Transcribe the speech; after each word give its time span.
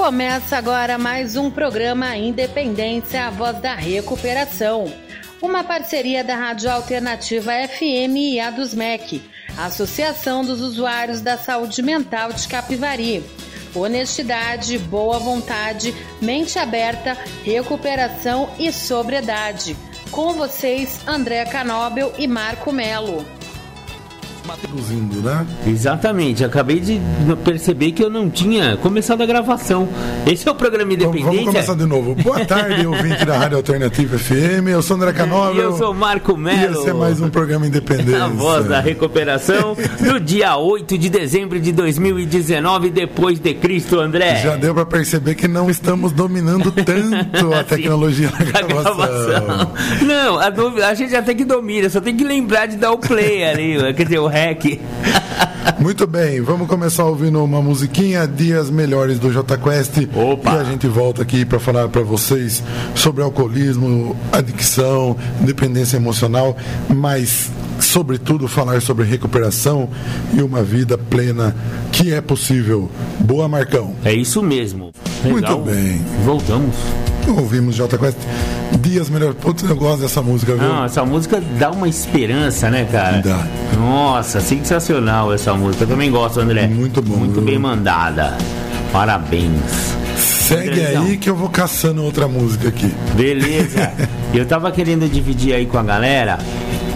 Começa 0.00 0.56
agora 0.56 0.96
mais 0.96 1.36
um 1.36 1.50
programa 1.50 2.16
Independência, 2.16 3.26
a 3.26 3.30
voz 3.30 3.60
da 3.60 3.74
recuperação. 3.74 4.90
Uma 5.42 5.62
parceria 5.62 6.24
da 6.24 6.34
Rádio 6.34 6.70
Alternativa 6.70 7.52
FM 7.68 8.16
e 8.16 8.40
a 8.40 8.48
dos 8.48 8.72
MEC, 8.72 9.20
Associação 9.58 10.42
dos 10.42 10.62
Usuários 10.62 11.20
da 11.20 11.36
Saúde 11.36 11.82
Mental 11.82 12.32
de 12.32 12.48
Capivari. 12.48 13.22
Honestidade, 13.74 14.78
boa 14.78 15.18
vontade, 15.18 15.94
mente 16.18 16.58
aberta, 16.58 17.12
recuperação 17.44 18.48
e 18.58 18.72
sobriedade. 18.72 19.76
Com 20.10 20.32
vocês, 20.32 21.06
André 21.06 21.44
Canóbel 21.44 22.10
e 22.16 22.26
Marco 22.26 22.72
Melo 22.72 23.22
produzindo, 24.56 25.20
né? 25.20 25.46
Exatamente, 25.66 26.44
acabei 26.44 26.80
de 26.80 27.00
perceber 27.44 27.92
que 27.92 28.02
eu 28.02 28.10
não 28.10 28.30
tinha 28.30 28.76
começado 28.76 29.22
a 29.22 29.26
gravação. 29.26 29.88
Esse 30.26 30.48
é 30.48 30.50
o 30.50 30.54
programa 30.54 30.92
Independência. 30.92 31.24
Vamos, 31.24 31.36
vamos 31.36 31.54
começar 31.54 31.74
de 31.74 31.86
novo. 31.86 32.14
Boa 32.14 32.44
tarde, 32.46 32.86
ouvinte 32.86 33.24
da 33.24 33.38
Rádio 33.38 33.56
Alternativa 33.56 34.18
FM. 34.18 34.68
Eu 34.70 34.82
sou 34.82 34.96
André 34.96 35.12
Canova. 35.12 35.54
E 35.54 35.58
eu 35.58 35.76
sou 35.76 35.94
Marco 35.94 36.36
Melo. 36.36 36.74
E 36.74 36.78
esse 36.78 36.90
é 36.90 36.92
mais 36.92 37.20
um 37.20 37.28
programa 37.28 37.66
Independência. 37.66 38.24
A 38.24 38.28
voz 38.28 38.66
da 38.66 38.80
recuperação 38.80 39.76
do 40.00 40.20
dia 40.20 40.56
8 40.56 40.98
de 40.98 41.08
dezembro 41.08 41.60
de 41.60 41.72
2019, 41.72 42.90
depois 42.90 43.38
de 43.38 43.54
Cristo, 43.54 43.98
André. 43.98 44.36
Já 44.42 44.56
deu 44.56 44.74
para 44.74 44.86
perceber 44.86 45.34
que 45.34 45.48
não 45.48 45.70
estamos 45.70 46.12
dominando 46.12 46.70
tanto 46.72 47.54
a 47.54 47.64
tecnologia 47.64 48.28
da 48.28 48.44
gravação. 48.44 48.96
gravação. 48.96 49.72
Não, 50.02 50.38
a, 50.38 50.88
a, 50.88 50.94
gente 50.94 51.14
até 51.14 51.34
que 51.34 51.44
domina, 51.44 51.88
só 51.88 52.00
tem 52.00 52.16
que 52.16 52.24
lembrar 52.24 52.66
de 52.66 52.76
dar 52.76 52.92
o 52.92 52.98
play 52.98 53.44
ali, 53.44 53.94
quer 53.94 54.04
dizer, 54.04 54.18
o 54.18 54.26
rec. 54.40 54.80
Muito 55.78 56.06
bem, 56.06 56.40
vamos 56.40 56.66
começar 56.66 57.04
ouvindo 57.04 57.42
uma 57.44 57.60
musiquinha, 57.60 58.26
Dias 58.26 58.70
Melhores 58.70 59.18
do 59.18 59.30
J 59.30 59.58
Quest. 59.58 60.08
Opa. 60.14 60.54
E 60.54 60.58
a 60.58 60.64
gente 60.64 60.86
volta 60.86 61.22
aqui 61.22 61.44
para 61.44 61.58
falar 61.58 61.88
para 61.88 62.02
vocês 62.02 62.62
sobre 62.94 63.22
alcoolismo, 63.22 64.16
adicção, 64.32 65.16
dependência 65.40 65.96
emocional, 65.96 66.56
mas 66.88 67.50
sobretudo 67.78 68.48
falar 68.48 68.80
sobre 68.80 69.04
recuperação 69.04 69.88
e 70.32 70.42
uma 70.42 70.62
vida 70.62 70.96
plena 70.96 71.54
que 71.92 72.12
é 72.12 72.20
possível. 72.20 72.90
Boa, 73.18 73.48
Marcão. 73.48 73.94
É 74.04 74.12
isso 74.12 74.42
mesmo. 74.42 74.92
Legal. 75.24 75.60
Muito 75.60 75.70
bem. 75.70 76.00
Voltamos. 76.24 76.76
Ouvimos 77.28 77.74
J 77.76 77.98
Quest. 77.98 78.18
Dias 78.80 79.08
melhor. 79.10 79.34
Putz, 79.34 79.62
eu 79.62 79.76
gosto 79.76 80.02
dessa 80.02 80.22
música, 80.22 80.54
viu? 80.54 80.68
Não, 80.68 80.84
essa 80.84 81.04
música 81.04 81.42
dá 81.58 81.70
uma 81.70 81.88
esperança, 81.88 82.70
né, 82.70 82.84
cara? 82.90 83.20
Dá. 83.20 83.46
Nossa, 83.78 84.40
sensacional 84.40 85.32
essa 85.32 85.54
música. 85.54 85.84
Eu 85.84 85.88
também 85.88 86.10
gosto, 86.10 86.40
André. 86.40 86.66
Muito 86.66 87.02
bom. 87.02 87.16
Muito 87.16 87.34
viu? 87.34 87.44
bem 87.44 87.58
mandada. 87.58 88.36
Parabéns. 88.92 89.94
Segue 90.20 90.70
Andrezão. 90.70 91.04
aí 91.04 91.16
que 91.16 91.30
eu 91.30 91.34
vou 91.34 91.48
caçando 91.48 92.02
outra 92.02 92.28
música 92.28 92.68
aqui. 92.68 92.92
Beleza. 93.14 93.92
eu 94.34 94.44
tava 94.46 94.70
querendo 94.70 95.08
dividir 95.08 95.54
aí 95.54 95.66
com 95.66 95.78
a 95.78 95.82
galera 95.82 96.38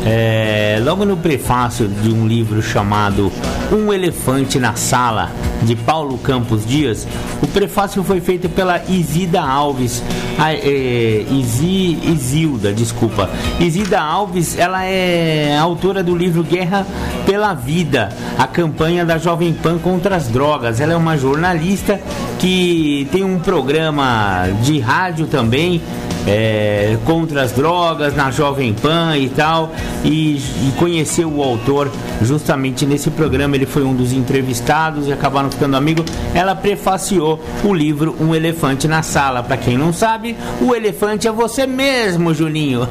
é, 0.06 0.78
logo 0.84 1.06
no 1.06 1.16
prefácio 1.16 1.88
de 1.88 2.10
um 2.10 2.26
livro 2.26 2.60
chamado 2.60 3.32
Um 3.72 3.90
Elefante 3.90 4.58
na 4.58 4.74
Sala, 4.74 5.32
de 5.62 5.74
Paulo 5.74 6.18
Campos 6.18 6.66
Dias, 6.66 7.08
o 7.42 7.46
prefácio 7.46 8.04
foi 8.04 8.20
feito 8.20 8.48
pela 8.50 8.82
Isida 8.86 9.40
Alves. 9.40 10.02
A, 10.38 10.52
é, 10.52 11.24
Isi, 11.30 11.98
Isilda, 12.02 12.70
desculpa. 12.70 13.30
Isida 13.58 13.98
Alves, 13.98 14.58
ela 14.58 14.84
é 14.84 15.56
autora 15.56 16.02
do 16.02 16.14
livro 16.14 16.42
Guerra 16.42 16.86
pela 17.24 17.54
Vida, 17.54 18.10
a 18.38 18.46
campanha 18.46 19.06
da 19.06 19.16
Jovem 19.16 19.54
Pan 19.54 19.78
contra 19.78 20.16
as 20.16 20.28
drogas. 20.28 20.80
Ela 20.80 20.92
é 20.92 20.96
uma 20.96 21.16
jornalista 21.16 21.98
que 22.38 23.08
tem 23.14 23.22
um 23.22 23.38
programa 23.38 24.48
de 24.64 24.80
rádio 24.80 25.28
também 25.28 25.80
é, 26.26 26.96
contra 27.04 27.42
as 27.42 27.52
drogas 27.52 28.14
na 28.14 28.30
Jovem 28.30 28.72
Pan 28.72 29.16
e 29.16 29.28
tal, 29.28 29.72
e, 30.04 30.36
e, 30.36 30.72
conheceu 30.78 31.30
o 31.30 31.42
autor 31.42 31.90
justamente 32.22 32.86
nesse 32.86 33.10
programa. 33.10 33.56
Ele 33.56 33.66
foi 33.66 33.84
um 33.84 33.94
dos 33.94 34.12
entrevistados 34.12 35.06
e 35.06 35.12
acabaram 35.12 35.50
ficando 35.50 35.76
amigos. 35.76 36.04
Ela 36.34 36.54
prefaciou 36.54 37.40
o 37.62 37.74
livro 37.74 38.16
Um 38.20 38.34
Elefante 38.34 38.88
na 38.88 39.02
Sala. 39.02 39.42
Para 39.42 39.56
quem 39.56 39.76
não 39.76 39.92
sabe, 39.92 40.36
o 40.60 40.74
elefante 40.74 41.28
é 41.28 41.32
você 41.32 41.66
mesmo, 41.66 42.32
Juninho. 42.32 42.88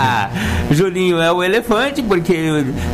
Juninho 0.70 1.20
é 1.20 1.30
o 1.30 1.42
elefante 1.42 2.02
porque 2.02 2.34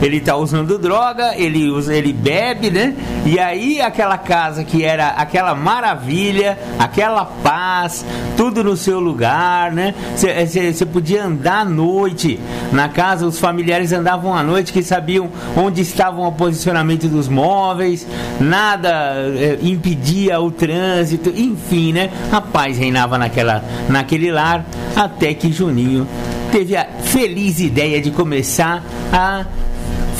ele 0.02 0.20
tá 0.20 0.36
usando 0.36 0.78
droga, 0.78 1.34
ele 1.36 1.68
usa, 1.70 1.94
ele 1.94 2.12
bebe, 2.12 2.70
né? 2.70 2.94
E 3.24 3.38
aí 3.38 3.80
aquela 3.80 4.18
casa 4.18 4.64
que 4.64 4.84
era 4.84 5.08
aquela 5.08 5.54
maravilha, 5.54 6.58
aquela 6.78 7.24
paz, 7.24 8.04
tudo 8.36 8.64
no 8.64 8.76
seu 8.76 8.98
lugar 8.98 9.59
né? 9.68 9.94
Você 10.16 10.86
podia 10.86 11.24
andar 11.24 11.60
à 11.60 11.64
noite 11.64 12.38
na 12.72 12.88
casa, 12.88 13.26
os 13.26 13.38
familiares 13.38 13.92
andavam 13.92 14.34
à 14.34 14.42
noite 14.42 14.72
que 14.72 14.82
sabiam 14.82 15.28
onde 15.56 15.80
estavam 15.80 16.26
o 16.26 16.32
posicionamento 16.32 17.08
dos 17.08 17.28
móveis, 17.28 18.06
nada 18.40 18.88
é, 19.36 19.58
impedia 19.62 20.40
o 20.40 20.50
trânsito, 20.50 21.30
enfim, 21.30 21.92
né? 21.92 22.10
A 22.32 22.40
paz 22.40 22.78
reinava 22.78 23.18
naquela, 23.18 23.64
naquele 23.88 24.30
lar 24.30 24.64
até 24.96 25.34
que 25.34 25.52
Juninho 25.52 26.06
teve 26.52 26.76
a 26.76 26.86
feliz 27.02 27.60
ideia 27.60 28.00
de 28.00 28.10
começar 28.10 28.82
a 29.12 29.44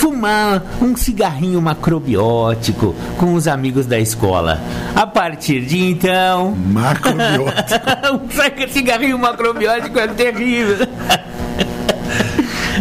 fumar 0.01 0.63
um 0.81 0.97
cigarrinho 0.97 1.61
macrobiótico 1.61 2.95
com 3.19 3.35
os 3.35 3.47
amigos 3.47 3.85
da 3.85 3.99
escola. 4.01 4.59
A 4.97 5.07
partir 5.07 5.61
de 5.67 5.79
então. 5.79 6.57
Macrobiótico. 6.57 7.85
um 8.65 8.69
cigarrinho 8.69 9.19
macrobiótico 9.19 9.99
é 9.99 10.09
terrível. 10.09 10.89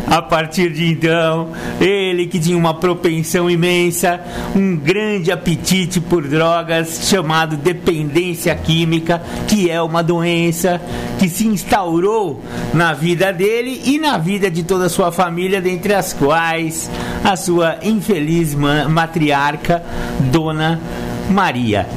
A 0.07 0.21
partir 0.21 0.71
de 0.71 0.85
então, 0.85 1.49
ele 1.79 2.27
que 2.27 2.39
tinha 2.39 2.57
uma 2.57 2.73
propensão 2.73 3.49
imensa, 3.49 4.19
um 4.55 4.75
grande 4.75 5.31
apetite 5.31 5.99
por 5.99 6.27
drogas, 6.27 7.07
chamado 7.09 7.57
dependência 7.57 8.55
química, 8.55 9.21
que 9.47 9.69
é 9.69 9.81
uma 9.81 10.03
doença 10.03 10.81
que 11.17 11.27
se 11.29 11.47
instaurou 11.47 12.41
na 12.73 12.93
vida 12.93 13.31
dele 13.33 13.81
e 13.85 13.97
na 13.97 14.17
vida 14.17 14.49
de 14.49 14.63
toda 14.63 14.85
a 14.85 14.89
sua 14.89 15.11
família, 15.11 15.61
dentre 15.61 15.93
as 15.93 16.13
quais 16.13 16.89
a 17.23 17.35
sua 17.35 17.77
infeliz 17.81 18.55
matriarca, 18.55 19.83
Dona 20.31 20.79
Maria. 21.29 21.87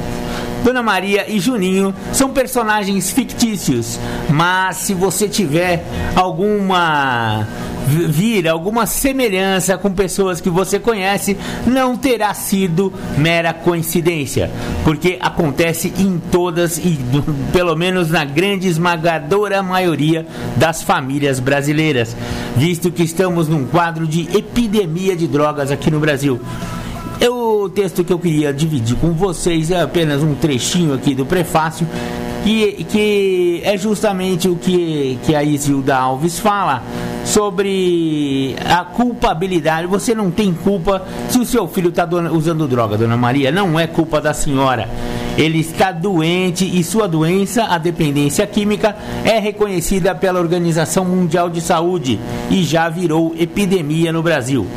Dona 0.63 0.81
Maria 0.81 1.25
e 1.29 1.39
Juninho 1.39 1.93
são 2.13 2.29
personagens 2.29 3.11
fictícios, 3.11 3.99
mas 4.29 4.77
se 4.77 4.93
você 4.93 5.27
tiver 5.27 5.83
alguma 6.15 7.47
vir 7.85 8.47
alguma 8.47 8.85
semelhança 8.85 9.77
com 9.77 9.91
pessoas 9.91 10.39
que 10.39 10.49
você 10.49 10.79
conhece, 10.79 11.37
não 11.67 11.97
terá 11.97 12.33
sido 12.33 12.93
mera 13.17 13.53
coincidência, 13.53 14.49
porque 14.83 15.17
acontece 15.19 15.93
em 15.97 16.17
todas 16.31 16.77
e 16.77 16.97
pelo 17.51 17.75
menos 17.75 18.09
na 18.09 18.23
grande 18.23 18.67
esmagadora 18.67 19.61
maioria 19.61 20.25
das 20.55 20.81
famílias 20.81 21.39
brasileiras, 21.39 22.15
visto 22.55 22.91
que 22.91 23.03
estamos 23.03 23.47
num 23.47 23.65
quadro 23.65 24.07
de 24.07 24.29
epidemia 24.35 25.15
de 25.15 25.27
drogas 25.27 25.71
aqui 25.71 25.91
no 25.91 25.99
Brasil. 25.99 26.39
O 27.29 27.69
texto 27.69 28.03
que 28.03 28.11
eu 28.11 28.19
queria 28.19 28.53
dividir 28.53 28.97
com 28.97 29.13
vocês 29.13 29.71
é 29.71 29.81
apenas 29.81 30.21
um 30.21 30.35
trechinho 30.35 30.93
aqui 30.93 31.15
do 31.15 31.25
prefácio, 31.25 31.87
que, 32.43 32.83
que 32.83 33.61
é 33.63 33.77
justamente 33.77 34.49
o 34.49 34.57
que, 34.57 35.17
que 35.25 35.33
a 35.33 35.41
Isilda 35.41 35.95
Alves 35.95 36.37
fala 36.37 36.83
sobre 37.23 38.57
a 38.65 38.83
culpabilidade. 38.83 39.87
Você 39.87 40.13
não 40.13 40.29
tem 40.29 40.53
culpa 40.53 41.01
se 41.29 41.39
o 41.39 41.45
seu 41.45 41.65
filho 41.65 41.89
está 41.89 42.05
usando 42.33 42.67
droga, 42.67 42.97
dona 42.97 43.15
Maria. 43.15 43.53
Não 43.53 43.79
é 43.79 43.87
culpa 43.87 44.19
da 44.19 44.33
senhora. 44.33 44.89
Ele 45.37 45.59
está 45.59 45.93
doente 45.93 46.65
e 46.65 46.83
sua 46.83 47.07
doença, 47.07 47.63
a 47.63 47.77
dependência 47.77 48.45
química, 48.45 48.95
é 49.23 49.39
reconhecida 49.39 50.13
pela 50.13 50.41
Organização 50.41 51.05
Mundial 51.05 51.49
de 51.49 51.61
Saúde 51.61 52.19
e 52.51 52.63
já 52.63 52.89
virou 52.89 53.33
epidemia 53.39 54.11
no 54.11 54.21
Brasil. 54.21 54.67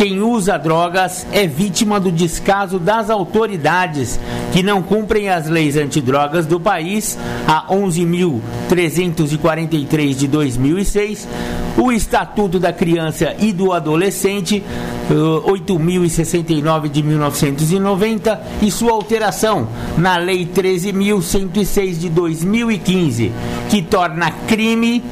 Quem 0.00 0.22
usa 0.22 0.56
drogas 0.56 1.26
é 1.30 1.46
vítima 1.46 2.00
do 2.00 2.10
descaso 2.10 2.78
das 2.78 3.10
autoridades 3.10 4.18
que 4.50 4.62
não 4.62 4.82
cumprem 4.82 5.28
as 5.28 5.46
leis 5.46 5.76
antidrogas 5.76 6.46
do 6.46 6.58
país, 6.58 7.18
a 7.46 7.66
11.343 7.66 10.14
de 10.14 10.26
2006, 10.26 11.28
o 11.76 11.92
Estatuto 11.92 12.58
da 12.58 12.72
Criança 12.72 13.36
e 13.40 13.52
do 13.52 13.74
Adolescente, 13.74 14.64
8.069 15.10 16.88
de 16.88 17.02
1990, 17.02 18.40
e 18.62 18.70
sua 18.70 18.92
alteração 18.92 19.68
na 19.98 20.16
Lei 20.16 20.46
13.106 20.46 21.98
de 21.98 22.08
2015, 22.08 23.30
que 23.68 23.82
torna 23.82 24.30
crime 24.48 25.04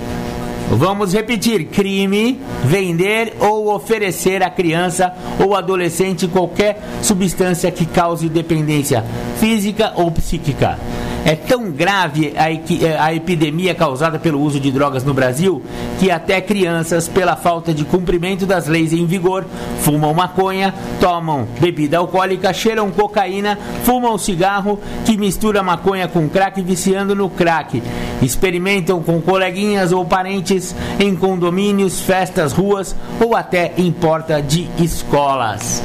Vamos 0.71 1.15
repetir: 1.15 1.67
crime, 1.67 2.41
vender 2.65 3.35
ou 3.41 3.75
oferecer 3.75 4.43
à 4.43 4.51
criança 4.51 5.13
ou 5.43 5.55
adolescente 5.55 6.29
qualquer 6.29 6.79
substância 7.03 7.71
que 7.71 7.87
cause 7.87 8.29
dependência 8.29 9.05
física 9.39 9.93
ou 9.97 10.11
psíquica. 10.11 10.79
É 11.25 11.35
tão 11.35 11.71
grave 11.71 12.33
a, 12.37 12.51
eh, 12.51 12.97
a, 12.99 13.15
epidemia 13.15 13.75
causada 13.75 14.19
pelo 14.19 14.41
uso 14.41 14.59
de 14.59 14.71
drogas 14.71 15.05
no 15.05 15.13
Brasil 15.13 15.63
que 15.99 16.11
até 16.11 16.41
crianças, 16.41 17.09
pela 17.09 17.37
falta 17.37 17.75
de 17.75 17.85
cumprimento 17.85 18.47
das 18.47 18.67
leis 18.67 18.93
em 18.93 19.05
vigor, 19.05 19.45
fumam 19.81 20.15
maconha, 20.15 20.73
tomam 21.01 21.47
bebida 21.61 21.99
alcoólica, 21.99 22.53
cheiram 22.53 22.91
cocaína, 22.91 23.59
fumam 23.85 24.17
cigarro 24.17 24.79
que 25.05 25.17
mistura 25.17 25.63
maconha 25.63 26.09
com 26.09 26.29
crack, 26.29 26.63
viciando 26.63 27.15
no 27.15 27.29
crack. 27.29 27.83
Experimentam 28.23 29.03
com 29.03 29.21
coleguinhas 29.21 29.93
ou 29.93 30.05
parentes 30.05 30.75
em 30.99 31.15
condomínios, 31.15 32.01
festas, 32.01 32.53
ruas 32.53 32.95
ou 33.21 33.35
até 33.37 33.73
em 33.77 33.93
porta 33.93 34.41
de 34.41 34.69
escolas. 34.79 35.83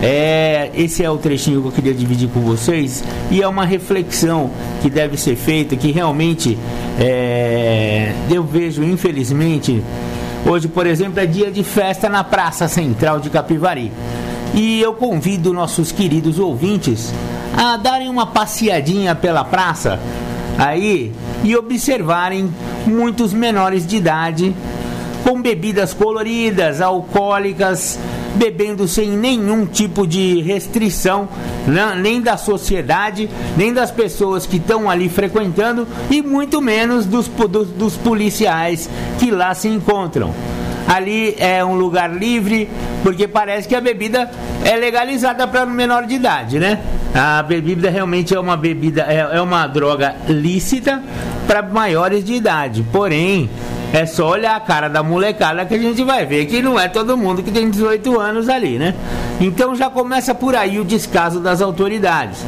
É, 0.00 0.70
esse 0.74 1.02
é 1.02 1.10
o 1.10 1.16
trechinho 1.16 1.60
que 1.60 1.68
eu 1.68 1.72
queria 1.72 1.94
dividir 1.94 2.28
com 2.28 2.40
vocês 2.40 3.02
e 3.30 3.42
é 3.42 3.48
uma 3.48 3.64
reflexão 3.64 4.50
que 4.80 4.88
deve 4.88 5.16
ser 5.16 5.34
feita, 5.34 5.74
que 5.74 5.90
realmente 5.90 6.56
é, 7.00 8.12
eu 8.30 8.44
vejo, 8.44 8.84
infelizmente, 8.84 9.82
hoje, 10.46 10.68
por 10.68 10.86
exemplo, 10.86 11.18
é 11.18 11.26
dia 11.26 11.50
de 11.50 11.64
festa 11.64 12.08
na 12.08 12.22
Praça 12.22 12.68
Central 12.68 13.18
de 13.18 13.28
Capivari. 13.28 13.90
E 14.54 14.80
eu 14.80 14.94
convido 14.94 15.52
nossos 15.52 15.90
queridos 15.90 16.38
ouvintes 16.38 17.12
a 17.56 17.76
darem 17.76 18.08
uma 18.08 18.26
passeadinha 18.26 19.14
pela 19.14 19.44
praça 19.44 19.98
aí 20.56 21.12
e 21.44 21.56
observarem 21.56 22.52
muitos 22.86 23.32
menores 23.32 23.86
de 23.86 23.96
idade 23.96 24.54
com 25.22 25.42
bebidas 25.42 25.92
coloridas, 25.92 26.80
alcoólicas, 26.80 27.98
bebendo 28.36 28.86
sem 28.86 29.10
nenhum 29.10 29.66
tipo 29.66 30.06
de 30.06 30.40
restrição, 30.42 31.28
nem 32.00 32.20
da 32.20 32.36
sociedade, 32.36 33.28
nem 33.56 33.72
das 33.72 33.90
pessoas 33.90 34.46
que 34.46 34.56
estão 34.56 34.88
ali 34.88 35.08
frequentando 35.08 35.86
e 36.10 36.22
muito 36.22 36.60
menos 36.60 37.06
dos, 37.06 37.28
dos, 37.28 37.68
dos 37.68 37.96
policiais 37.96 38.88
que 39.18 39.30
lá 39.30 39.54
se 39.54 39.68
encontram 39.68 40.32
ali 40.88 41.36
é 41.38 41.62
um 41.62 41.74
lugar 41.74 42.10
livre, 42.10 42.66
porque 43.02 43.28
parece 43.28 43.68
que 43.68 43.76
a 43.76 43.80
bebida 43.80 44.30
é 44.64 44.74
legalizada 44.74 45.46
para 45.46 45.66
menor 45.66 46.06
de 46.06 46.14
idade, 46.14 46.58
né? 46.58 46.80
A 47.14 47.42
bebida 47.42 47.90
realmente 47.90 48.34
é 48.34 48.40
uma 48.40 48.56
bebida, 48.56 49.02
é, 49.02 49.36
é 49.36 49.40
uma 49.40 49.66
droga 49.66 50.16
lícita 50.26 51.02
para 51.46 51.62
maiores 51.62 52.24
de 52.24 52.32
idade. 52.32 52.82
Porém, 52.90 53.50
é 53.92 54.04
só 54.04 54.30
olhar 54.30 54.56
a 54.56 54.60
cara 54.60 54.88
da 54.88 55.02
molecada 55.02 55.64
que 55.64 55.74
a 55.74 55.78
gente 55.78 56.02
vai 56.04 56.26
ver 56.26 56.46
que 56.46 56.60
não 56.60 56.78
é 56.78 56.88
todo 56.88 57.16
mundo 57.16 57.42
que 57.42 57.50
tem 57.50 57.70
18 57.70 58.20
anos 58.20 58.48
ali, 58.48 58.78
né? 58.78 58.94
Então 59.40 59.74
já 59.74 59.88
começa 59.88 60.34
por 60.34 60.54
aí 60.54 60.78
o 60.78 60.84
descaso 60.84 61.40
das 61.40 61.62
autoridades. 61.62 62.44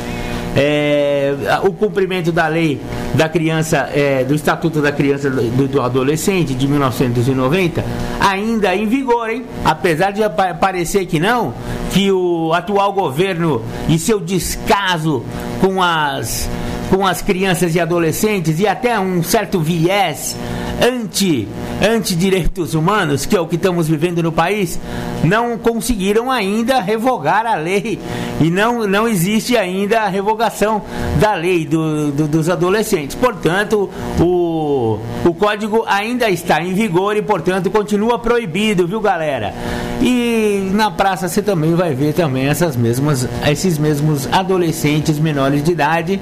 É, 0.57 1.33
o 1.63 1.73
cumprimento 1.73 2.33
da 2.33 2.49
lei 2.49 2.81
da 3.15 3.29
criança, 3.29 3.89
é, 3.95 4.25
do 4.25 4.35
Estatuto 4.35 4.83
da 4.83 4.91
Criança 4.91 5.31
do, 5.31 5.69
do, 5.69 5.81
Adolescente 5.81 6.55
de 6.55 6.67
1990, 6.67 7.85
ainda 8.19 8.75
em 8.75 8.87
vigor, 8.87 9.31
hein? 9.31 9.45
Apesar 9.65 10.11
de 10.11 10.23
parecer 10.61 11.07
que 11.07 11.21
não, 11.21 11.55
que 11.93 12.11
o 12.11 12.53
atual 12.53 12.93
governo 12.93 13.63
e 13.89 13.97
seu 13.97 14.19
descaso 14.19 15.25
com 15.61 15.81
as 15.81 16.51
com 16.91 17.07
as 17.07 17.23
crianças 17.23 17.75
e 17.77 17.81
adolescentes 17.81 18.59
e 18.59 18.67
até 18.67 18.99
um 18.99 19.23
certo 19.23 19.61
viés 19.61 20.37
anti, 20.83 21.47
anti 21.81 22.17
direitos 22.17 22.75
humanos, 22.75 23.25
que 23.25 23.37
é 23.37 23.41
o 23.41 23.47
que 23.47 23.55
estamos 23.57 23.87
vivendo 23.87 24.23
no 24.23 24.33
país, 24.33 24.79
não 25.23 25.57
conseguiram 25.57 26.31
ainda 26.31 26.81
revogar 26.81 27.47
a 27.47 27.55
lei 27.55 27.99
e 28.41 28.51
não, 28.51 28.87
não 28.87 29.07
existe 29.07 29.57
ainda 29.57 30.01
a 30.01 30.09
revogação 30.09 30.83
da 31.21 31.35
lei 31.35 31.65
do, 31.67 32.11
do, 32.11 32.27
dos 32.27 32.49
adolescentes. 32.49 33.15
Portanto, 33.15 33.89
o, 34.19 34.25
o 34.61 35.35
código 35.35 35.85
ainda 35.87 36.29
está 36.29 36.63
em 36.63 36.75
vigor 36.75 37.17
e, 37.17 37.23
portanto, 37.23 37.71
continua 37.71 38.19
proibido, 38.19 38.87
viu, 38.87 39.01
galera? 39.01 39.55
E 40.01 40.71
na 40.73 40.91
praça 40.91 41.29
você 41.29 41.43
também 41.43 41.75
vai 41.75 41.95
ver 41.95 42.15
também 42.15 42.49
essas 42.49 42.77
mesmas, 42.77 43.29
esses 43.47 43.79
mesmos 43.79 44.27
adolescentes 44.33 45.19
menores 45.19 45.63
de 45.63 45.73
idade 45.73 46.21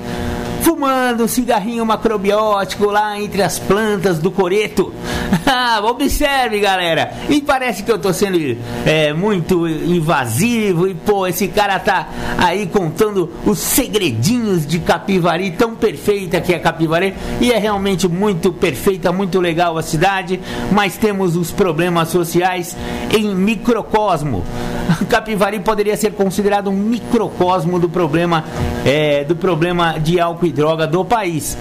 fumando 0.79 1.25
um 1.25 1.29
cigarrinho 1.29 1.85
macrobiótico 1.85 2.87
lá 2.91 3.19
entre 3.19 3.43
as 3.43 3.59
plantas 3.59 4.19
do 4.19 4.31
coreto. 4.31 4.93
Observe, 5.83 6.61
galera. 6.61 7.13
E 7.29 7.41
parece 7.41 7.83
que 7.83 7.91
eu 7.91 7.99
tô 7.99 8.13
sendo 8.13 8.39
é, 8.85 9.13
muito 9.13 9.67
invasivo 9.67 10.87
e 10.87 10.95
pô, 10.95 11.27
esse 11.27 11.49
cara 11.49 11.79
tá 11.79 12.09
aí 12.37 12.67
contando 12.67 13.31
os 13.45 13.59
segredinhos 13.59 14.67
de 14.67 14.79
Capivari, 14.79 15.51
tão 15.53 15.75
perfeita 15.75 16.41
que 16.41 16.55
é 16.55 16.59
Capivari, 16.59 17.15
e 17.41 17.51
é 17.51 17.59
realmente 17.59 18.07
muito 18.07 18.28
perfeita, 18.35 19.13
muito 19.13 19.41
legal 19.41 19.77
a 19.79 19.83
cidade, 19.83 20.41
mas 20.73 20.97
temos 20.97 21.37
os 21.37 21.51
problemas 21.51 22.09
sociais 22.09 22.77
em 23.11 23.35
microcosmo. 23.35 24.45
Capivari 25.09 25.61
poderia 25.61 25.97
ser 25.97 26.13
considerado 26.13 26.71
um 26.71 26.77
microcosmo 26.77 27.79
do 27.79 27.89
problema 27.89 28.45
é, 28.85 29.25
do 29.25 29.37
problema 29.37 29.99
de 29.99 30.19
álcool 30.19 30.47
e 30.47 30.53
droga 30.53 30.87
do 30.87 31.05
país. 31.05 31.57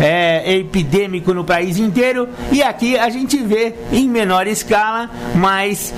É, 0.00 0.56
epidêmico 0.56 1.34
no 1.34 1.44
país 1.44 1.78
inteiro 1.78 2.26
e 2.50 2.62
aqui 2.62 2.98
a 2.98 3.10
gente 3.10 3.36
vê 3.36 3.74
em 3.92 4.08
menor 4.08 4.46
escala, 4.46 5.10
mas 5.34 5.92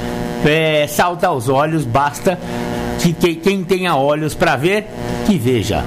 é, 0.44 0.86
salta 0.88 1.28
aos 1.28 1.48
olhos, 1.48 1.84
basta 1.84 2.38
que, 2.98 3.12
que 3.12 3.34
quem 3.36 3.62
tenha 3.62 3.96
olhos 3.96 4.34
para 4.34 4.56
ver, 4.56 4.86
que 5.26 5.38
veja. 5.38 5.84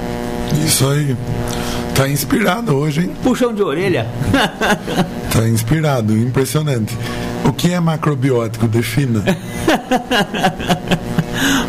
Isso 0.64 0.88
aí. 0.88 1.16
Tá 1.98 2.08
inspirado 2.08 2.76
hoje, 2.76 3.00
hein? 3.00 3.12
Puxão 3.24 3.52
de 3.52 3.60
orelha. 3.60 4.06
tá 5.32 5.48
inspirado, 5.48 6.16
impressionante. 6.16 6.96
O 7.44 7.52
que 7.52 7.72
é 7.72 7.80
macrobiótico? 7.80 8.68
Defina. 8.68 9.24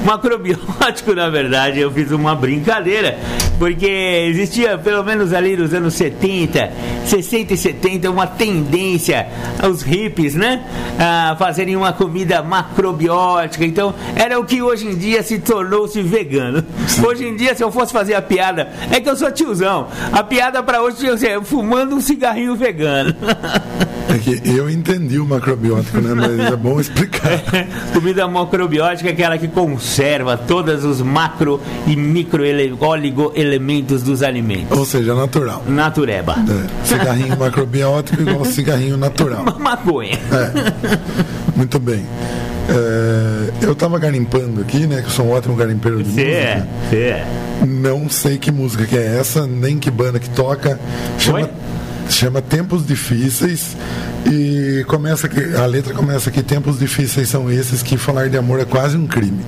Macrobiótico, 0.05 1.15
na 1.15 1.29
verdade, 1.29 1.79
eu 1.79 1.91
fiz 1.91 2.11
uma 2.11 2.35
brincadeira, 2.35 3.17
porque 3.59 3.85
existia, 4.31 4.77
pelo 4.77 5.03
menos 5.03 5.33
ali 5.33 5.57
nos 5.57 5.73
anos 5.73 5.93
70, 5.95 6.71
60 7.05 7.53
e 7.53 7.57
70, 7.57 8.09
uma 8.09 8.25
tendência 8.25 9.27
aos 9.61 9.83
hippies, 9.83 10.33
né? 10.33 10.63
A 10.97 11.35
fazerem 11.37 11.75
uma 11.75 11.91
comida 11.91 12.41
macrobiótica. 12.41 13.65
Então, 13.65 13.93
era 14.15 14.39
o 14.39 14.45
que 14.45 14.61
hoje 14.61 14.87
em 14.87 14.95
dia 14.95 15.21
se 15.21 15.39
tornou-se 15.39 16.01
vegano. 16.01 16.63
Hoje 17.05 17.27
em 17.27 17.35
dia, 17.35 17.53
se 17.53 17.61
eu 17.61 17.71
fosse 17.71 17.91
fazer 17.91 18.13
a 18.13 18.21
piada, 18.21 18.71
é 18.91 19.01
que 19.01 19.09
eu 19.09 19.15
sou 19.17 19.29
tiozão. 19.29 19.87
A 20.13 20.23
piada 20.23 20.63
para 20.63 20.81
hoje 20.81 20.97
tinha 20.97 21.17
ser 21.17 21.41
fumando 21.43 21.95
um 21.95 21.99
cigarrinho 21.99 22.55
vegano. 22.55 23.13
É 24.33 24.39
que 24.39 24.55
eu 24.55 24.69
entendi 24.69 25.19
o 25.19 25.25
macrobiótico, 25.25 25.99
né? 25.99 26.13
Mas 26.13 26.51
é 26.51 26.55
bom 26.55 26.79
explicar. 26.79 27.41
comida 27.93 28.27
macrobiótica 28.27 29.09
é 29.09 29.13
aquela 29.13 29.37
que 29.37 29.47
conserva 29.47 30.37
todos 30.37 30.83
os 30.83 31.01
macro 31.01 31.61
e 31.87 31.95
micro 31.95 32.43
oligoelementos 32.79 34.03
dos 34.03 34.23
alimentos. 34.23 34.77
Ou 34.77 34.85
seja, 34.85 35.13
natural. 35.13 35.63
Natureba. 35.67 36.35
É. 36.37 36.87
Cigarrinho 36.87 37.37
macrobiótico 37.37 38.21
igual 38.21 38.45
cigarrinho 38.45 38.97
natural. 38.97 39.43
Maconha. 39.59 40.17
É. 40.31 40.99
Muito 41.55 41.79
bem. 41.79 42.05
É, 42.69 43.65
eu 43.65 43.71
estava 43.71 43.97
garimpando 43.97 44.61
aqui, 44.61 44.85
né? 44.85 45.01
Que 45.01 45.07
eu 45.07 45.11
sou 45.11 45.25
um 45.25 45.31
ótimo 45.31 45.55
garimpeiro 45.55 46.03
de 46.03 46.11
cê 46.11 46.21
música. 46.21 46.67
É, 46.91 46.95
é. 46.95 47.65
Não 47.65 48.07
sei 48.09 48.37
que 48.37 48.51
música 48.51 48.85
que 48.85 48.95
é 48.95 49.17
essa, 49.19 49.47
nem 49.47 49.79
que 49.79 49.89
banda 49.89 50.19
que 50.19 50.29
toca. 50.29 50.79
Chama, 51.17 51.39
Oi? 51.39 51.49
Chama 52.09 52.41
Tempos 52.41 52.85
Difíceis 52.85 53.75
e 54.25 54.83
começa 54.87 55.27
que 55.29 55.55
a 55.55 55.65
letra 55.65 55.93
começa 55.93 56.29
que 56.31 56.43
tempos 56.43 56.79
difíceis 56.79 57.29
são 57.29 57.49
esses 57.49 57.81
que 57.81 57.97
falar 57.97 58.29
de 58.29 58.37
amor 58.37 58.59
é 58.59 58.65
quase 58.65 58.97
um 58.97 59.07
crime. 59.07 59.41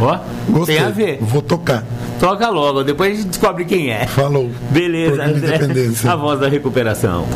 Ó, 0.00 0.18
Gostei. 0.48 0.76
tem 0.76 0.84
a 0.84 0.90
ver. 0.90 1.18
Vou 1.20 1.40
tocar. 1.40 1.84
Toca 2.20 2.48
logo, 2.48 2.82
depois 2.82 3.12
a 3.12 3.16
gente 3.16 3.28
descobre 3.28 3.64
quem 3.64 3.90
é. 3.90 4.06
Falou. 4.06 4.50
Beleza, 4.70 5.24
André. 5.24 5.58
A 6.08 6.16
voz 6.16 6.40
da 6.40 6.48
recuperação. 6.48 7.26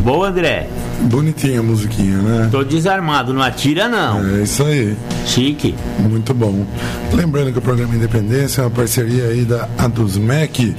Boa, 0.00 0.28
André. 0.28 0.68
Bonitinha 1.00 1.60
a 1.60 1.62
musiquinha, 1.62 2.18
né? 2.18 2.48
Tô 2.50 2.62
desarmado, 2.62 3.32
não 3.32 3.42
atira 3.42 3.88
não. 3.88 4.20
É 4.36 4.42
isso 4.42 4.62
aí. 4.62 4.96
Chique. 5.24 5.74
Muito 5.98 6.34
bom. 6.34 6.66
Lembrando 7.12 7.52
que 7.52 7.58
o 7.58 7.62
programa 7.62 7.94
Independência 7.94 8.60
é 8.60 8.64
uma 8.64 8.70
parceria 8.70 9.24
aí 9.24 9.44
da 9.44 9.68
ADUSMEC, 9.78 10.74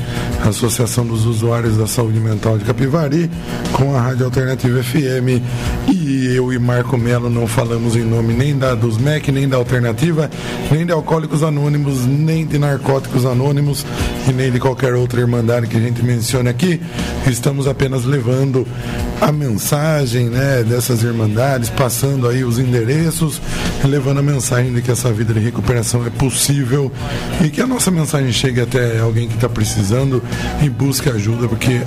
Associação 0.45 1.05
dos 1.05 1.25
Usuários 1.25 1.77
da 1.77 1.87
Saúde 1.87 2.19
Mental 2.19 2.57
de 2.57 2.65
Capivari, 2.65 3.29
com 3.73 3.95
a 3.95 4.01
Rádio 4.01 4.25
Alternativa 4.25 4.83
FM. 4.83 5.41
E 5.91 6.35
eu 6.35 6.53
e 6.53 6.59
Marco 6.59 6.97
Melo 6.97 7.29
não 7.29 7.47
falamos 7.47 7.95
em 7.95 8.03
nome 8.03 8.33
nem 8.33 8.57
da 8.57 8.71
ADUSMEC, 8.71 9.31
nem 9.31 9.49
da 9.49 9.57
Alternativa, 9.57 10.29
nem 10.71 10.85
de 10.85 10.91
Alcoólicos 10.91 11.41
Anônimos, 11.41 12.05
nem 12.05 12.45
de 12.45 12.59
Narcóticos 12.59 13.25
Anônimos 13.25 13.85
e 14.27 14.31
nem 14.31 14.51
de 14.51 14.59
qualquer 14.59 14.93
outra 14.93 15.19
irmandade 15.19 15.67
que 15.67 15.77
a 15.77 15.81
gente 15.81 16.03
mencione 16.03 16.49
aqui. 16.49 16.79
Estamos 17.27 17.67
apenas 17.67 18.05
levando 18.05 18.67
a 19.19 19.31
mensagem 19.31 20.29
né, 20.29 20.63
dessas 20.63 21.01
irmandades, 21.01 21.69
passando 21.69 22.27
aí 22.27 22.43
os 22.43 22.59
endereços, 22.59 23.41
levando 23.83 24.19
a 24.19 24.21
mensagem 24.21 24.34
de 24.73 24.81
que 24.81 24.91
essa 24.91 25.11
vida 25.11 25.33
de 25.33 25.39
recuperação 25.39 26.05
é 26.05 26.09
possível 26.09 26.91
e 27.43 27.49
que 27.49 27.61
a 27.61 27.67
nossa 27.67 27.89
mensagem 27.89 28.31
chegue 28.31 28.61
até 28.61 28.99
alguém 28.99 29.27
que 29.27 29.35
está 29.35 29.47
precisando 29.47 30.21
e 30.61 30.69
busque 30.69 31.09
ajuda, 31.09 31.47
porque 31.47 31.81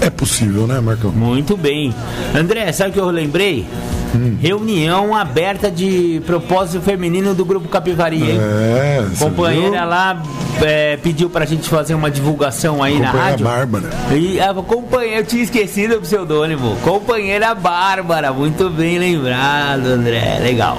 é 0.00 0.10
possível, 0.10 0.66
né, 0.66 0.80
Marcão? 0.80 1.12
Muito 1.12 1.56
bem. 1.56 1.94
André, 2.34 2.70
sabe 2.72 2.90
o 2.90 2.92
que 2.92 3.00
eu 3.00 3.10
lembrei? 3.10 3.66
Hum. 4.14 4.36
Reunião 4.40 5.14
aberta 5.14 5.70
de 5.70 6.22
propósito 6.24 6.80
feminino 6.80 7.34
do 7.34 7.44
Grupo 7.44 7.68
Capivari, 7.68 8.22
hein? 8.22 8.38
É, 8.40 9.04
Companheira 9.18 9.80
viu? 9.80 9.88
lá 9.88 10.22
é, 10.62 10.96
pediu 10.98 11.28
pra 11.28 11.44
gente 11.44 11.68
fazer 11.68 11.94
uma 11.94 12.10
divulgação 12.10 12.82
aí 12.82 12.98
na 12.98 13.10
rádio. 13.10 13.44
Bárbara. 13.44 13.90
E 14.12 14.40
a 14.40 14.54
companheira, 14.54 15.20
eu 15.20 15.26
tinha 15.26 15.42
esquecido 15.42 15.96
o 15.96 16.00
pseudônimo. 16.00 16.76
Companheira 16.82 17.54
Bárbara, 17.54 18.32
muito 18.32 18.70
bem 18.70 18.98
lembrado, 18.98 19.86
André. 19.86 20.38
Legal. 20.40 20.78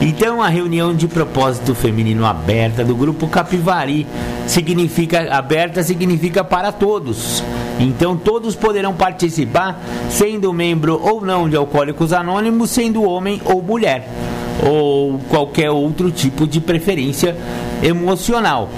Então, 0.00 0.42
a 0.42 0.48
reunião 0.48 0.94
de 0.94 1.08
propósito 1.08 1.74
feminino 1.74 2.26
aberta 2.26 2.84
do 2.84 2.94
grupo 2.94 3.26
Capivari 3.28 4.06
significa 4.46 5.34
aberta 5.34 5.82
significa 5.82 6.44
para 6.44 6.70
todos. 6.70 7.42
Então, 7.80 8.14
todos 8.14 8.54
poderão 8.54 8.92
participar, 8.92 9.80
sendo 10.10 10.52
membro 10.52 11.00
ou 11.02 11.22
não 11.22 11.48
de 11.48 11.56
Alcoólicos 11.56 12.12
Anônimos, 12.12 12.70
sendo 12.70 13.04
homem 13.04 13.40
ou 13.44 13.62
mulher, 13.62 14.06
ou 14.62 15.18
qualquer 15.30 15.70
outro 15.70 16.10
tipo 16.10 16.46
de 16.46 16.60
preferência 16.60 17.34
emocional. 17.82 18.68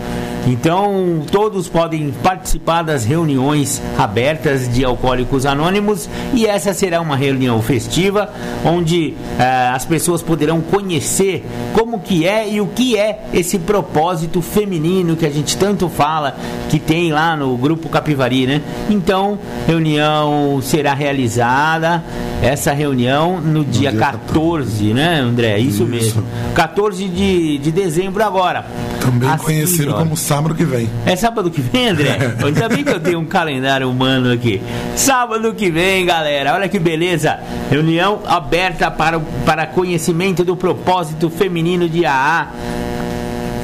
Então, 0.46 1.22
todos 1.30 1.68
podem 1.68 2.10
participar 2.22 2.82
das 2.82 3.04
reuniões 3.04 3.82
abertas 3.98 4.72
de 4.72 4.84
Alcoólicos 4.84 5.44
Anônimos 5.44 6.08
e 6.32 6.46
essa 6.46 6.72
será 6.72 7.00
uma 7.00 7.16
reunião 7.16 7.60
festiva 7.60 8.32
onde 8.64 9.14
uh, 9.38 9.74
as 9.74 9.84
pessoas 9.84 10.22
poderão 10.22 10.60
conhecer 10.60 11.44
como 11.72 12.00
que 12.00 12.26
é 12.26 12.48
e 12.48 12.60
o 12.60 12.66
que 12.66 12.96
é 12.96 13.24
esse 13.32 13.58
propósito 13.58 14.40
feminino 14.40 15.16
que 15.16 15.26
a 15.26 15.30
gente 15.30 15.56
tanto 15.56 15.88
fala 15.88 16.36
que 16.68 16.78
tem 16.78 17.12
lá 17.12 17.36
no 17.36 17.56
grupo 17.56 17.88
Capivari, 17.88 18.46
né? 18.46 18.62
Então, 18.88 19.38
reunião 19.66 20.60
será 20.62 20.94
realizada 20.94 22.02
essa 22.42 22.72
reunião 22.72 23.40
no, 23.40 23.64
dia, 23.64 23.90
dia 23.90 24.00
14, 24.00 24.94
né, 24.94 25.20
André? 25.20 25.58
Isso, 25.58 25.82
Isso, 25.82 25.86
mesmo. 25.86 26.24
14 26.54 27.08
de, 27.08 27.58
de 27.58 27.72
dezembro 27.72 28.22
agora. 28.22 28.66
Também 29.00 29.36
conhecido 29.38 29.94
como 29.94 30.16
sábado 30.28 30.54
que 30.54 30.64
vem. 30.64 30.90
É 31.06 31.16
sábado 31.16 31.50
que 31.50 31.62
vem, 31.62 31.88
André? 31.88 32.18
Ainda 32.44 32.68
bem 32.68 32.84
que 32.84 32.90
eu 32.90 33.00
tenho 33.00 33.18
um 33.18 33.24
calendário 33.24 33.88
humano 33.88 34.30
aqui. 34.30 34.60
Sábado 34.94 35.54
que 35.54 35.70
vem, 35.70 36.04
galera. 36.04 36.52
Olha 36.52 36.68
que 36.68 36.78
beleza. 36.78 37.40
Reunião 37.70 38.20
aberta 38.26 38.90
para, 38.90 39.18
para 39.46 39.66
conhecimento 39.66 40.44
do 40.44 40.54
propósito 40.54 41.30
feminino 41.30 41.88
de 41.88 42.04
AA 42.04 42.48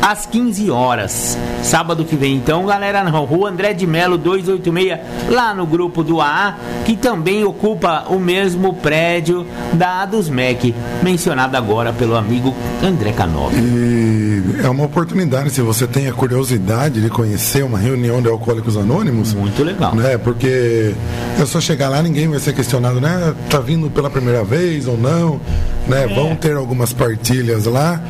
às 0.04 0.26
15 0.26 0.70
horas. 0.70 1.38
Sábado 1.62 2.04
que 2.04 2.14
vem, 2.14 2.36
então, 2.36 2.66
galera, 2.66 3.02
na 3.02 3.10
rua 3.10 3.48
André 3.48 3.72
de 3.72 3.86
Melo 3.86 4.18
286, 4.18 5.00
lá 5.30 5.54
no 5.54 5.64
grupo 5.66 6.04
do 6.04 6.20
AA, 6.20 6.56
que 6.84 6.94
também 6.94 7.42
ocupa 7.42 8.04
o 8.10 8.18
mesmo 8.18 8.74
prédio 8.74 9.46
da 9.72 10.02
Adusmec, 10.02 10.74
mencionado 11.02 11.56
agora 11.56 11.90
pelo 11.90 12.16
amigo 12.16 12.54
André 12.82 13.12
Canova. 13.12 13.56
E 13.56 14.60
é 14.62 14.68
uma 14.68 14.84
oportunidade, 14.84 15.48
se 15.48 15.62
você 15.62 15.86
tem 15.86 16.06
a 16.06 16.12
curiosidade 16.12 17.00
de 17.00 17.08
conhecer 17.08 17.64
uma 17.64 17.78
reunião 17.78 18.20
de 18.20 18.28
Alcoólicos 18.28 18.76
Anônimos. 18.76 19.32
Muito 19.32 19.64
legal. 19.64 19.94
Né? 19.94 20.18
Porque 20.18 20.94
é 21.40 21.46
só 21.46 21.62
chegar 21.62 21.88
lá, 21.88 22.02
ninguém 22.02 22.28
vai 22.28 22.38
ser 22.38 22.52
questionado, 22.52 23.00
né? 23.00 23.34
Tá 23.48 23.58
vindo 23.58 23.88
pela 23.88 24.10
primeira 24.10 24.44
vez 24.44 24.86
ou 24.86 24.98
não, 24.98 25.40
né? 25.88 26.04
É. 26.04 26.14
Vão 26.14 26.34
ter 26.36 26.56
algumas 26.56 26.92
partilhas 26.92 27.66
lá, 27.66 28.00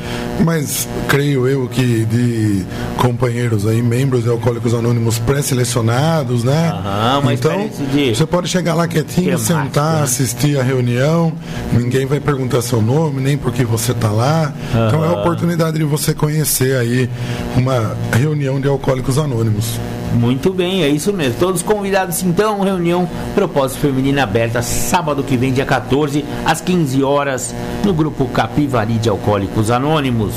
mas 0.45 0.89
creio 1.09 1.47
eu 1.47 1.69
que 1.69 2.05
de, 2.05 2.65
companheiros 2.99 3.67
aí, 3.67 3.83
membros 3.83 4.25
de 4.25 4.31
Alcoólicos 4.31 4.75
Anônimos 4.75 5.19
pré-selecionados, 5.19 6.45
né? 6.45 6.71
Aham, 6.71 7.33
então, 7.33 7.71
de... 7.93 8.15
você 8.15 8.27
pode 8.27 8.49
chegar 8.49 8.75
lá 8.75 8.87
quietinho, 8.87 9.39
sentar, 9.39 9.97
né? 9.97 10.03
assistir 10.03 10.59
a 10.59 10.63
reunião, 10.63 11.33
ninguém 11.73 12.07
vai 12.07 12.21
perguntar 12.21 12.63
seu 12.63 12.81
nome, 12.81 13.21
nem 13.21 13.37
porque 13.37 13.65
você 13.65 13.93
está 13.93 14.11
lá. 14.11 14.53
Aham. 14.75 14.87
Então 14.89 15.05
é 15.05 15.09
a 15.09 15.13
oportunidade 15.13 15.79
de 15.79 15.85
você 15.85 16.15
conhecer 16.15 16.77
aí 16.77 17.09
uma 17.57 17.97
reunião 18.13 18.61
de 18.61 18.69
Alcoólicos 18.69 19.19
Anônimos. 19.19 19.79
Muito 20.15 20.53
bem, 20.53 20.83
é 20.83 20.89
isso 20.89 21.13
mesmo. 21.13 21.39
Todos 21.39 21.63
convidados 21.63 22.23
então, 22.23 22.61
reunião 22.61 23.09
Propósito 23.35 23.81
Feminino 23.81 24.21
aberta 24.21 24.63
sábado 24.63 25.23
que 25.23 25.37
vem, 25.37 25.53
dia 25.53 25.67
14, 25.67 26.25
às 26.45 26.61
15 26.61 27.03
horas, 27.03 27.55
no 27.85 27.93
grupo 27.93 28.27
Capivari 28.27 28.95
de 28.95 29.09
Alcoólicos 29.09 29.71
Anônimos. 29.71 30.35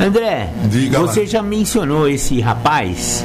André, 0.00 0.48
Diga 0.64 0.98
você 1.00 1.20
lá. 1.20 1.26
já 1.26 1.42
mencionou 1.42 2.08
esse 2.08 2.40
rapaz? 2.40 3.24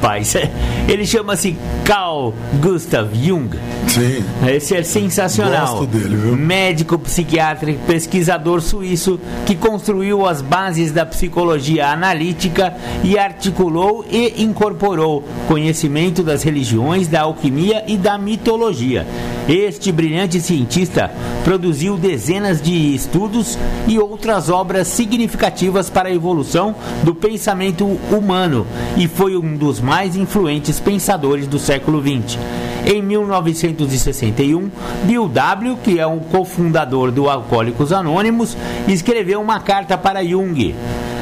Rapaz, 0.00 0.36
ele 0.86 1.04
chama-se 1.04 1.56
Carl 1.84 2.32
Gustav 2.62 3.12
Jung. 3.12 3.50
Sim. 3.88 4.22
Esse 4.46 4.76
é 4.76 4.82
sensacional. 4.84 5.78
Gosto 5.78 5.86
dele, 5.86 6.16
viu? 6.16 6.36
Médico, 6.36 6.96
psiquiatra 6.98 7.72
e 7.72 7.74
pesquisador 7.74 8.60
suíço 8.60 9.18
que 9.44 9.56
construiu 9.56 10.24
as 10.24 10.40
bases 10.40 10.92
da 10.92 11.04
psicologia 11.04 11.88
analítica 11.88 12.74
e 13.02 13.18
articulou 13.18 14.04
e 14.08 14.40
incorporou 14.42 15.24
conhecimento 15.48 16.22
das 16.22 16.44
religiões, 16.44 17.08
da 17.08 17.22
alquimia 17.22 17.82
e 17.88 17.96
da 17.96 18.16
mitologia. 18.16 19.04
Este 19.48 19.90
brilhante 19.90 20.40
cientista 20.40 21.10
produziu 21.42 21.96
dezenas 21.96 22.60
de 22.60 22.94
estudos 22.94 23.58
e 23.86 23.98
outras 23.98 24.50
obras 24.50 24.86
significativas 24.88 25.88
para 25.88 26.10
a 26.10 26.14
evolução 26.14 26.74
do 27.02 27.14
pensamento 27.14 27.86
humano 28.12 28.66
e 28.96 29.08
foi 29.08 29.36
um 29.36 29.56
dos 29.56 29.80
mais 29.88 30.14
influentes 30.14 30.78
pensadores 30.78 31.46
do 31.46 31.58
século 31.58 32.02
XX. 32.02 32.38
Em 32.86 33.02
1961, 33.02 34.70
Bill 35.04 35.26
W., 35.28 35.78
que 35.82 35.98
é 35.98 36.06
um 36.06 36.18
cofundador 36.18 37.10
do 37.10 37.28
Alcoólicos 37.28 37.92
Anônimos, 37.92 38.56
escreveu 38.86 39.40
uma 39.40 39.60
carta 39.60 39.96
para 39.96 40.22
Jung. 40.22 40.74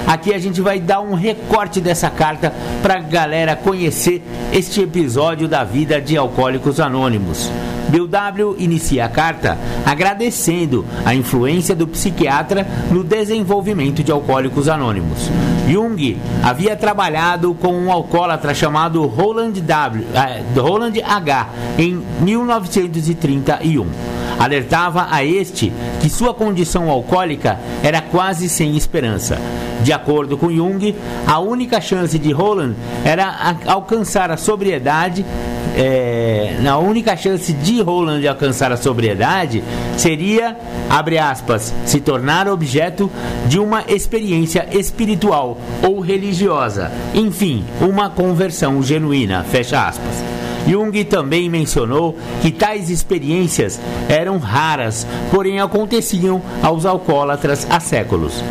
Aqui 0.06 0.34
a 0.34 0.38
gente 0.38 0.60
vai 0.60 0.80
dar 0.80 1.00
um 1.00 1.14
recorte 1.14 1.80
dessa 1.80 2.10
carta 2.10 2.52
para 2.82 2.96
a 2.96 3.00
galera 3.00 3.56
conhecer 3.56 4.22
este 4.52 4.82
episódio 4.82 5.48
da 5.48 5.62
vida 5.62 6.00
de 6.00 6.16
Alcoólicos 6.16 6.80
Anônimos. 6.80 7.50
Bill 7.88 8.06
W. 8.06 8.56
inicia 8.58 9.04
a 9.04 9.08
carta 9.08 9.58
agradecendo 9.84 10.84
a 11.04 11.14
influência 11.14 11.74
do 11.74 11.86
psiquiatra 11.86 12.66
no 12.90 13.04
desenvolvimento 13.04 14.02
de 14.02 14.10
Alcoólicos 14.10 14.68
Anônimos. 14.68 15.30
Jung 15.68 16.16
havia 16.42 16.76
trabalhado 16.76 17.54
com 17.54 17.72
um 17.72 17.90
alcoólatra 17.90 18.54
chamado 18.54 19.04
Roland 19.06 19.52
W. 19.52 20.04
Eh, 20.14 20.42
Roland 20.60 20.94
H. 21.04 21.48
em 21.78 22.02
1931 22.20 24.15
alertava 24.38 25.08
a 25.10 25.24
este 25.24 25.72
que 26.00 26.08
sua 26.08 26.34
condição 26.34 26.90
alcoólica 26.90 27.58
era 27.82 28.00
quase 28.00 28.48
sem 28.48 28.76
esperança. 28.76 29.38
De 29.82 29.92
acordo 29.92 30.36
com 30.36 30.50
Jung, 30.50 30.94
a 31.26 31.38
única 31.38 31.80
chance 31.80 32.18
de 32.18 32.32
Roland 32.32 32.74
era 33.04 33.56
alcançar 33.66 34.30
a 34.30 34.36
sobriedade 34.36 35.24
é, 35.76 36.56
na 36.62 36.78
única 36.78 37.14
chance 37.16 37.52
de 37.52 37.82
Roland 37.82 38.26
alcançar 38.26 38.72
a 38.72 38.78
sobriedade 38.78 39.62
seria, 39.98 40.56
abre 40.88 41.18
aspas, 41.18 41.72
se 41.84 42.00
tornar 42.00 42.48
objeto 42.48 43.10
de 43.46 43.58
uma 43.58 43.84
experiência 43.86 44.66
espiritual 44.72 45.58
ou 45.82 46.00
religiosa. 46.00 46.90
Enfim, 47.14 47.62
uma 47.78 48.08
conversão 48.08 48.82
genuína, 48.82 49.44
fecha 49.44 49.86
aspas. 49.86 50.24
Jung 50.66 51.04
também 51.04 51.48
mencionou 51.48 52.16
que 52.42 52.50
tais 52.50 52.90
experiências 52.90 53.80
eram 54.08 54.38
raras, 54.38 55.06
porém 55.30 55.60
aconteciam 55.60 56.42
aos 56.62 56.84
alcoólatras 56.84 57.66
há 57.70 57.78
séculos. 57.78 58.42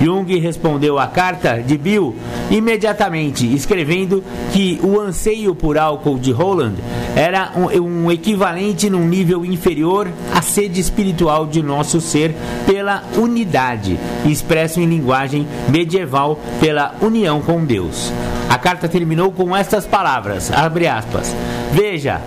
Jung 0.00 0.38
respondeu 0.38 0.98
à 0.98 1.06
carta 1.06 1.62
de 1.62 1.78
Bill 1.78 2.14
imediatamente, 2.50 3.52
escrevendo 3.54 4.22
que 4.52 4.78
o 4.82 5.00
anseio 5.00 5.54
por 5.54 5.78
álcool 5.78 6.18
de 6.18 6.32
Roland 6.32 6.74
era 7.16 7.52
um, 7.56 8.04
um 8.04 8.12
equivalente 8.12 8.90
num 8.90 9.06
nível 9.06 9.44
inferior 9.44 10.08
à 10.32 10.42
sede 10.42 10.80
espiritual 10.80 11.46
de 11.46 11.62
nosso 11.62 12.00
ser 12.00 12.34
pela 12.66 13.04
unidade, 13.16 13.98
expresso 14.26 14.80
em 14.80 14.86
linguagem 14.86 15.46
medieval 15.68 16.38
pela 16.60 16.94
união 17.00 17.40
com 17.40 17.64
Deus. 17.64 18.12
A 18.48 18.58
carta 18.58 18.88
terminou 18.88 19.32
com 19.32 19.56
estas 19.56 19.86
palavras, 19.86 20.50
abre 20.50 20.86
aspas, 20.86 21.34
Veja, 21.72 22.20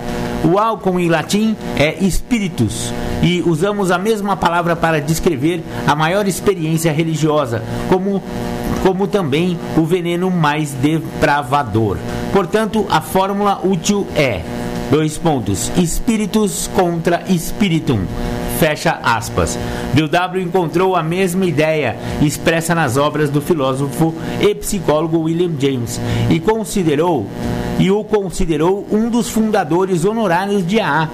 o 0.44 0.60
álcool 0.60 1.00
em 1.00 1.10
latim 1.10 1.56
é 1.78 2.04
espíritus 2.04 2.94
e 3.22 3.42
usamos 3.42 3.92
a 3.92 3.98
mesma 3.98 4.36
palavra 4.36 4.76
para 4.76 5.00
descrever 5.00 5.64
a 5.88 5.96
maior 5.96 6.28
experiência 6.28 6.92
religiosa, 6.92 7.64
como 7.90 8.22
como 8.84 9.08
também 9.08 9.58
o 9.76 9.84
veneno 9.86 10.30
mais 10.30 10.72
depravador. 10.74 11.98
Portanto, 12.32 12.86
a 12.90 13.02
fórmula 13.02 13.60
útil 13.64 14.08
é 14.16 14.44
Dois 14.90 15.18
pontos. 15.18 15.70
Espíritos 15.78 16.70
contra 16.74 17.22
Spiritum. 17.38 18.06
Fecha 18.60 19.00
aspas. 19.04 19.58
W. 19.94 20.42
encontrou 20.42 20.96
a 20.96 21.04
mesma 21.04 21.46
ideia 21.46 21.96
expressa 22.22 22.74
nas 22.74 22.98
obras 22.98 23.30
do 23.30 23.40
filósofo 23.40 24.16
e 24.42 24.56
psicólogo 24.56 25.20
William 25.20 25.52
James 25.60 26.02
e 26.30 26.40
considerou 26.40 27.28
e 27.80 27.92
o 27.92 28.04
considerou 28.04 28.88
um 28.92 29.10
dos 29.10 29.30
fundadores 29.30 30.04
honorários 30.04 30.66
de 30.66 30.80
AA 30.80 31.08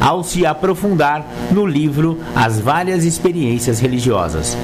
ao 0.00 0.22
se 0.22 0.44
aprofundar 0.44 1.26
no 1.50 1.66
livro 1.66 2.18
As 2.34 2.58
Várias 2.58 3.04
Experiências 3.04 3.80
Religiosas. 3.80 4.56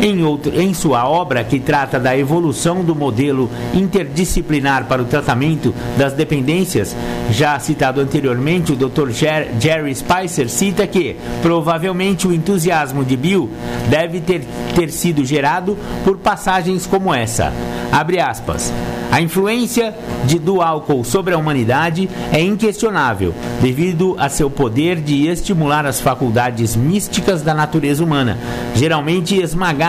Em, 0.00 0.24
outro, 0.24 0.58
em 0.58 0.72
sua 0.72 1.06
obra, 1.06 1.44
que 1.44 1.60
trata 1.60 2.00
da 2.00 2.16
evolução 2.16 2.82
do 2.82 2.94
modelo 2.94 3.50
interdisciplinar 3.74 4.86
para 4.86 5.02
o 5.02 5.04
tratamento 5.04 5.74
das 5.98 6.14
dependências, 6.14 6.96
já 7.30 7.58
citado 7.58 8.00
anteriormente, 8.00 8.72
o 8.72 8.76
Dr. 8.76 9.10
Jer 9.10 9.48
Jerry 9.60 9.94
Spicer 9.94 10.48
cita 10.48 10.86
que, 10.86 11.16
provavelmente, 11.42 12.26
o 12.26 12.32
entusiasmo 12.32 13.04
de 13.04 13.16
Bill 13.16 13.50
deve 13.90 14.20
ter, 14.20 14.42
ter 14.74 14.90
sido 14.90 15.24
gerado 15.24 15.76
por 16.02 16.16
passagens 16.16 16.86
como 16.86 17.14
essa. 17.14 17.52
Abre 17.92 18.20
aspas. 18.20 18.72
A 19.10 19.20
influência 19.20 19.92
de, 20.24 20.38
do 20.38 20.62
álcool 20.62 21.02
sobre 21.02 21.34
a 21.34 21.38
humanidade 21.38 22.08
é 22.32 22.40
inquestionável, 22.40 23.34
devido 23.60 24.14
a 24.16 24.28
seu 24.28 24.48
poder 24.48 25.00
de 25.00 25.26
estimular 25.26 25.84
as 25.84 26.00
faculdades 26.00 26.76
místicas 26.76 27.42
da 27.42 27.52
natureza 27.52 28.04
humana, 28.04 28.38
geralmente 28.76 29.40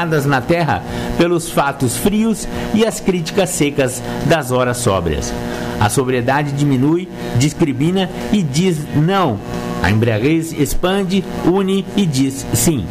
esmagadas 0.01 0.25
na 0.25 0.41
terra 0.41 0.83
pelos 1.17 1.49
fatos 1.49 1.97
frios 1.97 2.47
e 2.73 2.85
as 2.85 2.99
críticas 2.99 3.49
secas 3.49 4.01
das 4.25 4.51
horas 4.51 4.77
sóbrias. 4.77 5.33
A 5.79 5.89
sobriedade 5.89 6.51
diminui, 6.51 7.07
discrimina 7.37 8.09
e 8.31 8.41
diz 8.41 8.79
não. 8.95 9.39
A 9.81 9.89
embriaguez 9.89 10.53
expande, 10.53 11.23
une 11.45 11.85
e 11.95 12.05
diz 12.05 12.45
sim 12.53 12.85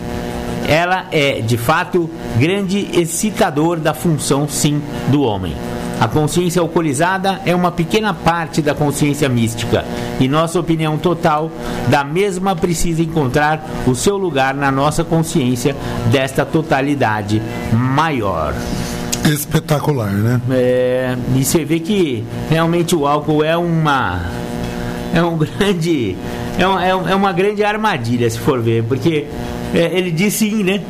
ela 0.69 1.07
é, 1.11 1.41
de 1.41 1.57
fato, 1.57 2.09
grande 2.39 2.91
excitador 2.93 3.81
da 3.81 3.93
função 3.93 4.47
sim 4.49 4.81
do 5.09 5.23
homem. 5.23 5.53
A 6.01 6.09
consciência 6.09 6.63
alcoolizada 6.63 7.43
é 7.45 7.55
uma 7.55 7.71
pequena 7.71 8.15
parte 8.15 8.63
da 8.63 8.75
consciência 8.75 9.29
mística 9.29 9.85
e 10.19 10.27
nossa 10.27 10.59
opinião 10.59 10.97
total 10.97 11.51
da 11.89 12.03
mesma 12.03 12.57
precisa 12.57 13.03
encontrar 13.03 13.63
o 13.87 13.95
seu 13.95 14.17
lugar 14.17 14.55
na 14.55 14.73
nossa 14.73 15.05
consciência 15.05 15.77
desta 16.11 16.47
totalidade 16.47 17.43
maior. 17.71 18.55
Espetacular, 19.27 20.11
né? 20.11 20.41
É, 20.51 21.17
e 21.37 21.45
você 21.45 21.67
vê 21.67 21.79
que 21.79 22.25
realmente 22.49 22.97
o 22.97 23.07
álcool 23.07 23.45
é 23.45 23.57
uma 23.57 24.23
é 25.15 25.23
um 25.23 25.37
grande 25.37 26.17
é, 26.59 26.67
um, 26.67 27.09
é 27.09 27.15
uma 27.15 27.33
grande 27.33 27.63
armadilha 27.63 28.29
se 28.31 28.39
for 28.39 28.61
ver, 28.61 28.85
porque 28.85 29.27
é, 29.75 29.97
ele 29.97 30.11
diz 30.11 30.33
sim, 30.35 30.65
né? 30.65 30.81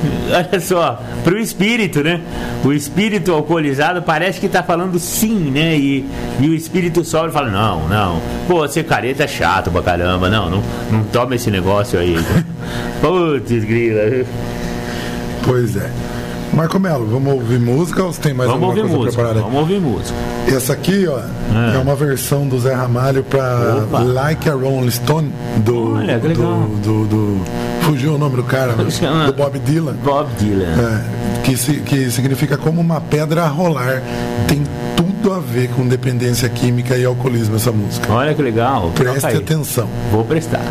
olha 0.32 0.60
só, 0.60 1.02
pro 1.24 1.38
espírito, 1.38 2.02
né? 2.02 2.20
O 2.64 2.72
espírito 2.72 3.32
alcoolizado 3.32 4.02
parece 4.02 4.40
que 4.40 4.48
tá 4.48 4.62
falando 4.62 4.98
sim, 4.98 5.50
né? 5.50 5.76
E, 5.76 6.04
e 6.40 6.48
o 6.48 6.54
espírito 6.54 7.04
sóbrio 7.04 7.32
fala: 7.32 7.50
não, 7.50 7.88
não, 7.88 8.20
pô, 8.46 8.66
ser 8.68 8.84
careta 8.84 9.24
é 9.24 9.28
chato 9.28 9.70
pra 9.70 9.82
caramba, 9.82 10.28
não, 10.28 10.50
não, 10.50 10.62
não 10.90 11.04
toma 11.04 11.34
esse 11.34 11.50
negócio 11.50 11.98
aí. 11.98 12.16
Putz, 13.00 13.64
grila. 13.64 14.24
Pois 15.44 15.76
é. 15.76 15.90
Marco 16.56 16.80
Melo, 16.80 17.04
vamos 17.04 17.34
ouvir 17.34 17.60
música 17.60 18.02
ou 18.02 18.10
você 18.10 18.18
tem 18.18 18.32
mais 18.32 18.48
vamos 18.48 18.64
alguma 18.70 18.80
coisa 18.80 18.96
música, 18.96 19.12
preparada? 19.12 19.40
Vamos 19.42 19.60
ouvir 19.60 19.78
música. 19.78 20.18
Essa 20.48 20.72
aqui, 20.72 21.06
ó, 21.06 21.18
é, 21.18 21.76
é 21.76 21.78
uma 21.78 21.94
versão 21.94 22.48
do 22.48 22.58
Zé 22.58 22.72
Ramalho 22.72 23.22
para 23.22 23.84
Like 24.02 24.48
a 24.48 24.54
Rolling 24.54 24.90
Stone 24.90 25.30
do, 25.58 25.96
Olha, 25.96 26.18
do, 26.18 26.76
do, 26.78 27.06
do, 27.06 27.44
Fugiu 27.82 28.14
o 28.14 28.18
nome 28.18 28.36
do 28.36 28.42
cara, 28.42 28.74
mas, 28.74 28.98
do 28.98 29.32
Bob 29.34 29.58
Dylan. 29.58 29.96
Bob 30.02 30.28
Dylan. 30.38 30.64
É, 30.64 31.42
que, 31.42 31.58
se, 31.58 31.74
que 31.80 32.10
significa 32.10 32.56
como 32.56 32.80
uma 32.80 33.02
pedra 33.02 33.42
a 33.42 33.48
rolar. 33.48 34.02
Tem 34.48 34.62
tudo 34.96 35.34
a 35.34 35.38
ver 35.38 35.68
com 35.68 35.86
dependência 35.86 36.48
química 36.48 36.96
e 36.96 37.04
alcoolismo 37.04 37.56
essa 37.56 37.70
música. 37.70 38.10
Olha 38.10 38.32
que 38.32 38.40
legal. 38.40 38.90
Preste 38.94 39.26
atenção. 39.26 39.90
Vou 40.10 40.24
prestar. 40.24 40.64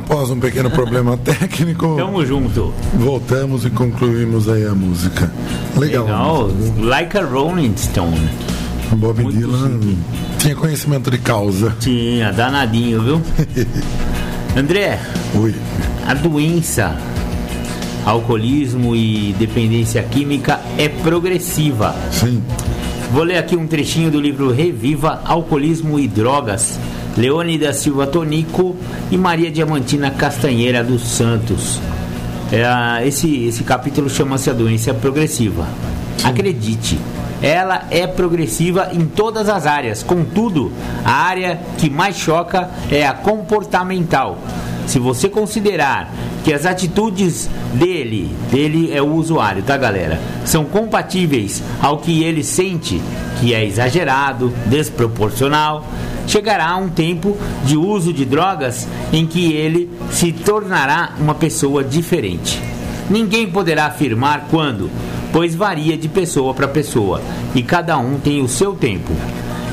Após 0.00 0.30
um 0.30 0.40
pequeno 0.40 0.70
problema 0.70 1.16
técnico. 1.22 1.94
Tamo 1.96 2.24
junto. 2.24 2.72
Voltamos 2.94 3.64
e 3.66 3.70
concluímos 3.70 4.48
aí 4.48 4.64
a 4.66 4.74
música. 4.74 5.30
Legal. 5.76 6.04
Legal. 6.04 6.50
Like 6.78 7.18
a 7.18 7.22
Rolling 7.24 7.74
Stone. 7.76 8.28
Bob 8.96 9.22
Muito 9.22 9.38
Dylan 9.38 9.80
chique. 9.80 9.98
tinha 10.38 10.56
conhecimento 10.56 11.10
de 11.10 11.18
causa. 11.18 11.76
Tinha, 11.78 12.32
danadinho, 12.32 13.02
viu? 13.02 13.22
André. 14.56 14.98
Oi. 15.40 15.54
A 16.08 16.14
doença, 16.14 16.96
alcoolismo 18.04 18.96
e 18.96 19.32
dependência 19.38 20.02
química 20.02 20.60
é 20.76 20.88
progressiva. 20.88 21.94
Sim. 22.10 22.42
Vou 23.12 23.22
ler 23.22 23.38
aqui 23.38 23.54
um 23.54 23.66
trechinho 23.66 24.10
do 24.10 24.20
livro 24.20 24.50
Reviva 24.52 25.20
Alcoolismo 25.24 25.98
e 25.98 26.08
Drogas 26.08 26.78
Leônida 27.20 27.70
Silva 27.74 28.06
Tonico 28.06 28.74
e 29.10 29.18
Maria 29.18 29.50
Diamantina 29.50 30.10
Castanheira 30.10 30.82
dos 30.82 31.02
Santos. 31.02 31.78
É, 32.50 33.06
esse, 33.06 33.44
esse 33.44 33.62
capítulo 33.62 34.08
chama-se 34.08 34.48
A 34.48 34.54
Doença 34.54 34.94
Progressiva. 34.94 35.68
Acredite, 36.24 36.98
ela 37.42 37.84
é 37.90 38.06
progressiva 38.06 38.88
em 38.94 39.04
todas 39.04 39.50
as 39.50 39.66
áreas, 39.66 40.02
contudo, 40.02 40.72
a 41.04 41.12
área 41.12 41.60
que 41.76 41.90
mais 41.90 42.16
choca 42.16 42.70
é 42.90 43.06
a 43.06 43.12
comportamental. 43.12 44.38
Se 44.86 44.98
você 44.98 45.28
considerar 45.28 46.10
que 46.42 46.54
as 46.54 46.64
atitudes 46.64 47.50
dele, 47.74 48.34
dele 48.50 48.92
é 48.94 49.02
o 49.02 49.12
usuário, 49.12 49.62
tá 49.62 49.76
galera? 49.76 50.18
São 50.46 50.64
compatíveis 50.64 51.62
ao 51.82 51.98
que 51.98 52.24
ele 52.24 52.42
sente, 52.42 53.00
que 53.38 53.52
é 53.52 53.62
exagerado, 53.62 54.52
desproporcional, 54.66 55.84
chegará 56.30 56.76
um 56.76 56.88
tempo 56.88 57.36
de 57.64 57.76
uso 57.76 58.12
de 58.12 58.24
drogas 58.24 58.86
em 59.12 59.26
que 59.26 59.52
ele 59.52 59.90
se 60.12 60.30
tornará 60.30 61.14
uma 61.18 61.34
pessoa 61.34 61.82
diferente. 61.82 62.62
Ninguém 63.10 63.50
poderá 63.50 63.86
afirmar 63.86 64.46
quando, 64.48 64.88
pois 65.32 65.56
varia 65.56 65.96
de 65.96 66.08
pessoa 66.08 66.54
para 66.54 66.68
pessoa 66.68 67.20
e 67.52 67.64
cada 67.64 67.98
um 67.98 68.20
tem 68.20 68.40
o 68.40 68.48
seu 68.48 68.74
tempo. 68.74 69.12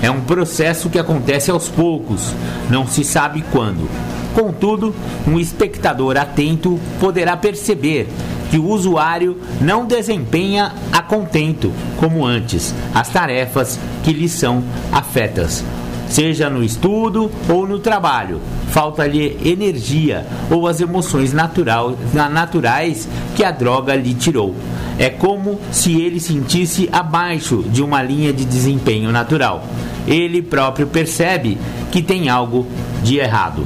É 0.02 0.10
um 0.10 0.22
processo 0.22 0.90
que 0.90 0.98
acontece 0.98 1.52
aos 1.52 1.70
poucos, 1.70 2.34
não 2.72 2.88
se 2.88 3.04
sabe 3.04 3.44
quando. 3.52 3.88
Contudo, 4.34 4.96
um 5.28 5.40
espectador 5.40 6.18
atento 6.18 6.80
poderá 7.00 7.38
perceber 7.38 8.08
que 8.50 8.58
o 8.58 8.68
usuário 8.68 9.38
não 9.62 9.86
desempenha 9.86 10.74
a 10.92 11.04
contento, 11.04 11.72
como 12.00 12.26
antes, 12.26 12.74
as 12.96 13.10
tarefas 13.10 13.80
que 14.04 14.12
lhe 14.12 14.28
são 14.28 14.64
afetas 14.92 15.64
seja 16.10 16.50
no 16.50 16.64
estudo 16.64 17.32
ou 17.50 17.68
no 17.68 17.80
trabalho. 17.80 18.42
Falta-lhe 18.70 19.38
energia 19.44 20.26
ou 20.50 20.68
as 20.68 20.82
emoções 20.82 21.34
natural, 21.34 21.98
naturais 22.14 23.08
que 23.36 23.44
a 23.44 23.52
droga 23.52 23.96
lhe 23.96 24.14
tirou. 24.14 24.56
É 25.00 25.10
como 25.10 25.60
se 25.72 26.02
ele 26.02 26.20
sentisse 26.20 26.90
abaixo 26.92 27.64
de 27.70 27.84
uma 27.84 28.02
linha 28.02 28.34
de 28.34 28.46
desempenho 28.46 29.12
natural. 29.12 29.64
Ele 30.08 30.42
próprio 30.42 30.88
percebe 30.88 31.58
que 31.92 32.02
tem 32.02 32.30
algo 32.30 32.66
de 33.04 33.18
errado. 33.18 33.66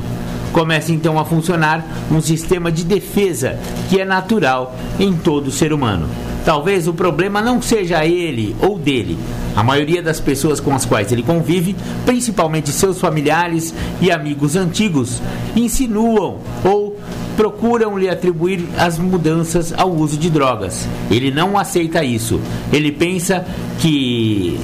Começa 0.52 0.92
então 0.92 1.18
a 1.18 1.24
funcionar 1.24 1.86
um 2.12 2.20
sistema 2.20 2.72
de 2.72 2.84
defesa 2.84 3.58
que 3.90 4.02
é 4.02 4.06
natural 4.06 4.76
em 5.00 5.14
todo 5.14 5.50
ser 5.50 5.72
humano. 5.72 6.10
Talvez 6.46 6.88
o 6.88 6.94
problema 6.94 7.42
não 7.42 7.62
seja 7.62 8.06
ele 8.06 8.56
ou 8.60 8.78
dele. 8.78 9.18
A 9.56 9.64
maioria 9.64 10.02
das 10.02 10.20
pessoas 10.20 10.60
com 10.60 10.74
as 10.74 10.86
quais 10.86 11.12
ele 11.12 11.24
convive, 11.24 11.76
principalmente 12.06 12.72
seus 12.72 13.00
familiares 13.00 13.74
e 14.02 14.12
amigos 14.12 14.56
antigos, 14.56 15.22
insinuam 15.56 16.40
ou 16.64 16.98
procuram 17.36 17.98
lhe 17.98 18.10
atribuir 18.10 18.68
as 18.78 18.98
mudanças 18.98 19.74
ao 19.78 19.92
uso 19.92 20.18
de 20.18 20.30
drogas. 20.30 20.88
Ele 21.10 21.32
não 21.32 21.58
aceita 21.58 22.04
isso. 22.04 22.40
Ele 22.72 22.92
pensa 22.92 23.46
que 23.80 24.60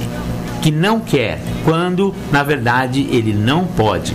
que 0.60 0.72
não 0.72 0.98
quer, 0.98 1.40
quando 1.64 2.12
na 2.32 2.42
verdade 2.42 3.06
ele 3.12 3.32
não 3.32 3.64
pode. 3.64 4.12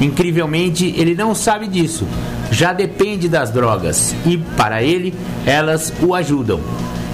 Incrivelmente, 0.00 0.94
ele 0.96 1.14
não 1.14 1.34
sabe 1.34 1.66
disso. 1.66 2.06
Já 2.50 2.72
depende 2.72 3.28
das 3.28 3.50
drogas 3.50 4.14
e 4.26 4.36
para 4.56 4.82
ele 4.82 5.14
elas 5.46 5.92
o 6.02 6.14
ajudam. 6.14 6.60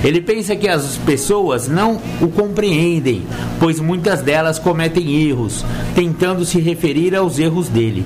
Ele 0.04 0.20
pensa 0.20 0.54
que 0.54 0.68
as 0.68 0.98
pessoas 0.98 1.66
não 1.66 1.98
o 2.20 2.28
compreendem, 2.28 3.22
pois 3.58 3.80
muitas 3.80 4.20
delas 4.20 4.58
cometem 4.58 5.26
erros, 5.26 5.64
tentando 5.94 6.44
se 6.44 6.60
referir 6.60 7.16
aos 7.16 7.38
erros 7.38 7.68
dele. 7.68 8.04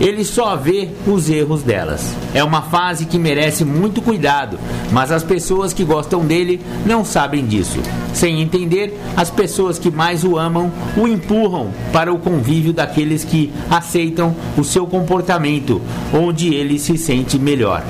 ele 0.00 0.24
só 0.24 0.56
vê 0.56 0.88
os 1.06 1.28
erros 1.30 1.62
delas. 1.62 2.14
É 2.32 2.42
uma 2.42 2.62
fase 2.62 3.06
que 3.06 3.18
merece 3.18 3.64
muito 3.64 4.02
cuidado, 4.02 4.58
mas 4.92 5.12
as 5.12 5.22
pessoas 5.22 5.72
que 5.72 5.84
gostam 5.84 6.24
dele 6.24 6.60
não 6.84 7.04
sabem 7.04 7.46
disso. 7.46 7.80
Sem 8.12 8.40
entender, 8.40 8.98
as 9.16 9.30
pessoas 9.30 9.78
que 9.78 9.90
mais 9.90 10.24
o 10.24 10.36
amam 10.36 10.70
o 10.96 11.06
empurram 11.06 11.70
para 11.92 12.12
o 12.12 12.18
convívio 12.18 12.72
daqueles 12.72 13.24
que 13.24 13.52
aceitam 13.70 14.34
o 14.56 14.64
seu 14.64 14.86
comportamento, 14.86 15.80
onde 16.12 16.54
ele 16.54 16.78
se 16.78 16.98
sente 16.98 17.38
melhor. 17.38 17.84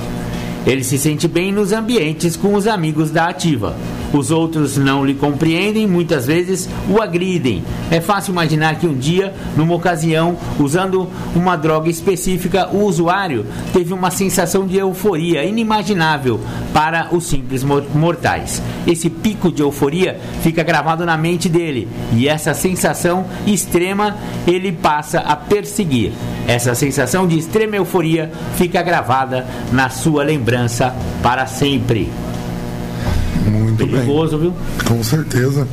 Ele 0.65 0.83
se 0.83 0.97
sente 0.97 1.27
bem 1.27 1.51
nos 1.51 1.71
ambientes 1.71 2.35
com 2.35 2.55
os 2.55 2.65
amigos 2.65 3.11
da 3.11 3.27
ativa. 3.27 3.75
Os 4.15 4.31
outros 4.31 4.77
não 4.77 5.05
lhe 5.05 5.13
compreendem, 5.13 5.85
muitas 5.85 6.25
vezes 6.25 6.69
o 6.89 7.01
agridem. 7.01 7.61
É 7.91 7.99
fácil 7.99 8.31
imaginar 8.31 8.75
que 8.79 8.87
um 8.87 8.93
dia, 8.93 9.33
numa 9.57 9.75
ocasião, 9.75 10.37
usando 10.57 11.09
uma 11.35 11.57
droga 11.57 11.89
específica, 11.89 12.69
o 12.71 12.85
usuário 12.85 13.45
teve 13.73 13.93
uma 13.93 14.09
sensação 14.09 14.65
de 14.65 14.77
euforia 14.77 15.43
inimaginável 15.43 16.39
para 16.73 17.09
os 17.11 17.25
simples 17.25 17.61
mortais. 17.61 18.63
Esse 18.87 19.09
pico 19.09 19.51
de 19.51 19.61
euforia 19.61 20.17
fica 20.41 20.63
gravado 20.63 21.05
na 21.05 21.17
mente 21.17 21.49
dele 21.49 21.85
e 22.13 22.25
essa 22.25 22.53
sensação 22.53 23.25
extrema 23.45 24.15
ele 24.47 24.71
passa 24.71 25.19
a 25.19 25.35
perseguir. 25.35 26.13
Essa 26.47 26.73
sensação 26.73 27.27
de 27.27 27.37
extrema 27.37 27.75
euforia 27.75 28.31
fica 28.55 28.81
gravada 28.81 29.45
na 29.73 29.89
sua 29.89 30.23
lembrança 30.23 30.95
para 31.21 31.45
sempre. 31.47 32.09
Perigoso, 33.99 34.37
viu? 34.37 34.53
Com 34.87 35.03
certeza. 35.03 35.67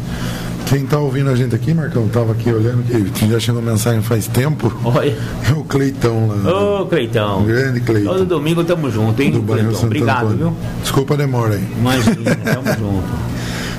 Quem 0.69 0.87
tá 0.87 0.99
ouvindo 0.99 1.29
a 1.29 1.35
gente 1.35 1.55
aqui, 1.55 1.75
Marcão, 1.75 2.09
tava 2.09 2.33
aqui 2.33 2.51
olhando 2.51 2.83
que 3.13 3.29
já 3.29 3.39
chegou 3.39 3.61
mensagem 3.61 4.01
faz 4.01 4.27
tempo. 4.27 4.73
Olha. 4.85 5.15
É 5.49 5.53
o 5.53 5.65
Cleitão 5.65 6.29
lá. 6.29 6.81
Ô, 6.81 6.87
Cleitão. 6.87 7.43
Grande 7.45 7.81
Cleitão. 7.81 8.13
Todo 8.15 8.25
domingo 8.25 8.65
tamo 8.65 8.91
junto, 8.91 9.21
hein, 9.21 9.33
Do 9.33 9.43
Cleitão? 9.43 9.83
Obrigado, 9.83 10.27
Antônio. 10.29 10.37
viu? 10.39 10.57
Desculpa 10.81 11.15
a 11.15 11.17
demora 11.19 11.55
aí. 11.55 11.65
Imagina, 11.79 12.35
tamo 12.45 12.67
junto. 12.79 13.33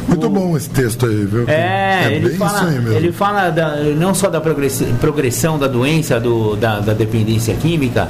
Muito 0.07 0.29
bom 0.29 0.55
esse 0.57 0.69
texto 0.69 1.05
aí, 1.05 1.25
viu? 1.25 1.45
É, 1.47 2.13
ele 2.13 2.27
bem 2.29 2.37
fala, 2.37 2.73
ele 2.93 3.11
fala 3.13 3.49
da- 3.49 3.77
não 3.97 4.13
só 4.13 4.29
da 4.29 4.41
progress- 4.41 4.83
progressão 4.99 5.57
da 5.57 5.65
doença, 5.67 6.19
do, 6.19 6.55
da, 6.57 6.79
da 6.81 6.93
dependência 6.93 7.55
química, 7.55 8.09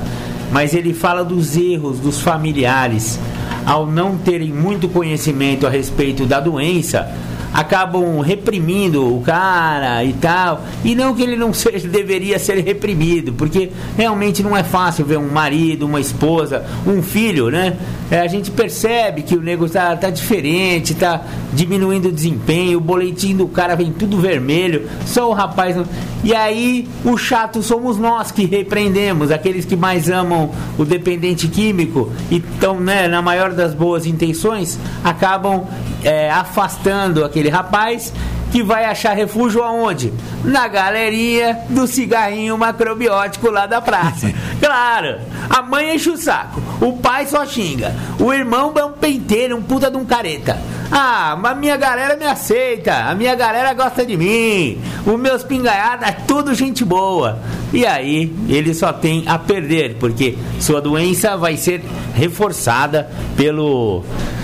mas 0.52 0.74
ele 0.74 0.91
fala 0.93 1.24
dos 1.24 1.56
erros 1.56 2.00
dos 2.00 2.19
familiares. 2.19 3.19
Ao 3.65 3.88
não 3.88 4.17
terem 4.17 4.52
muito 4.52 4.89
conhecimento 4.89 5.65
a 5.65 5.69
respeito 5.69 6.26
da 6.26 6.39
doença, 6.39 7.10
acabam 7.53 8.19
reprimindo 8.19 9.15
o 9.15 9.21
cara 9.21 10.03
e 10.03 10.13
tal. 10.13 10.63
E 10.83 10.95
não 10.95 11.13
que 11.13 11.21
ele 11.21 11.35
não 11.35 11.53
seja, 11.53 11.87
deveria 11.87 12.39
ser 12.39 12.57
reprimido, 12.63 13.33
porque 13.33 13.69
realmente 13.95 14.41
não 14.41 14.57
é 14.57 14.63
fácil 14.63 15.05
ver 15.05 15.17
um 15.17 15.29
marido, 15.29 15.85
uma 15.85 15.99
esposa, 15.99 16.65
um 16.87 17.01
filho, 17.01 17.49
né? 17.49 17.77
É, 18.09 18.19
a 18.19 18.27
gente 18.27 18.51
percebe 18.51 19.21
que 19.21 19.35
o 19.35 19.41
nego 19.41 19.69
tá, 19.69 19.95
tá 19.95 20.09
diferente, 20.09 20.93
tá 20.93 21.21
diminuindo 21.53 22.09
o 22.09 22.11
desempenho, 22.11 22.77
o 22.77 22.81
boletim 22.81 23.35
do 23.35 23.47
cara 23.47 23.75
vem 23.75 23.91
tudo 23.91 24.19
vermelho, 24.19 24.87
só 25.05 25.29
o 25.29 25.33
rapaz. 25.33 25.75
Não... 25.75 25.85
E 26.23 26.33
aí, 26.33 26.87
o 27.03 27.17
chato 27.17 27.61
somos 27.61 27.97
nós 27.97 28.31
que 28.31 28.45
repreendemos, 28.45 29.31
aqueles 29.31 29.65
que 29.65 29.75
mais 29.75 30.09
amam 30.09 30.51
o 30.77 30.85
dependente 30.85 31.47
químico 31.47 32.11
e 32.31 32.37
estão, 32.37 32.79
né, 32.79 33.07
na 33.07 33.21
maior 33.21 33.51
das 33.51 33.73
boas 33.73 34.05
intenções, 34.05 34.79
acabam 35.03 35.65
é, 36.03 36.29
afastando 36.31 37.23
aquele 37.23 37.49
rapaz 37.49 38.11
que 38.51 38.61
vai 38.61 38.85
achar 38.85 39.13
refúgio 39.15 39.63
aonde? 39.63 40.13
Na 40.43 40.67
galerinha 40.67 41.59
do 41.69 41.87
cigarrinho 41.87 42.57
macrobiótico 42.57 43.49
lá 43.49 43.65
da 43.65 43.81
praça. 43.81 44.31
Claro, 44.63 45.17
a 45.49 45.61
mãe 45.61 45.93
enche 45.93 46.09
o 46.09 46.15
saco, 46.15 46.61
o 46.79 46.93
pai 46.93 47.27
só 47.27 47.45
xinga, 47.45 47.93
o 48.17 48.31
irmão 48.33 48.71
é 48.77 48.85
um 48.85 48.93
penteiro, 48.93 49.57
um 49.57 49.61
puta 49.61 49.91
de 49.91 49.97
um 49.97 50.05
careta. 50.05 50.57
Ah, 50.89 51.35
mas 51.37 51.57
minha 51.57 51.75
galera 51.75 52.15
me 52.15 52.23
aceita, 52.25 52.93
a 53.09 53.13
minha 53.13 53.35
galera 53.35 53.73
gosta 53.73 54.05
de 54.05 54.15
mim, 54.15 54.81
os 55.05 55.19
meus 55.19 55.43
pingaiados 55.43 56.07
é 56.07 56.13
tudo 56.25 56.53
gente 56.53 56.85
boa. 56.85 57.39
E 57.73 57.85
aí 57.85 58.33
ele 58.47 58.73
só 58.73 58.93
tem 58.93 59.23
a 59.27 59.37
perder, 59.37 59.97
porque 59.99 60.37
sua 60.61 60.79
doença 60.79 61.35
vai 61.35 61.57
ser 61.57 61.83
reforçada 62.15 63.09
pelo 63.35 64.01
pe- 64.01 64.42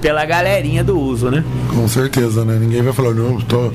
pela 0.00 0.24
galerinha 0.24 0.82
do 0.82 0.98
uso, 0.98 1.30
né? 1.30 1.44
Com 1.74 1.86
certeza, 1.88 2.44
né? 2.44 2.56
Ninguém 2.60 2.82
vai 2.82 2.92
falar, 2.92 3.14
não, 3.14 3.40
tô 3.40 3.72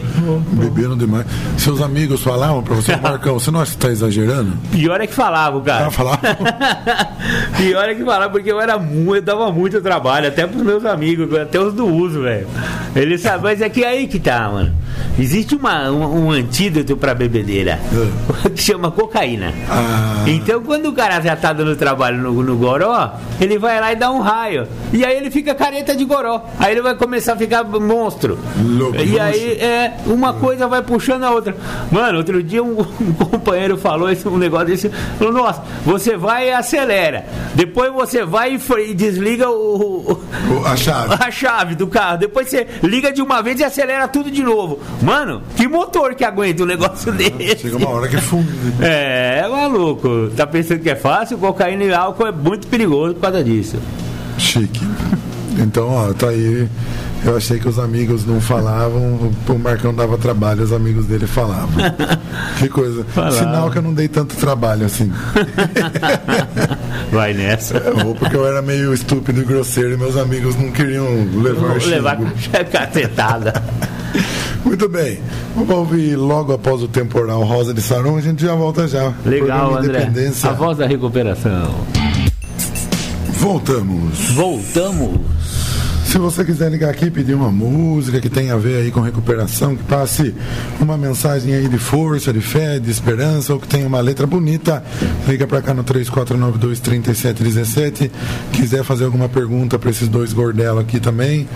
bebendo 0.53 0.95
demais. 0.95 1.25
Seus 1.57 1.81
amigos 1.81 2.21
falavam 2.21 2.61
pra 2.63 2.75
você, 2.75 2.95
Marcão, 2.95 3.39
você 3.39 3.51
não 3.51 3.61
acha 3.61 3.71
que 3.71 3.77
tá 3.77 3.89
exagerando? 3.89 4.53
Pior 4.71 4.99
é 5.01 5.07
que 5.07 5.13
falava, 5.13 5.59
cara. 5.61 5.87
Ah, 5.87 5.91
falavam? 5.91 6.19
Pior 7.57 7.89
é 7.89 7.95
que 7.95 8.03
falava, 8.03 8.31
porque 8.31 8.51
eu 8.51 8.59
era 8.59 8.77
muito, 8.77 9.15
eu 9.15 9.21
dava 9.21 9.51
muito 9.51 9.81
trabalho, 9.81 10.27
até 10.27 10.45
pros 10.45 10.63
meus 10.63 10.85
amigos, 10.85 11.33
até 11.37 11.59
os 11.59 11.73
do 11.73 11.85
uso, 11.85 12.21
velho. 12.21 12.47
Eles 12.95 13.21
sabem, 13.21 13.41
mas 13.41 13.61
é 13.61 13.69
que 13.69 13.83
aí 13.83 14.07
que 14.07 14.19
tá, 14.19 14.49
mano. 14.49 14.73
Existe 15.17 15.55
uma, 15.55 15.89
um, 15.91 16.25
um 16.27 16.31
antídoto 16.31 16.97
pra 16.97 17.13
bebedeira 17.13 17.79
que 18.55 18.61
chama 18.61 18.91
cocaína. 18.91 19.53
Ah. 19.69 20.23
Então, 20.27 20.61
quando 20.61 20.87
o 20.89 20.93
cara 20.93 21.21
já 21.21 21.35
tá 21.35 21.53
dando 21.53 21.75
trabalho 21.75 22.17
no, 22.17 22.43
no 22.43 22.55
goró, 22.57 23.11
ele 23.39 23.57
vai 23.57 23.79
lá 23.79 23.91
e 23.93 23.95
dá 23.95 24.11
um 24.11 24.19
raio. 24.19 24.67
E 24.91 25.05
aí 25.05 25.15
ele 25.17 25.31
fica 25.31 25.53
careta 25.55 25.95
de 25.95 26.03
goró. 26.05 26.41
Aí 26.59 26.71
ele 26.73 26.81
vai 26.81 26.95
começar 26.95 27.33
a 27.33 27.37
ficar 27.37 27.63
monstro. 27.63 28.37
Louco, 28.61 28.97
e 28.97 29.19
aí 29.19 29.51
é 29.59 29.93
uma 30.05 30.33
coisa 30.33 30.67
vai 30.67 30.81
puxando 30.81 31.23
a 31.23 31.31
outra. 31.31 31.55
Mano, 31.91 32.17
outro 32.17 32.41
dia 32.43 32.63
um, 32.63 32.79
um 33.01 33.13
companheiro 33.13 33.77
falou 33.77 34.09
esse, 34.09 34.27
um 34.27 34.37
negócio 34.37 34.67
desse. 34.67 34.89
Falou, 35.17 35.33
nossa, 35.33 35.61
você 35.85 36.17
vai 36.17 36.49
e 36.49 36.51
acelera. 36.51 37.25
Depois 37.53 37.91
você 37.93 38.25
vai 38.25 38.55
e, 38.55 38.59
e 38.89 38.93
desliga 38.93 39.49
o- 39.49 40.11
O- 40.11 40.65
A 40.65 40.75
chave. 40.75 41.15
a 41.19 41.31
chave 41.31 41.75
do 41.75 41.87
carro. 41.87 42.17
Depois 42.17 42.49
você 42.49 42.67
liga 42.83 43.11
de 43.11 43.21
uma 43.21 43.41
vez 43.41 43.59
e 43.59 43.63
acelera 43.63 44.07
tudo 44.07 44.29
de 44.29 44.43
novo. 44.43 44.79
Mano, 45.01 45.41
que 45.55 45.67
motor 45.67 46.15
que 46.15 46.23
aguenta 46.23 46.63
um 46.63 46.65
negócio 46.65 47.11
desse? 47.11 47.63
Chega 47.63 47.77
uma 47.77 47.89
hora 47.89 48.07
que 48.07 48.17
funde. 48.17 48.49
É, 48.81 49.41
é 49.43 49.47
maluco. 49.47 50.29
Tá 50.35 50.47
pensando 50.47 50.79
que 50.79 50.89
é 50.89 50.95
fácil? 50.95 51.37
Cocaína 51.37 51.83
e 51.83 51.93
álcool 51.93 52.27
é 52.27 52.31
muito 52.31 52.67
perigoso 52.67 53.13
por 53.15 53.21
causa 53.21 53.43
disso. 53.43 53.77
Chique. 54.37 54.81
Então, 55.57 55.89
ó, 55.89 56.13
tá 56.13 56.29
aí. 56.29 56.67
Eu 57.23 57.35
achei 57.37 57.57
que 57.59 57.67
os 57.67 57.79
amigos 57.79 58.23
não 58.25 58.39
falavam, 58.39 59.31
o 59.49 59.57
Marcão 59.57 59.91
dava 59.93 60.15
trabalho, 60.17 60.61
os 60.63 60.71
amigos 60.71 61.05
dele 61.07 61.25
falavam. 61.25 61.69
Que 62.59 62.69
coisa. 62.69 63.03
Falavam. 63.05 63.37
Sinal 63.39 63.71
que 63.71 63.77
eu 63.79 63.81
não 63.81 63.93
dei 63.93 64.07
tanto 64.07 64.35
trabalho 64.35 64.85
assim. 64.85 65.11
Vai 67.11 67.33
nessa. 67.33 67.81
Ou 68.05 68.15
porque 68.15 68.35
eu 68.35 68.45
era 68.47 68.61
meio 68.61 68.93
estúpido 68.93 69.41
e 69.41 69.43
grosseiro 69.43 69.93
e 69.93 69.97
meus 69.97 70.15
amigos 70.17 70.55
não 70.55 70.71
queriam 70.71 71.05
levar 71.41 71.77
Vou 71.79 71.87
levar 71.87 72.17
xingo. 72.17 72.31
cacetada. 72.71 73.53
Muito 74.65 74.89
bem. 74.89 75.19
Vamos 75.55 75.75
ouvir 75.75 76.15
logo 76.15 76.51
após 76.51 76.81
o 76.81 76.87
temporal 76.87 77.43
Rosa 77.43 77.71
de 77.73 77.81
Saron, 77.81 78.17
a 78.17 78.21
gente 78.21 78.41
já 78.41 78.55
volta 78.55 78.87
já. 78.87 79.13
Legal, 79.23 79.77
André. 79.77 80.11
A 80.43 80.51
voz 80.51 80.79
da 80.79 80.87
recuperação. 80.87 81.75
Voltamos. 83.37 84.31
Voltamos. 84.31 85.19
Se 86.05 86.17
você 86.17 86.43
quiser 86.45 86.71
ligar 86.71 86.89
aqui 86.89 87.07
e 87.07 87.11
pedir 87.11 87.33
uma 87.33 87.51
música 87.51 88.21
que 88.21 88.29
tenha 88.29 88.53
a 88.53 88.57
ver 88.57 88.77
aí 88.77 88.89
com 88.89 89.01
recuperação, 89.01 89.75
que 89.75 89.83
passe 89.83 90.33
uma 90.79 90.97
mensagem 90.97 91.53
aí 91.53 91.67
de 91.67 91.77
força, 91.77 92.31
de 92.31 92.39
fé, 92.39 92.79
de 92.79 92.89
esperança, 92.89 93.53
ou 93.53 93.59
que 93.59 93.67
tenha 93.67 93.85
uma 93.85 93.99
letra 93.99 94.25
bonita, 94.25 94.81
liga 95.27 95.45
pra 95.45 95.61
cá 95.61 95.73
no 95.73 95.83
3492-3717. 95.83 98.09
Quiser 98.53 98.81
fazer 98.83 99.03
alguma 99.05 99.27
pergunta 99.27 99.77
para 99.77 99.89
esses 99.89 100.07
dois 100.07 100.31
gordelos 100.31 100.79
aqui 100.79 101.01
também. 101.01 101.49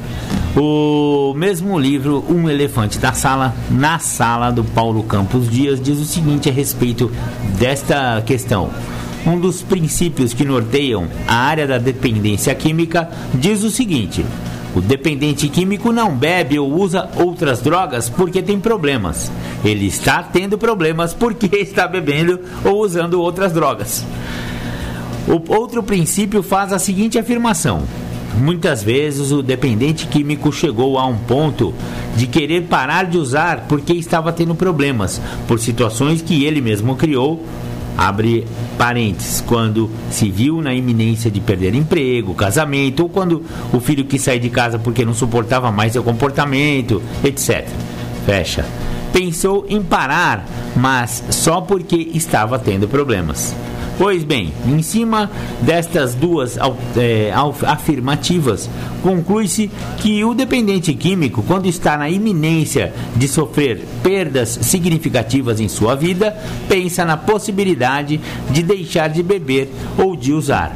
O 0.55 1.33
mesmo 1.35 1.79
livro, 1.79 2.23
Um 2.29 2.49
Elefante 2.49 2.99
da 2.99 3.13
Sala, 3.13 3.55
na 3.69 3.99
sala 3.99 4.51
do 4.51 4.63
Paulo 4.63 5.03
Campos 5.03 5.49
Dias, 5.49 5.81
diz 5.81 5.97
o 5.97 6.05
seguinte 6.05 6.49
a 6.49 6.51
respeito 6.51 7.11
desta 7.57 8.21
questão. 8.25 8.69
Um 9.25 9.39
dos 9.39 9.61
princípios 9.61 10.33
que 10.33 10.45
norteiam 10.45 11.07
a 11.27 11.35
área 11.35 11.67
da 11.67 11.77
dependência 11.77 12.53
química 12.53 13.09
diz 13.33 13.63
o 13.63 13.71
seguinte: 13.71 14.25
o 14.75 14.79
dependente 14.79 15.49
químico 15.49 15.91
não 15.91 16.15
bebe 16.15 16.57
ou 16.57 16.71
usa 16.71 17.09
outras 17.15 17.59
drogas 17.59 18.09
porque 18.09 18.41
tem 18.41 18.59
problemas. 18.59 19.31
Ele 19.65 19.85
está 19.85 20.23
tendo 20.23 20.57
problemas 20.57 21.13
porque 21.13 21.49
está 21.57 21.87
bebendo 21.87 22.39
ou 22.63 22.81
usando 22.81 23.21
outras 23.21 23.51
drogas. 23.51 24.05
O 25.31 25.41
outro 25.55 25.81
princípio 25.81 26.43
faz 26.43 26.73
a 26.73 26.77
seguinte 26.77 27.17
afirmação: 27.17 27.83
Muitas 28.37 28.83
vezes 28.83 29.31
o 29.31 29.41
dependente 29.41 30.05
químico 30.05 30.51
chegou 30.51 30.99
a 30.99 31.05
um 31.05 31.15
ponto 31.15 31.73
de 32.17 32.27
querer 32.27 32.63
parar 32.63 33.05
de 33.05 33.17
usar 33.17 33.65
porque 33.69 33.93
estava 33.93 34.33
tendo 34.33 34.53
problemas 34.55 35.21
por 35.47 35.57
situações 35.57 36.21
que 36.21 36.43
ele 36.43 36.59
mesmo 36.59 36.97
criou. 36.97 37.45
Abre 37.97 38.45
parênteses, 38.77 39.41
quando 39.41 39.89
se 40.09 40.29
viu 40.29 40.61
na 40.61 40.73
iminência 40.73 41.31
de 41.31 41.39
perder 41.39 41.75
emprego, 41.75 42.33
casamento, 42.33 43.03
ou 43.03 43.09
quando 43.09 43.43
o 43.71 43.79
filho 43.79 44.03
quis 44.03 44.21
sair 44.21 44.39
de 44.39 44.49
casa 44.49 44.79
porque 44.79 45.05
não 45.05 45.13
suportava 45.13 45.71
mais 45.71 45.93
seu 45.93 46.03
comportamento, 46.03 47.01
etc. 47.23 47.67
Fecha. 48.25 48.65
Pensou 49.13 49.65
em 49.69 49.81
parar, 49.81 50.45
mas 50.75 51.23
só 51.29 51.61
porque 51.61 51.95
estava 52.13 52.59
tendo 52.59 52.87
problemas. 52.87 53.53
Pois 53.97 54.23
bem, 54.23 54.51
em 54.65 54.81
cima 54.81 55.29
destas 55.61 56.15
duas 56.15 56.57
é, 56.97 57.31
afirmativas, 57.67 58.69
conclui-se 59.03 59.69
que 59.97 60.23
o 60.23 60.33
dependente 60.33 60.93
químico, 60.93 61.43
quando 61.43 61.67
está 61.67 61.97
na 61.97 62.09
iminência 62.09 62.93
de 63.15 63.27
sofrer 63.27 63.85
perdas 64.01 64.59
significativas 64.61 65.59
em 65.59 65.67
sua 65.67 65.95
vida, 65.95 66.35
pensa 66.67 67.05
na 67.05 67.17
possibilidade 67.17 68.19
de 68.49 68.63
deixar 68.63 69.07
de 69.07 69.21
beber 69.21 69.69
ou 69.97 70.15
de 70.15 70.33
usar. 70.33 70.75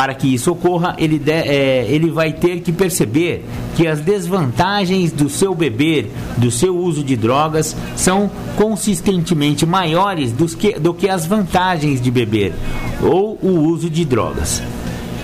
Para 0.00 0.14
que 0.14 0.32
isso 0.32 0.52
ocorra, 0.52 0.94
ele, 0.96 1.18
de, 1.18 1.30
é, 1.30 1.84
ele 1.86 2.10
vai 2.10 2.32
ter 2.32 2.60
que 2.60 2.72
perceber 2.72 3.44
que 3.76 3.86
as 3.86 4.00
desvantagens 4.00 5.12
do 5.12 5.28
seu 5.28 5.54
beber, 5.54 6.10
do 6.38 6.50
seu 6.50 6.74
uso 6.74 7.04
de 7.04 7.14
drogas, 7.14 7.76
são 7.96 8.30
consistentemente 8.56 9.66
maiores 9.66 10.32
do 10.32 10.46
que, 10.46 10.72
do 10.78 10.94
que 10.94 11.06
as 11.06 11.26
vantagens 11.26 12.00
de 12.00 12.10
beber 12.10 12.54
ou 13.02 13.38
o 13.42 13.60
uso 13.68 13.90
de 13.90 14.06
drogas. 14.06 14.62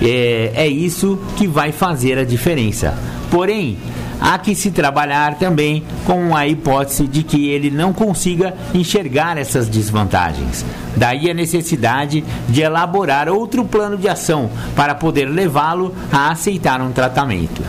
É, 0.03 0.53
é 0.55 0.69
isso 0.69 1.19
que 1.39 1.47
vai 1.47 1.73
fazer 1.73 2.19
a 2.19 2.25
diferença. 2.25 2.99
Porém, 3.31 3.79
há 4.21 4.39
que 4.39 4.55
se 4.55 4.71
trabalhar 4.71 5.39
também 5.39 5.85
com 6.05 6.35
a 6.35 6.47
hipótese 6.47 7.07
de 7.07 7.23
que 7.23 7.49
ele 7.49 7.71
não 7.71 7.93
consiga 7.93 8.55
enxergar 8.75 9.37
essas 9.39 9.69
desvantagens. 9.69 10.65
Daí 10.97 11.31
a 11.31 11.35
necessidade 11.35 12.25
de 12.49 12.63
elaborar 12.63 13.29
outro 13.29 13.65
plano 13.65 13.97
de 13.97 14.09
ação 14.09 14.51
para 14.75 14.95
poder 14.95 15.27
levá-lo 15.27 15.95
a 16.13 16.31
aceitar 16.31 16.81
um 16.81 16.93
tratamento. 16.93 17.63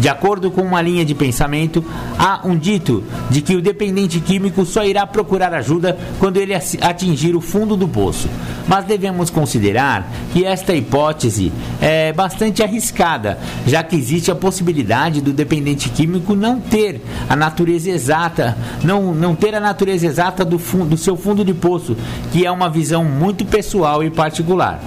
De 0.00 0.08
acordo 0.08 0.50
com 0.50 0.62
uma 0.62 0.80
linha 0.80 1.04
de 1.04 1.14
pensamento, 1.14 1.84
há 2.18 2.40
um 2.42 2.56
dito 2.56 3.04
de 3.28 3.42
que 3.42 3.54
o 3.54 3.60
dependente 3.60 4.18
químico 4.18 4.64
só 4.64 4.82
irá 4.82 5.06
procurar 5.06 5.52
ajuda 5.52 5.96
quando 6.18 6.38
ele 6.38 6.54
atingir 6.54 7.36
o 7.36 7.40
fundo 7.42 7.76
do 7.76 7.86
poço. 7.86 8.26
Mas 8.66 8.86
devemos 8.86 9.28
considerar 9.28 10.10
que 10.32 10.42
esta 10.42 10.74
hipótese 10.74 11.52
é 11.82 12.14
bastante 12.14 12.62
arriscada, 12.62 13.38
já 13.66 13.82
que 13.82 13.94
existe 13.94 14.30
a 14.30 14.34
possibilidade 14.34 15.20
do 15.20 15.34
dependente 15.34 15.90
químico 15.90 16.34
não 16.34 16.58
ter 16.58 17.02
a 17.28 17.36
natureza 17.36 17.90
exata, 17.90 18.56
não, 18.82 19.12
não 19.12 19.34
ter 19.34 19.54
a 19.54 19.60
natureza 19.60 20.06
exata 20.06 20.46
do, 20.46 20.58
fundo, 20.58 20.86
do 20.86 20.96
seu 20.96 21.14
fundo 21.14 21.44
de 21.44 21.52
poço, 21.52 21.94
que 22.32 22.46
é 22.46 22.50
uma 22.50 22.70
visão 22.70 23.04
muito 23.04 23.44
pessoal 23.44 24.02
e 24.02 24.08
particular. 24.08 24.80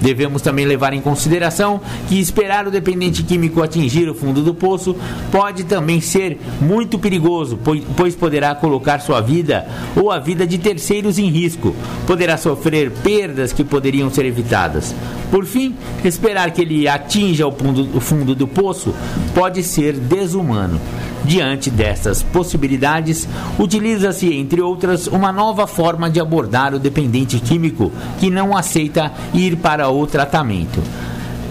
Devemos 0.00 0.42
também 0.42 0.64
levar 0.64 0.92
em 0.92 1.00
consideração 1.00 1.80
que 2.08 2.18
esperar 2.18 2.66
o 2.66 2.70
dependente 2.70 3.22
químico 3.22 3.62
atingir 3.62 4.08
o 4.08 4.14
fundo 4.14 4.42
do 4.42 4.54
poço 4.54 4.96
pode 5.30 5.64
também 5.64 6.00
ser 6.00 6.38
muito 6.60 6.98
perigoso, 6.98 7.58
pois 7.96 8.14
poderá 8.14 8.54
colocar 8.54 9.00
sua 9.00 9.20
vida 9.20 9.66
ou 9.94 10.10
a 10.10 10.18
vida 10.18 10.46
de 10.46 10.58
terceiros 10.58 11.18
em 11.18 11.28
risco. 11.28 11.74
Poderá 12.06 12.36
sofrer 12.36 12.90
perdas 12.90 13.52
que 13.52 13.64
poderiam 13.64 14.10
ser 14.10 14.24
evitadas. 14.24 14.94
Por 15.30 15.44
fim, 15.44 15.76
esperar 16.04 16.50
que 16.50 16.62
ele 16.62 16.88
atinja 16.88 17.46
o 17.46 17.52
fundo, 17.52 18.34
do 18.34 18.48
poço 18.48 18.94
pode 19.34 19.62
ser 19.62 19.94
desumano. 19.94 20.80
Diante 21.24 21.70
dessas 21.70 22.22
possibilidades, 22.22 23.28
utiliza-se, 23.58 24.32
entre 24.34 24.60
outras, 24.60 25.06
uma 25.06 25.30
nova 25.30 25.66
forma 25.66 26.08
de 26.08 26.20
abordar 26.20 26.74
o 26.74 26.78
dependente 26.78 27.38
químico 27.38 27.92
que 28.18 28.30
não 28.30 28.56
aceita 28.56 29.12
ir 29.34 29.56
para 29.56 29.88
o 29.90 30.06
tratamento. 30.06 30.82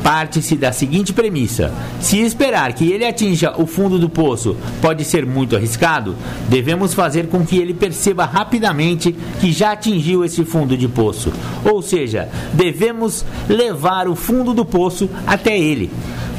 Parte-se 0.03 0.55
da 0.55 0.71
seguinte 0.71 1.13
premissa: 1.13 1.73
se 1.99 2.19
esperar 2.19 2.73
que 2.73 2.91
ele 2.91 3.05
atinja 3.05 3.53
o 3.57 3.65
fundo 3.65 3.99
do 3.99 4.09
poço 4.09 4.55
pode 4.81 5.03
ser 5.03 5.25
muito 5.25 5.55
arriscado, 5.55 6.15
devemos 6.47 6.93
fazer 6.93 7.27
com 7.27 7.45
que 7.45 7.57
ele 7.57 7.73
perceba 7.73 8.25
rapidamente 8.25 9.15
que 9.39 9.51
já 9.51 9.73
atingiu 9.73 10.23
esse 10.23 10.43
fundo 10.45 10.77
de 10.77 10.87
poço. 10.87 11.31
Ou 11.65 11.81
seja, 11.81 12.29
devemos 12.53 13.25
levar 13.47 14.07
o 14.07 14.15
fundo 14.15 14.53
do 14.53 14.63
poço 14.63 15.09
até 15.27 15.57
ele. 15.57 15.91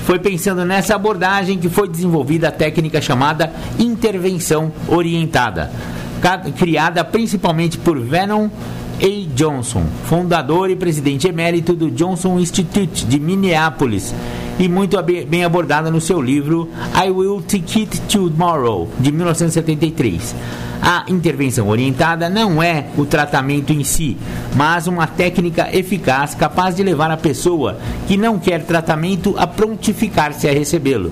Foi 0.05 0.19
pensando 0.19 0.65
nessa 0.65 0.95
abordagem 0.95 1.59
que 1.59 1.69
foi 1.69 1.89
desenvolvida 1.89 2.49
a 2.49 2.53
técnica 2.53 3.01
chamada 3.01 3.53
intervenção 3.79 4.73
orientada, 4.89 5.71
criada 6.59 7.05
principalmente 7.05 7.79
por 7.79 7.99
Venom 7.99 8.49
A. 9.03 9.35
Johnson, 9.35 9.87
fundador 10.05 10.69
e 10.69 10.77
presidente 10.77 11.27
emérito 11.27 11.73
do 11.73 11.91
Johnson 11.91 12.39
Institute 12.39 13.07
de 13.07 13.19
Minneapolis, 13.19 14.15
e 14.59 14.69
muito 14.69 15.03
bem 15.03 15.43
abordada 15.43 15.91
no 15.91 16.03
seu 16.03 16.21
livro 16.21 16.69
I 16.95 17.11
Will 17.11 17.41
Take 17.41 17.81
It 17.81 18.01
Tomorrow, 18.03 18.91
de 19.01 19.11
1973. 19.11 20.35
A 20.83 21.05
intervenção 21.09 21.69
orientada 21.69 22.29
não 22.29 22.63
é 22.63 22.89
o 22.95 23.07
tratamento 23.07 23.73
em 23.73 23.83
si, 23.85 24.19
mas 24.55 24.87
uma 24.87 25.07
técnica 25.07 25.75
eficaz 25.75 26.35
capaz 26.35 26.77
de 26.77 26.83
levar 26.83 27.11
a 27.11 27.17
pessoa 27.17 27.79
que 28.07 28.19
não 28.19 28.39
quer 28.39 28.65
tratamento 28.65 29.35
a 29.39 29.47
prontificar-se 29.47 30.47
a 30.47 30.53
recebê-lo. 30.53 31.11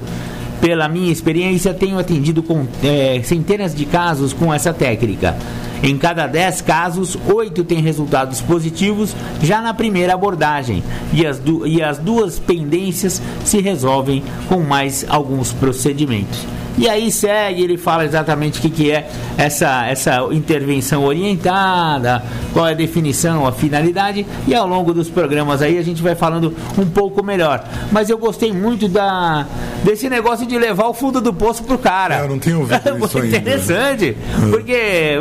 Pela 0.61 0.89
minha 0.89 1.13
experiência, 1.13 1.73
tenho 1.73 1.99
atendido 1.99 2.43
com 2.43 2.67
é, 2.83 3.21
centenas 3.23 3.75
de 3.75 3.85
casos 3.85 4.33
com 4.33 4.53
essa 4.53 4.73
técnica. 4.73 5.37
Em 5.83 5.97
cada 5.97 6.27
10 6.27 6.63
casos, 6.63 7.17
8 7.33 7.63
têm 7.63 7.81
resultados 7.81 8.41
positivos 8.41 9.15
já 9.41 9.61
na 9.61 9.73
primeira 9.73 10.15
abordagem, 10.15 10.83
e 11.13 11.25
as, 11.25 11.41
e 11.67 11.81
as 11.81 11.99
duas 11.99 12.39
pendências 12.39 13.23
se 13.45 13.61
resolvem 13.61 14.23
com 14.49 14.61
mais 14.61 15.07
alguns 15.09 15.53
procedimentos. 15.53 16.45
E 16.79 16.89
aí 16.89 17.11
segue, 17.11 17.63
ele 17.65 17.77
fala 17.77 18.05
exatamente 18.05 18.61
o 18.61 18.63
que, 18.63 18.71
que 18.71 18.91
é 18.93 19.11
essa, 19.37 19.85
essa 19.87 20.21
intervenção 20.31 21.05
orientada, 21.05 22.23
qual 22.53 22.69
é 22.69 22.71
a 22.71 22.75
definição, 22.75 23.47
a 23.47 23.53
finalidade, 23.53 24.25
e 24.47 24.55
ao 24.55 24.67
longo 24.67 24.95
dos 24.95 25.11
programas 25.11 25.61
aí 25.61 25.77
a 25.77 25.83
gente 25.83 26.01
vai 26.01 26.15
falando 26.15 26.55
um 26.79 26.87
pouco 26.87 27.23
melhor. 27.25 27.65
Mas 27.91 28.09
eu 28.09 28.17
gostei 28.17 28.53
muito 28.53 28.87
da, 28.87 29.45
desse 29.83 30.09
negócio 30.09 30.47
de 30.47 30.57
levar 30.57 30.87
o 30.87 30.95
fundo 30.95 31.21
do 31.21 31.35
poço 31.35 31.65
pro 31.65 31.79
cara. 31.79 32.19
É, 32.19 32.21
eu 32.23 32.29
não 32.29 32.39
tenho 32.39 32.61
ouvido 32.61 32.79
é 32.89 32.99
isso 33.05 33.19
ainda. 33.19 33.37
interessante, 33.37 34.17
porque 34.51 35.19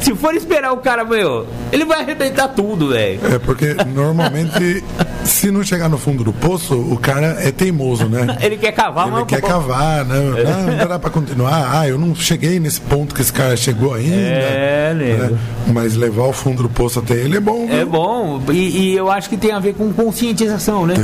se 0.00 0.14
for 0.14 0.32
esperar 0.34 0.72
o 0.72 0.76
cara, 0.76 1.04
meu, 1.04 1.44
ele 1.72 1.84
vai 1.84 2.02
arrebentar 2.02 2.48
tudo, 2.48 2.90
velho. 2.90 3.20
É, 3.34 3.38
porque 3.40 3.74
normalmente, 3.92 4.84
se 5.24 5.50
não 5.50 5.64
chegar 5.64 5.88
no 5.88 5.98
fundo 5.98 6.22
do 6.22 6.32
poço, 6.32 6.74
o 6.74 6.96
cara 6.96 7.36
é 7.40 7.50
teimoso, 7.50 8.06
né? 8.06 8.38
ele 8.40 8.56
quer 8.56 8.72
cavar, 8.72 9.08
Ele 9.08 9.26
quer 9.26 9.40
cavar, 9.40 10.04
né? 10.04 10.20
Não, 10.44 10.76
não 10.76 10.88
dá 10.88 10.99
para 11.00 11.10
continuar. 11.10 11.80
Ah, 11.80 11.88
eu 11.88 11.98
não 11.98 12.14
cheguei 12.14 12.60
nesse 12.60 12.80
ponto 12.80 13.14
que 13.14 13.20
esse 13.20 13.32
cara 13.32 13.56
chegou 13.56 13.94
ainda. 13.94 14.14
É, 14.14 14.94
né? 14.94 15.38
Mas 15.72 15.96
levar 15.96 16.24
o 16.24 16.32
fundo 16.32 16.62
do 16.62 16.68
poço 16.68 16.98
até 16.98 17.14
ele 17.14 17.36
é 17.36 17.40
bom. 17.40 17.66
Viu? 17.66 17.76
É 17.76 17.84
bom. 17.84 18.40
E, 18.52 18.92
e, 18.92 18.96
eu 18.96 19.10
acho 19.10 19.28
que 19.28 19.36
tem 19.36 19.52
a 19.52 19.58
ver 19.58 19.74
com 19.74 19.92
conscientização, 19.92 20.86
né? 20.86 20.94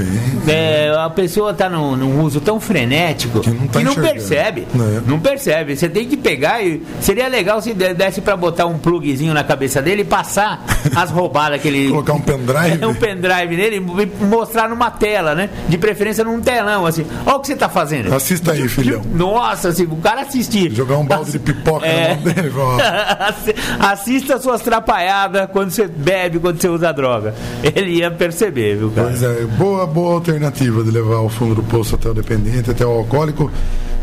Tem, 0.45 0.55
é, 0.55 0.95
a 0.97 1.11
pessoa 1.11 1.55
tá 1.55 1.69
num, 1.69 1.97
num, 1.97 2.23
uso 2.23 2.41
tão 2.41 2.61
frenético 2.61 3.41
que 3.41 3.51
não, 3.51 3.67
tá 3.67 3.79
que 3.79 3.85
não 3.85 3.95
percebe. 3.95 4.67
É. 4.75 5.01
Não 5.07 5.19
percebe. 5.19 5.77
Você 5.77 5.89
tem 5.89 6.07
que 6.07 6.17
pegar 6.17 6.63
e. 6.63 6.83
Seria 7.01 7.29
legal 7.29 7.61
se 7.61 7.73
desse 7.73 8.21
para 8.21 8.37
botar 8.37 8.67
um 8.67 8.79
plugzinho 8.79 9.33
na 9.33 9.45
cabeça 9.45 9.81
dele 9.81 10.03
e 10.03 10.05
passar 10.05 10.65
as 10.95 11.11
roubadas 11.11 11.61
que 11.61 11.69
ele. 11.69 11.89
Colocar 11.89 12.15
um 12.15 12.21
pendrive. 12.21 12.83
É, 12.83 12.87
um 12.87 12.95
pendrive 12.95 13.57
nele 13.57 13.77
e 13.77 14.25
mostrar 14.25 14.69
numa 14.69 14.91
tela, 14.91 15.35
né? 15.35 15.49
De 15.69 15.79
preferência 15.79 16.25
num 16.25 16.41
telão, 16.41 16.87
assim. 16.87 17.07
Olha 17.25 17.37
o 17.37 17.41
que 17.41 17.47
você 17.49 17.57
tá 17.57 17.69
fazendo. 17.69 18.13
Assista 18.15 18.53
aí, 18.53 18.69
filhão. 18.69 19.03
Nossa, 19.15 19.69
assim, 19.69 19.86
o 19.87 19.97
cara 19.97 20.23
assistir. 20.23 20.73
Jogar 20.73 20.99
um 20.99 21.07
balde 21.07 21.33
de 21.33 21.39
pipoca 21.39 21.87
é... 21.87 22.09
na 22.09 22.15
mão 22.15 22.25
dele. 22.25 22.53
Assista 23.81 24.39
suas 24.39 24.61
trapalhadas 24.63 25.49
quando 25.53 25.71
você 25.71 25.87
bebe, 25.87 26.39
quando 26.39 26.61
você 26.61 26.69
usa 26.69 26.93
droga. 26.93 27.35
Ele 27.63 27.99
ia 27.99 28.11
perceber, 28.11 28.77
viu, 28.77 28.91
cara? 28.91 29.09
Pois 29.09 29.23
é, 29.23 29.45
boa, 29.59 29.87
boa 29.87 30.15
alternativa 30.15 30.83
de 30.83 30.91
levar 30.91 31.21
o 31.21 31.29
fundo 31.29 31.55
do 31.55 31.63
poço 31.63 31.95
até 31.95 32.09
o 32.09 32.15
dependente, 32.15 32.71
até 32.71 32.85
o 32.85 32.91
alcoólico. 32.91 33.51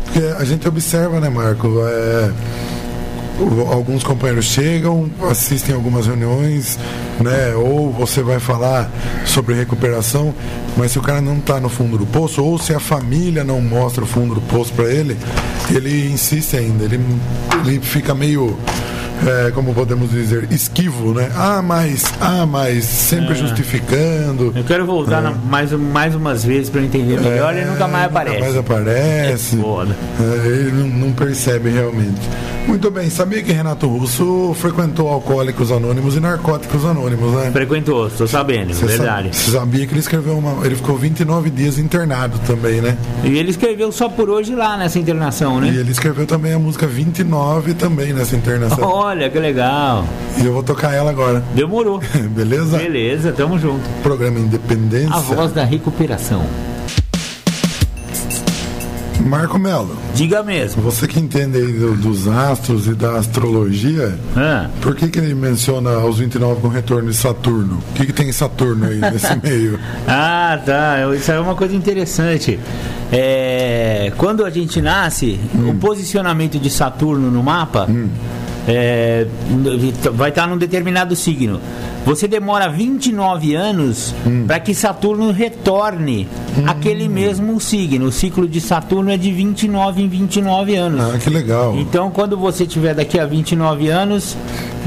Porque 0.04 0.20
a 0.38 0.44
gente 0.44 0.68
observa, 0.68 1.18
né, 1.20 1.28
Marco? 1.28 1.68
É 1.86 2.73
alguns 3.72 4.04
companheiros 4.04 4.46
chegam, 4.46 5.10
assistem 5.28 5.74
algumas 5.74 6.06
reuniões, 6.06 6.78
né? 7.20 7.54
Ou 7.54 7.92
você 7.92 8.22
vai 8.22 8.38
falar 8.38 8.90
sobre 9.26 9.54
recuperação, 9.54 10.34
mas 10.76 10.92
se 10.92 10.98
o 10.98 11.02
cara 11.02 11.20
não 11.20 11.38
está 11.38 11.58
no 11.60 11.68
fundo 11.68 11.98
do 11.98 12.06
poço, 12.06 12.42
ou 12.42 12.58
se 12.58 12.72
a 12.72 12.80
família 12.80 13.42
não 13.42 13.60
mostra 13.60 14.04
o 14.04 14.06
fundo 14.06 14.34
do 14.34 14.40
poço 14.42 14.72
para 14.72 14.84
ele, 14.86 15.16
ele 15.70 16.10
insiste 16.10 16.56
ainda, 16.56 16.84
ele, 16.84 17.00
ele 17.64 17.80
fica 17.80 18.14
meio 18.14 18.56
é, 19.26 19.50
como 19.52 19.72
podemos 19.74 20.10
dizer, 20.10 20.48
esquivo, 20.50 21.12
né? 21.14 21.30
Ah, 21.36 21.62
mas, 21.62 22.04
ah, 22.20 22.46
mas, 22.46 22.84
sempre 22.84 23.32
É. 23.32 23.34
justificando. 23.36 24.52
Eu 24.54 24.64
quero 24.64 24.84
voltar 24.86 25.18
É. 25.18 25.22
na- 25.22 25.30
mais, 25.32 25.72
mais 25.72 26.14
umas 26.14 26.44
vezes 26.44 26.68
pra 26.70 26.80
eu 26.80 26.84
entender 26.86 27.20
melhor 27.20 27.56
e 27.56 27.64
nunca 27.64 27.86
mais 27.88 28.06
aparece. 28.06 28.36
Nunca 28.36 28.44
mais 28.46 28.56
aparece. 28.58 29.56
É. 29.58 30.22
É, 30.22 30.46
ele 30.48 30.72
não, 30.72 30.88
não 31.06 31.12
percebe 31.12 31.70
realmente. 31.70 32.20
Muito 32.66 32.90
bem, 32.90 33.10
sabia 33.10 33.42
que 33.42 33.52
Renato 33.52 33.86
Russo 33.86 34.56
frequentou 34.58 35.08
Alcoólicos 35.08 35.70
Anônimos 35.70 36.16
e 36.16 36.20
Narcóticos 36.20 36.82
Anônimos, 36.86 37.30
né? 37.34 37.50
Frequentou, 37.52 38.08
tô 38.08 38.26
sabendo, 38.26 38.72
Você 38.72 38.86
verdade. 38.86 39.36
Você 39.36 39.50
sabia 39.50 39.86
que 39.86 39.92
ele 39.92 40.00
escreveu 40.00 40.38
uma. 40.38 40.64
Ele 40.64 40.74
ficou 40.74 40.96
29 40.96 41.50
dias 41.50 41.78
internado 41.78 42.38
também, 42.46 42.80
né? 42.80 42.96
E 43.22 43.36
ele 43.38 43.50
escreveu 43.50 43.92
só 43.92 44.08
por 44.08 44.30
hoje 44.30 44.54
lá 44.54 44.78
nessa 44.78 44.98
internação, 44.98 45.58
E 45.58 45.70
né? 45.70 45.76
ele 45.78 45.90
escreveu 45.92 46.24
também 46.26 46.54
a 46.54 46.58
música 46.58 46.86
29 46.86 47.74
também 47.74 48.14
nessa 48.14 48.34
internação. 48.34 48.82
Olha, 48.88 49.13
que 49.30 49.38
legal. 49.38 50.04
E 50.38 50.44
eu 50.44 50.52
vou 50.52 50.62
tocar 50.62 50.92
ela 50.92 51.10
agora. 51.10 51.42
Demorou. 51.54 52.00
Beleza? 52.34 52.76
Beleza, 52.78 53.32
tamo 53.32 53.58
junto. 53.58 53.82
Programa 54.02 54.38
Independência. 54.38 55.14
A 55.14 55.20
voz 55.20 55.52
da 55.52 55.64
recuperação. 55.64 56.44
Marco 59.24 59.58
Melo, 59.58 59.96
Diga 60.14 60.42
mesmo. 60.42 60.82
você 60.82 61.06
que 61.06 61.18
entende 61.18 61.56
aí 61.56 61.72
do- 61.72 61.94
dos 61.94 62.28
astros 62.28 62.86
e 62.86 62.94
da 62.94 63.16
astrologia, 63.16 64.18
Ah, 64.36 64.68
por 64.82 64.94
que, 64.94 65.08
que 65.08 65.18
ele 65.18 65.34
menciona 65.34 65.94
aos 65.94 66.18
29 66.18 66.60
com 66.60 66.68
retorno 66.68 67.10
de 67.10 67.16
Saturno? 67.16 67.78
O 67.90 67.94
que, 67.94 68.06
que 68.06 68.12
tem 68.12 68.30
Saturno 68.32 68.86
aí 68.86 68.98
nesse 69.00 69.34
meio? 69.42 69.78
Ah, 70.06 70.60
tá. 70.64 70.96
Isso 71.16 71.32
é 71.32 71.40
uma 71.40 71.54
coisa 71.54 71.74
interessante. 71.74 72.58
É, 73.10 74.12
quando 74.18 74.44
a 74.44 74.50
gente 74.50 74.82
nasce, 74.82 75.40
o 75.54 75.74
posicionamento 75.76 76.58
de 76.58 76.68
Saturno 76.68 77.30
no 77.30 77.42
mapa 77.42 77.88
é, 78.66 79.26
vai 80.12 80.30
estar 80.30 80.46
num 80.46 80.56
determinado 80.56 81.14
signo. 81.14 81.60
Você 82.06 82.28
demora 82.28 82.68
29 82.68 83.54
anos 83.54 84.14
para 84.46 84.60
que 84.60 84.74
Saturno 84.74 85.30
retorne 85.32 86.28
àquele 86.66 87.08
mesmo 87.08 87.58
signo. 87.58 88.06
O 88.06 88.12
ciclo 88.12 88.46
de 88.46 88.60
Saturno 88.60 89.10
é 89.10 89.16
de 89.16 89.32
29 89.32 90.02
em 90.02 90.08
29 90.08 90.74
anos. 90.76 91.00
Ah, 91.14 91.18
que 91.18 91.30
legal. 91.30 91.74
Então, 91.78 92.10
quando 92.10 92.36
você 92.36 92.66
tiver 92.66 92.94
daqui 92.94 93.18
a 93.18 93.24
29 93.24 93.88
anos, 93.88 94.36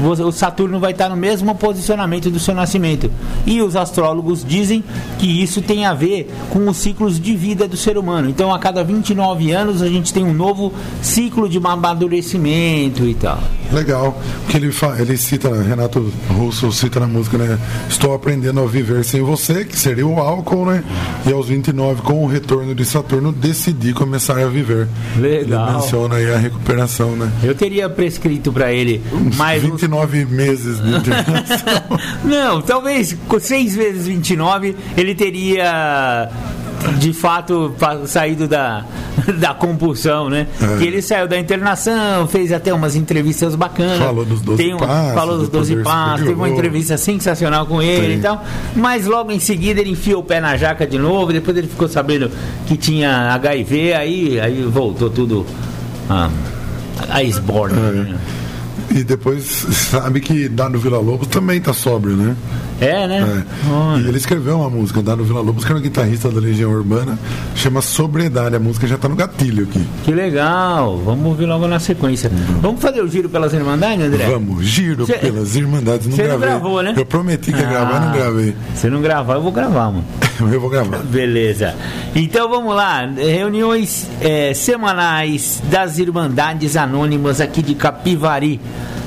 você- 0.00 0.22
o 0.22 0.30
Saturno 0.30 0.78
vai 0.78 0.92
estar 0.92 1.08
no 1.08 1.16
mesmo 1.16 1.52
posicionamento 1.56 2.30
do 2.30 2.38
seu 2.38 2.54
nascimento. 2.54 3.10
E 3.44 3.60
os 3.60 3.74
astrólogos 3.74 4.44
dizem 4.44 4.84
que 5.18 5.26
isso 5.42 5.60
tem 5.60 5.86
a 5.86 5.94
ver 5.94 6.30
com 6.50 6.68
os 6.68 6.76
ciclos 6.76 7.20
de 7.20 7.34
vida 7.34 7.66
do 7.66 7.76
ser 7.76 7.98
humano. 7.98 8.28
Então, 8.30 8.54
a 8.54 8.60
cada 8.60 8.84
29 8.84 9.50
anos, 9.50 9.82
a 9.82 9.88
gente 9.88 10.12
tem 10.12 10.24
um 10.24 10.32
novo 10.32 10.72
ciclo 11.02 11.48
de 11.48 11.58
amadurecimento 11.58 13.04
e 13.04 13.14
tal. 13.14 13.40
Legal. 13.72 14.20
Porque 14.42 14.56
ele, 14.56 14.70
ele 14.98 15.16
cita, 15.16 15.50
Renato 15.62 16.12
Russo 16.30 16.72
cita 16.72 17.00
na 17.00 17.06
música, 17.06 17.36
né? 17.38 17.58
Estou 17.88 18.14
aprendendo 18.14 18.60
a 18.60 18.66
viver 18.66 19.04
sem 19.04 19.22
você, 19.22 19.64
que 19.64 19.78
seria 19.78 20.06
o 20.06 20.18
álcool, 20.18 20.66
né? 20.66 20.82
E 21.26 21.32
aos 21.32 21.48
29, 21.48 22.02
com 22.02 22.24
o 22.24 22.26
retorno 22.26 22.74
de 22.74 22.84
Saturno, 22.84 23.32
decidi 23.32 23.92
começar 23.92 24.38
a 24.38 24.46
viver. 24.46 24.88
Legal. 25.16 25.68
Ele 25.68 25.76
menciona 25.76 26.16
aí 26.16 26.32
a 26.32 26.38
recuperação, 26.38 27.16
né? 27.16 27.30
Eu 27.42 27.54
teria 27.54 27.88
prescrito 27.88 28.52
para 28.52 28.72
ele 28.72 29.02
mais 29.36 29.62
uns 29.64 29.72
29 29.72 30.24
meses 30.26 30.82
de 30.82 30.96
internação. 30.96 31.98
Não, 32.24 32.62
talvez 32.62 33.16
com 33.26 33.38
6 33.38 33.76
vezes 33.76 34.06
29 34.06 34.76
ele 34.96 35.14
teria 35.14 36.30
de 36.98 37.12
fato 37.12 37.74
saído 38.06 38.46
da, 38.46 38.84
da 39.38 39.52
compulsão, 39.54 40.28
né? 40.30 40.46
É. 40.60 40.78
Que 40.78 40.84
ele 40.86 41.02
saiu 41.02 41.26
da 41.28 41.38
internação, 41.38 42.26
fez 42.28 42.52
até 42.52 42.72
umas 42.72 42.94
entrevistas 42.96 43.54
bacanas. 43.54 43.98
Falou 43.98 44.24
dos 44.24 44.40
12 44.40 44.62
Tem 44.62 44.74
um- 44.74 44.78
passos, 44.78 45.14
Falou 45.14 45.38
dos 45.38 45.48
do 45.48 45.58
12 45.58 45.72
poder 45.72 45.84
passos, 45.84 46.20
teve 46.26 46.34
uma 46.34 46.48
entrevista 46.48 46.96
sensacional 46.96 47.66
com 47.66 47.82
ele 47.82 48.14
Sim. 48.14 48.18
e 48.18 48.22
tal. 48.22 48.44
Mas 48.76 49.06
logo 49.06 49.30
em 49.32 49.40
seguida 49.40 49.80
ele 49.80 49.90
enfiou 49.90 50.20
o 50.20 50.24
pé 50.24 50.40
na 50.40 50.56
jaca 50.56 50.86
de 50.86 50.98
novo, 50.98 51.32
depois 51.32 51.56
ele 51.56 51.68
ficou 51.68 51.88
sabendo 51.88 52.30
que 52.66 52.76
tinha 52.76 53.32
HIV, 53.34 53.94
aí, 53.94 54.40
aí 54.40 54.62
voltou 54.62 55.10
tudo 55.10 55.44
a, 56.08 56.30
a 57.10 57.22
esborne. 57.22 57.74
né? 57.76 58.16
E 58.90 59.04
depois 59.04 59.44
sabe 59.44 60.20
que 60.20 60.48
Dado 60.48 60.78
Vila 60.78 60.98
Lobos 60.98 61.28
também 61.28 61.60
tá 61.60 61.72
sóbrio, 61.72 62.16
né? 62.16 62.34
É, 62.80 63.06
né? 63.08 63.44
É. 63.96 63.98
E 64.00 64.08
ele 64.08 64.16
escreveu 64.16 64.58
uma 64.60 64.70
música, 64.70 65.02
Dado 65.02 65.24
Vila 65.24 65.40
Lobos, 65.40 65.64
que 65.64 65.70
era 65.70 65.78
um 65.78 65.82
guitarrista 65.82 66.30
da 66.30 66.40
Legião 66.40 66.70
Urbana, 66.70 67.18
chama 67.54 67.82
Sobriedade. 67.82 68.56
A 68.56 68.58
música 68.58 68.86
já 68.86 68.96
tá 68.96 69.08
no 69.08 69.16
gatilho 69.16 69.64
aqui. 69.64 69.84
Que 70.04 70.12
legal, 70.12 70.96
vamos 71.04 71.26
ouvir 71.26 71.46
logo 71.46 71.66
na 71.68 71.78
sequência. 71.78 72.30
Vamos 72.62 72.80
fazer 72.80 73.02
o 73.02 73.08
giro 73.08 73.28
pelas 73.28 73.52
Irmandades, 73.52 74.04
André? 74.06 74.26
Vamos, 74.26 74.64
giro 74.64 75.04
Cê- 75.06 75.18
pelas 75.18 75.54
Irmandades. 75.56 76.06
Não 76.06 76.16
Cê 76.16 76.26
não 76.28 76.38
gravou, 76.38 76.82
né? 76.82 76.94
Eu 76.96 77.04
prometi 77.04 77.52
que 77.52 77.58
ia 77.60 77.66
gravar, 77.66 77.96
Ah, 77.96 78.00
não 78.06 78.12
gravei. 78.12 78.54
Se 78.74 78.88
não 78.88 79.02
gravar, 79.02 79.34
eu 79.34 79.42
vou 79.42 79.52
gravar, 79.52 79.90
mano. 79.90 80.04
Eu 80.40 80.60
vou 80.60 80.70
gravar. 80.70 80.98
Beleza. 80.98 81.74
Então 82.14 82.48
vamos 82.48 82.74
lá. 82.74 83.06
Reuniões 83.06 84.08
eh, 84.20 84.52
semanais 84.54 85.62
das 85.70 85.98
Irmandades 85.98 86.76
Anônimas 86.76 87.40
aqui 87.40 87.62
de 87.62 87.74
Capivari. 87.74 88.60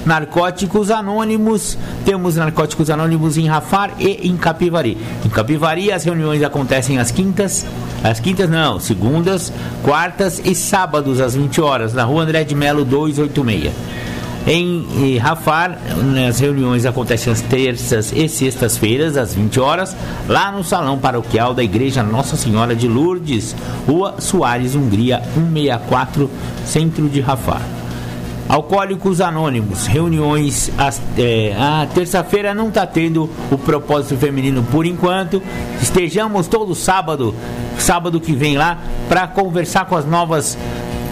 Narcóticos 0.06 0.90
Anônimos. 0.90 1.78
Temos 2.04 2.36
Narcóticos 2.36 2.90
Anônimos 2.90 3.38
em 3.38 3.48
Rafar 3.48 3.94
e 4.00 4.28
em 4.28 4.36
Capivari. 4.36 4.98
Em 5.24 5.30
Capivari 5.30 5.92
as 5.92 6.04
reuniões 6.04 6.44
acontecem 6.44 7.00
às 7.00 7.12
quintas. 7.12 7.66
Às 8.04 8.20
quintas 8.20 8.50
não, 8.50 8.80
segundas, 8.80 9.54
quartas 9.84 10.42
e 10.44 10.56
sábados 10.56 11.22
às 11.22 11.36
20 11.36 11.62
horas, 11.62 11.94
na 11.94 12.04
rua 12.04 12.24
André 12.24 12.44
de 12.44 12.56
Melo 12.56 12.84
286. 12.84 13.72
Em 14.48 15.16
eh, 15.16 15.20
Rafar, 15.20 15.78
as 16.28 16.40
reuniões 16.40 16.86
acontecem 16.86 17.32
às 17.32 17.42
terças 17.42 18.12
e 18.12 18.28
sextas-feiras, 18.28 19.16
às 19.16 19.36
20 19.36 19.60
horas, 19.60 19.96
lá 20.28 20.52
no 20.52 20.64
Salão 20.64 20.98
Paroquial 20.98 21.54
da 21.54 21.64
Igreja 21.64 22.02
Nossa 22.02 22.36
Senhora 22.36 22.76
de 22.76 22.88
Lourdes, 22.88 23.56
Rua 23.88 24.16
Soares, 24.18 24.74
Hungria, 24.74 25.22
164, 25.36 26.30
centro 26.66 27.08
de 27.08 27.22
Rafar. 27.22 27.62
Alcoólicos 28.50 29.22
Anônimos, 29.22 29.86
reuniões. 29.88 30.72
às- 30.78 31.00
é, 31.18 31.56
a 31.58 31.86
terça-feira 31.94 32.54
não 32.54 32.68
está 32.70 32.86
tendo 32.86 33.30
o 33.52 33.58
propósito 33.58 34.18
feminino 34.18 34.64
por 34.72 34.86
enquanto. 34.86 35.42
Estejamos 35.82 36.48
todo 36.48 36.74
sábado, 36.76 37.34
sábado 37.78 38.20
que 38.20 38.34
vem 38.34 38.58
lá, 38.58 38.78
para 39.08 39.28
conversar 39.28 39.86
com 39.86 39.96
as 39.96 40.06
novas. 40.06 40.58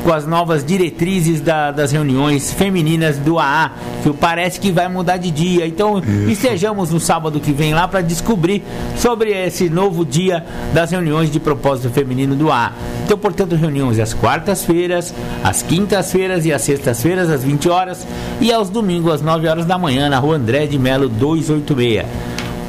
Com 0.04 0.14
as 0.14 0.26
novas 0.26 0.64
diretrizes 0.64 1.42
da- 1.42 1.72
das 1.72 1.92
reuniões 1.92 2.54
femininas 2.54 3.18
do 3.18 3.38
AA, 3.38 3.72
que 4.02 4.12
parece 4.14 4.60
que 4.60 4.72
vai 4.72 4.88
mudar 4.88 5.18
de 5.18 5.30
dia. 5.30 5.68
Então, 5.68 6.02
estejamos 6.28 6.90
no 6.90 7.00
sábado 7.00 7.40
que 7.40 7.52
vem 7.52 7.74
lá 7.74 7.88
para 7.88 8.02
descobrir 8.02 8.64
sobre 8.98 9.32
esse 9.32 9.70
novo 9.70 10.06
dia 10.06 10.44
das 10.74 10.92
reuniões 10.92 11.30
de 11.30 11.40
propósito 11.40 11.90
feminino 11.90 12.34
do 12.36 12.50
AA. 12.52 12.72
Então, 13.06 13.18
portanto, 13.18 13.56
reuniões 13.56 14.00
às 14.00 14.14
quartas-feiras, 14.14 15.14
às 15.44 15.62
quintas-feiras 15.62 16.46
e 16.46 16.54
às 16.54 16.62
sextas-feiras, 16.62 17.30
às 17.30 17.44
20 17.44 17.68
horas, 17.70 18.08
e 18.40 18.52
aos 18.54 18.70
domingos, 18.70 19.14
às 19.16 19.22
9 19.22 19.48
horas 19.48 19.66
da 19.66 19.78
manhã, 19.78 20.10
na 20.10 20.18
rua 20.18 20.38
André 20.38 20.66
de 20.66 20.80
Melo 20.80 21.10
286. 21.10 22.06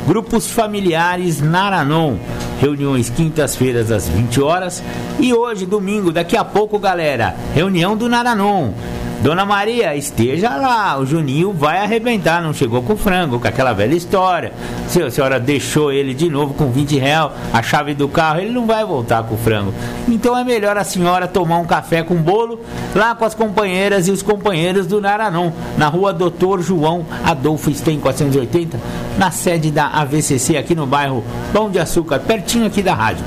Grupos 0.07 0.47
familiares 0.51 1.40
Naranon, 1.40 2.16
reuniões 2.61 3.09
quintas-feiras 3.09 3.90
às 3.90 4.07
20 4.07 4.40
horas. 4.42 4.83
E 5.18 5.33
hoje, 5.33 5.64
domingo, 5.64 6.12
daqui 6.12 6.37
a 6.37 6.44
pouco, 6.44 6.79
galera, 6.79 7.35
reunião 7.55 7.96
do 7.96 8.09
Naranon. 8.09 8.73
Dona 9.22 9.44
Maria, 9.44 9.94
esteja 9.94 10.56
lá, 10.56 10.98
o 10.98 11.04
Juninho 11.04 11.52
vai 11.52 11.76
arrebentar, 11.78 12.40
não 12.40 12.54
chegou 12.54 12.83
com 12.83 12.96
frango, 12.96 13.38
com 13.38 13.46
aquela 13.46 13.74
velha 13.74 13.94
história. 13.94 14.50
Se 14.88 15.02
a 15.02 15.11
senhora 15.11 15.38
deixou 15.38 15.92
ele 15.92 16.14
de 16.14 16.30
novo 16.30 16.54
com 16.54 16.70
20 16.70 16.98
real, 16.98 17.35
a 17.52 17.62
chave 17.62 17.92
do 17.92 18.09
carro, 18.09 18.40
ele 18.40 18.50
não 18.50 18.66
vai 18.66 18.83
voltar 18.83 19.22
com 19.24 19.35
o 19.35 19.38
frango. 19.38 19.74
Então 20.09 20.38
é 20.38 20.42
melhor 20.42 20.78
a 20.78 20.85
senhora 20.85 21.28
tomar 21.28 21.59
um 21.59 21.66
café 21.66 22.02
com 22.02 22.14
bolo 22.14 22.61
lá 22.94 23.14
com 23.14 23.26
as 23.26 23.35
companheiras 23.35 24.09
e 24.09 24.11
os 24.11 24.22
companheiros 24.22 24.87
do 24.87 25.02
Naranon, 25.02 25.52
na 25.76 25.88
rua 25.88 26.14
Doutor 26.14 26.62
João 26.62 27.04
Adolfo 27.22 27.70
Stein 27.74 28.00
480, 28.00 28.80
na 29.18 29.30
sede 29.30 29.70
da 29.70 29.88
AVCC 29.88 30.56
aqui 30.56 30.74
no 30.74 30.87
bairro 30.87 31.22
Pão 31.52 31.70
de 31.70 31.78
Açúcar, 31.78 32.20
pertinho 32.20 32.64
aqui 32.64 32.83
da 32.83 32.94
rádio. 32.94 33.24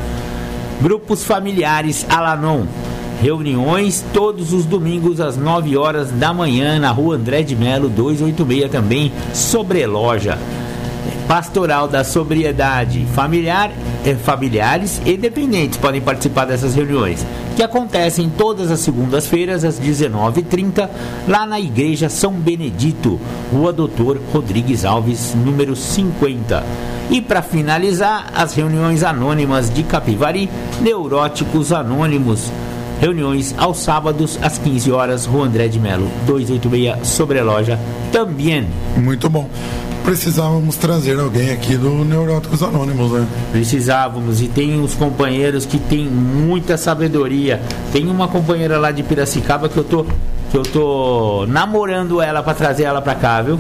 Grupos 0.82 1.24
familiares 1.24 2.04
Alanon. 2.10 2.66
Reuniões 3.24 4.04
todos 4.12 4.52
os 4.52 4.66
domingos 4.66 5.22
às 5.22 5.38
9 5.38 5.78
horas 5.78 6.12
da 6.12 6.34
manhã 6.34 6.78
na 6.78 6.92
rua 6.92 7.16
André 7.16 7.42
de 7.42 7.56
Melo 7.56 7.88
286 7.88 8.70
também, 8.70 9.14
sobre 9.34 9.88
loja. 9.88 10.38
Pastoral 11.26 11.88
da 11.88 12.04
Sobriedade 12.04 13.06
Familiar, 13.16 13.72
eh, 14.06 14.14
familiares 14.16 15.02
e 15.06 15.16
dependentes 15.16 15.78
podem 15.78 16.02
participar 16.02 16.44
dessas 16.44 16.76
reuniões, 16.76 17.26
que 17.56 17.64
acontecem 17.64 18.30
todas 18.30 18.70
as 18.70 18.82
segundas-feiras 18.82 19.64
às 19.64 19.80
19h30, 19.80 20.90
lá 21.26 21.46
na 21.46 21.62
Igreja 21.62 22.10
São 22.10 22.34
Benedito, 22.34 23.22
Rua 23.54 23.72
Doutor 23.72 24.20
Rodrigues 24.34 24.84
Alves, 24.84 25.34
número 25.34 25.78
50. 25.78 26.62
E 27.10 27.22
para 27.22 27.42
finalizar, 27.42 28.34
as 28.36 28.54
reuniões 28.54 29.02
anônimas 29.02 29.74
de 29.74 29.82
Capivari, 29.84 30.50
Neuróticos 30.82 31.72
Anônimos. 31.72 32.52
Reuniões 33.04 33.54
aos 33.58 33.80
sábados 33.80 34.40
às 34.42 34.58
15 34.58 34.90
horas, 34.90 35.26
Rua 35.26 35.46
André 35.46 35.68
de 35.68 35.78
Melo, 35.78 36.08
286, 36.26 37.06
sobre 37.06 37.38
a 37.38 37.44
loja 37.44 37.78
também. 38.14 38.66
Muito 38.96 39.30
bom. 39.30 39.50
Precisávamos 40.06 40.78
trazer 40.78 41.20
alguém 41.20 41.52
aqui 41.52 41.76
do 41.76 41.90
Neuróticos 42.06 42.64
Anônimos, 42.64 43.12
né? 43.12 43.28
Precisávamos, 43.52 44.42
e 44.42 44.48
tem 44.48 44.80
uns 44.80 44.96
companheiros 44.96 45.66
que 45.66 45.78
têm 45.78 46.06
muita 46.06 46.78
sabedoria. 46.78 47.62
Tem 47.92 48.08
uma 48.08 48.30
companheira 48.30 48.78
lá 48.78 48.90
de 48.90 49.04
Piracicaba 49.04 49.68
que 49.68 49.76
eu 49.76 49.84
tô, 49.84 50.06
que 50.50 50.58
eu 50.58 50.64
tô 50.64 51.46
namorando 51.46 52.22
ela 52.22 52.42
para 52.42 52.54
trazer 52.54 52.84
ela 52.84 53.02
para 53.02 53.16
cá, 53.16 53.42
viu? 53.42 53.60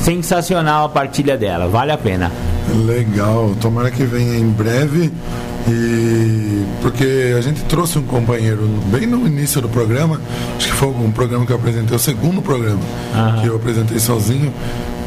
Sensacional 0.00 0.86
a 0.86 0.88
partilha 0.88 1.36
dela, 1.36 1.68
vale 1.68 1.92
a 1.92 1.98
pena. 1.98 2.32
Legal, 2.86 3.54
tomara 3.60 3.90
que 3.90 4.04
venha 4.04 4.38
em 4.38 4.48
breve. 4.48 5.12
E 5.68 6.64
porque 6.82 7.34
a 7.36 7.40
gente 7.40 7.62
trouxe 7.64 7.98
um 7.98 8.02
companheiro 8.02 8.66
bem 8.86 9.06
no 9.06 9.26
início 9.26 9.60
do 9.60 9.68
programa, 9.68 10.20
acho 10.56 10.68
que 10.68 10.72
foi 10.74 10.88
um 10.88 11.10
programa 11.10 11.44
que 11.44 11.52
eu 11.52 11.56
apresentei, 11.56 11.94
o 11.96 11.98
segundo 11.98 12.40
programa 12.40 12.80
Aham. 13.14 13.40
que 13.42 13.46
eu 13.46 13.56
apresentei 13.56 13.98
sozinho, 13.98 14.52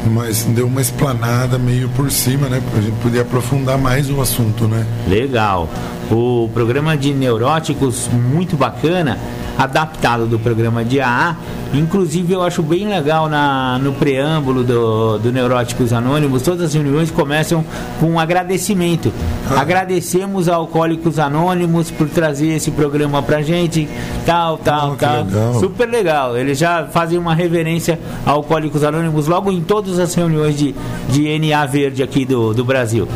mas 0.06 0.44
deu 0.44 0.66
uma 0.66 0.80
esplanada 0.80 1.58
meio 1.58 1.88
por 1.90 2.10
cima, 2.10 2.48
né? 2.48 2.62
A 2.76 2.80
gente 2.80 2.96
podia 3.02 3.22
aprofundar 3.22 3.78
mais 3.78 4.10
o 4.10 4.20
assunto, 4.20 4.68
né? 4.68 4.86
Legal. 5.08 5.68
O 6.10 6.48
programa 6.52 6.96
de 6.96 7.12
neuróticos, 7.14 8.08
muito 8.12 8.56
bacana, 8.56 9.18
adaptado 9.58 10.26
do 10.26 10.38
programa 10.38 10.84
de 10.84 11.00
AA. 11.00 11.36
Inclusive, 11.72 12.32
eu 12.32 12.42
acho 12.42 12.62
bem 12.62 12.86
legal 12.86 13.28
na, 13.28 13.78
no 13.82 13.92
preâmbulo 13.94 14.62
do, 14.62 15.18
do 15.18 15.32
Neuróticos 15.32 15.92
Anônimos, 15.92 16.42
todas 16.42 16.60
as 16.66 16.74
reuniões 16.74 17.10
começam 17.10 17.64
com 17.98 18.06
um 18.12 18.20
agradecimento. 18.20 19.12
Agradecemos 19.56 20.48
a 20.48 20.54
Alcoólicos 20.54 21.18
Anônimos 21.18 21.90
por 21.90 22.08
trazer 22.08 22.48
esse 22.54 22.70
programa 22.70 23.22
pra 23.22 23.42
gente, 23.42 23.88
tal, 24.26 24.58
tal, 24.58 24.92
Ah, 24.92 24.94
que 24.94 25.04
tal. 25.04 25.24
legal. 25.24 25.54
Super 25.54 25.88
legal. 25.88 26.36
Eles 26.36 26.58
já 26.58 26.84
fazem 26.86 27.18
uma 27.18 27.34
reverência 27.34 27.98
a 28.26 28.30
Alcoólicos 28.30 28.84
Anônimos 28.84 29.26
logo 29.26 29.50
em 29.50 29.60
todas 29.62 29.98
as 29.98 30.14
reuniões 30.14 30.56
de, 30.56 30.74
de 31.08 31.38
NA 31.38 31.64
Verde 31.66 32.02
aqui 32.02 32.24
do, 32.24 32.52
do 32.54 32.64
Brasil. 32.64 33.08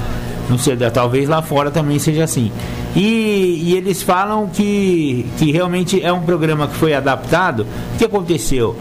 Não 0.48 0.56
sei, 0.56 0.76
talvez 0.90 1.28
lá 1.28 1.42
fora 1.42 1.70
também 1.70 1.98
seja 1.98 2.24
assim. 2.24 2.50
E, 2.96 3.62
e 3.64 3.76
eles 3.76 4.02
falam 4.02 4.48
que, 4.48 5.26
que 5.36 5.52
realmente 5.52 6.02
é 6.02 6.12
um 6.12 6.22
programa 6.22 6.66
que 6.66 6.74
foi 6.74 6.94
adaptado. 6.94 7.66
O 7.94 7.98
que 7.98 8.04
aconteceu? 8.04 8.74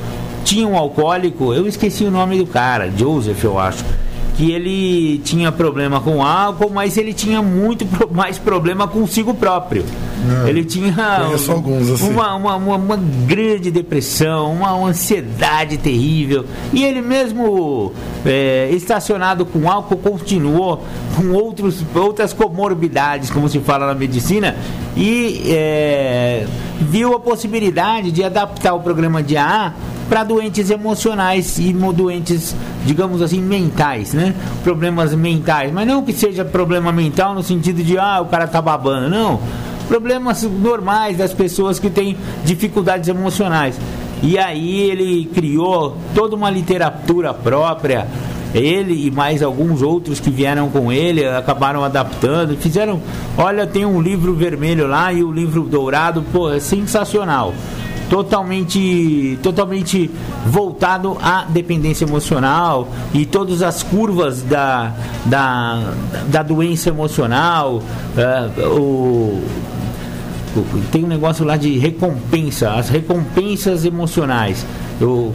Tinha 0.45 0.67
um 0.67 0.77
alcoólico, 0.77 1.53
eu 1.53 1.67
esqueci 1.67 2.05
o 2.05 2.11
nome 2.11 2.37
do 2.37 2.47
cara, 2.47 2.89
Joseph, 2.95 3.43
eu 3.43 3.59
acho. 3.59 3.83
Que 4.37 4.51
ele 4.51 5.17
tinha 5.23 5.51
problema 5.51 5.99
com 5.99 6.23
álcool, 6.23 6.69
mas 6.69 6.95
ele 6.95 7.13
tinha 7.13 7.41
muito 7.41 7.87
mais 8.13 8.37
problema 8.37 8.87
consigo 8.87 9.33
próprio. 9.33 9.83
É, 10.45 10.49
ele 10.49 10.63
tinha 10.63 10.93
conheço 11.23 11.51
alguns, 11.51 11.89
assim. 11.89 12.09
uma, 12.09 12.35
uma, 12.35 12.55
uma, 12.55 12.75
uma 12.75 12.97
grande 13.25 13.71
depressão, 13.71 14.53
uma, 14.53 14.73
uma 14.73 14.89
ansiedade 14.89 15.77
terrível. 15.77 16.45
E 16.71 16.83
ele 16.83 17.01
mesmo 17.01 17.91
é, 18.25 18.69
estacionado 18.71 19.45
com 19.45 19.69
álcool 19.69 19.97
continuou 19.97 20.83
com 21.15 21.31
outros, 21.31 21.83
outras 21.95 22.31
comorbidades, 22.33 23.29
como 23.29 23.49
se 23.49 23.59
fala 23.59 23.87
na 23.87 23.95
medicina, 23.95 24.55
e 24.95 25.43
é, 25.47 26.45
viu 26.79 27.15
a 27.15 27.19
possibilidade 27.19 28.11
de 28.11 28.23
adaptar 28.23 28.73
o 28.73 28.79
programa 28.79 29.23
de 29.23 29.35
AA 29.35 29.73
para 30.09 30.23
doentes 30.23 30.69
emocionais 30.69 31.57
e 31.59 31.73
doentes, 31.73 32.55
digamos 32.85 33.21
assim, 33.21 33.41
mentais, 33.41 34.13
né? 34.13 34.33
Problemas 34.63 35.13
mentais, 35.13 35.71
mas 35.71 35.87
não 35.87 36.03
que 36.03 36.13
seja 36.13 36.45
problema 36.45 36.91
mental 36.91 37.33
no 37.33 37.43
sentido 37.43 37.83
de 37.83 37.97
ah, 37.97 38.21
o 38.21 38.25
cara 38.25 38.47
tá 38.47 38.61
babando, 38.61 39.09
não 39.09 39.39
problemas 39.87 40.43
normais 40.43 41.17
das 41.17 41.33
pessoas 41.33 41.79
que 41.79 41.89
têm 41.89 42.17
dificuldades 42.43 43.07
emocionais. 43.07 43.79
E 44.21 44.37
aí 44.37 44.81
ele 44.81 45.25
criou 45.33 45.95
toda 46.13 46.35
uma 46.35 46.49
literatura 46.49 47.33
própria. 47.33 48.07
Ele 48.53 49.05
e 49.05 49.11
mais 49.11 49.43
alguns 49.43 49.81
outros 49.81 50.19
que 50.19 50.29
vieram 50.29 50.69
com 50.69 50.91
ele 50.91 51.25
acabaram 51.25 51.83
adaptando, 51.83 52.57
fizeram. 52.57 52.99
Olha, 53.37 53.67
tem 53.67 53.85
um 53.85 54.01
livro 54.01 54.33
vermelho 54.33 54.87
lá 54.87 55.11
e 55.13 55.23
o 55.23 55.31
livro 55.31 55.63
dourado, 55.63 56.23
pô, 56.31 56.51
é 56.51 56.59
sensacional. 56.59 57.53
Totalmente, 58.09 59.37
totalmente 59.43 60.09
voltado 60.45 61.17
à 61.21 61.43
dependência 61.43 62.05
emocional 62.05 62.87
e 63.13 63.25
todas 63.25 63.61
as 63.61 63.83
curvas 63.83 64.41
da, 64.43 64.93
da, 65.25 65.93
da 66.29 66.41
doença 66.41 66.87
emocional, 66.87 67.83
eh, 68.15 68.63
o, 68.65 69.43
tem 70.91 71.03
um 71.03 71.07
negócio 71.07 71.45
lá 71.45 71.57
de 71.57 71.77
recompensa, 71.77 72.71
as 72.71 72.89
recompensas 72.89 73.85
emocionais. 73.85 74.65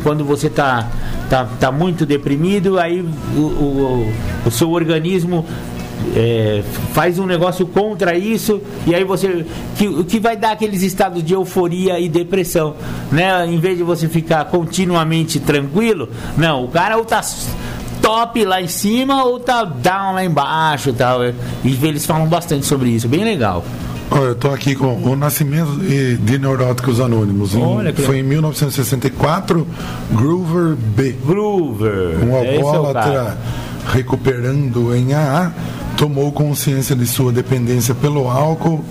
Quando 0.02 0.24
você 0.24 0.48
está 0.48 0.88
tá, 1.30 1.46
tá 1.60 1.70
muito 1.70 2.04
deprimido, 2.04 2.78
aí 2.78 3.00
o, 3.36 3.40
o, 3.40 4.12
o 4.46 4.50
seu 4.50 4.70
organismo 4.70 5.44
é, 6.14 6.62
faz 6.92 7.18
um 7.18 7.26
negócio 7.26 7.66
contra 7.66 8.16
isso 8.16 8.60
e 8.86 8.94
aí 8.94 9.04
você 9.04 9.46
que, 9.76 10.04
que 10.04 10.20
vai 10.20 10.36
dar 10.36 10.52
aqueles 10.52 10.82
estados 10.82 11.22
de 11.22 11.34
euforia 11.34 11.98
e 11.98 12.08
depressão, 12.08 12.74
né? 13.10 13.46
Em 13.46 13.58
vez 13.58 13.78
de 13.78 13.82
você 13.82 14.08
ficar 14.08 14.44
continuamente 14.46 15.40
tranquilo, 15.40 16.08
não, 16.36 16.64
o 16.64 16.68
cara 16.68 16.96
ou 16.96 17.04
tá 17.04 17.20
top 18.00 18.44
lá 18.44 18.60
em 18.60 18.68
cima 18.68 19.24
ou 19.24 19.38
tá 19.38 19.64
down 19.64 20.14
lá 20.14 20.24
embaixo, 20.24 20.92
tal. 20.92 21.24
E 21.64 21.78
eles 21.82 22.04
falam 22.04 22.26
bastante 22.26 22.66
sobre 22.66 22.90
isso, 22.90 23.08
bem 23.08 23.24
legal. 23.24 23.64
Olha, 24.10 24.24
eu 24.24 24.34
tô 24.34 24.50
aqui 24.50 24.74
com 24.74 24.94
o 25.02 25.16
nascimento 25.16 25.74
de, 25.78 26.18
de 26.18 26.38
Neuróticos 26.38 27.00
Anônimos. 27.00 27.54
Olha 27.54 27.94
que 27.94 28.02
foi 28.02 28.18
em 28.18 28.22
1964, 28.22 29.66
Groover 30.10 30.76
B. 30.76 31.16
Groover. 31.24 32.22
Um 32.22 32.36
é 32.36 32.42
o 32.42 32.56
alcoólatra 32.56 33.02
cara. 33.02 33.38
recuperando 33.90 34.94
em 34.94 35.14
AA 35.14 35.52
tomou 35.96 36.32
consciência 36.32 36.96
de 36.96 37.06
sua 37.06 37.32
dependência 37.32 37.94
pelo 37.94 38.28
álcool, 38.28 38.84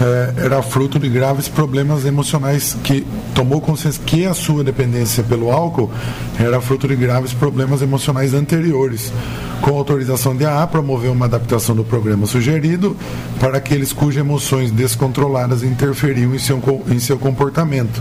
eh, 0.00 0.34
era 0.38 0.62
fruto 0.62 0.98
de 0.98 1.08
graves 1.08 1.48
problemas 1.48 2.04
emocionais 2.04 2.76
que 2.82 3.06
tomou 3.34 3.60
consciência 3.60 4.02
que 4.04 4.26
a 4.26 4.34
sua 4.34 4.62
dependência 4.62 5.22
pelo 5.22 5.50
álcool 5.50 5.90
era 6.38 6.60
fruto 6.60 6.86
de 6.88 6.96
graves 6.96 7.32
problemas 7.32 7.82
emocionais 7.82 8.34
anteriores. 8.34 9.12
Com 9.60 9.76
autorização 9.76 10.36
de 10.36 10.44
AA, 10.44 10.66
promoveu 10.66 11.12
uma 11.12 11.26
adaptação 11.26 11.74
do 11.74 11.82
programa 11.82 12.26
sugerido 12.26 12.96
para 13.40 13.58
aqueles 13.58 13.92
cujas 13.92 14.20
emoções 14.20 14.70
descontroladas 14.70 15.62
interferiam 15.62 16.34
em 16.34 16.38
seu, 16.38 16.60
em 16.88 16.98
seu 16.98 17.18
comportamento, 17.18 18.00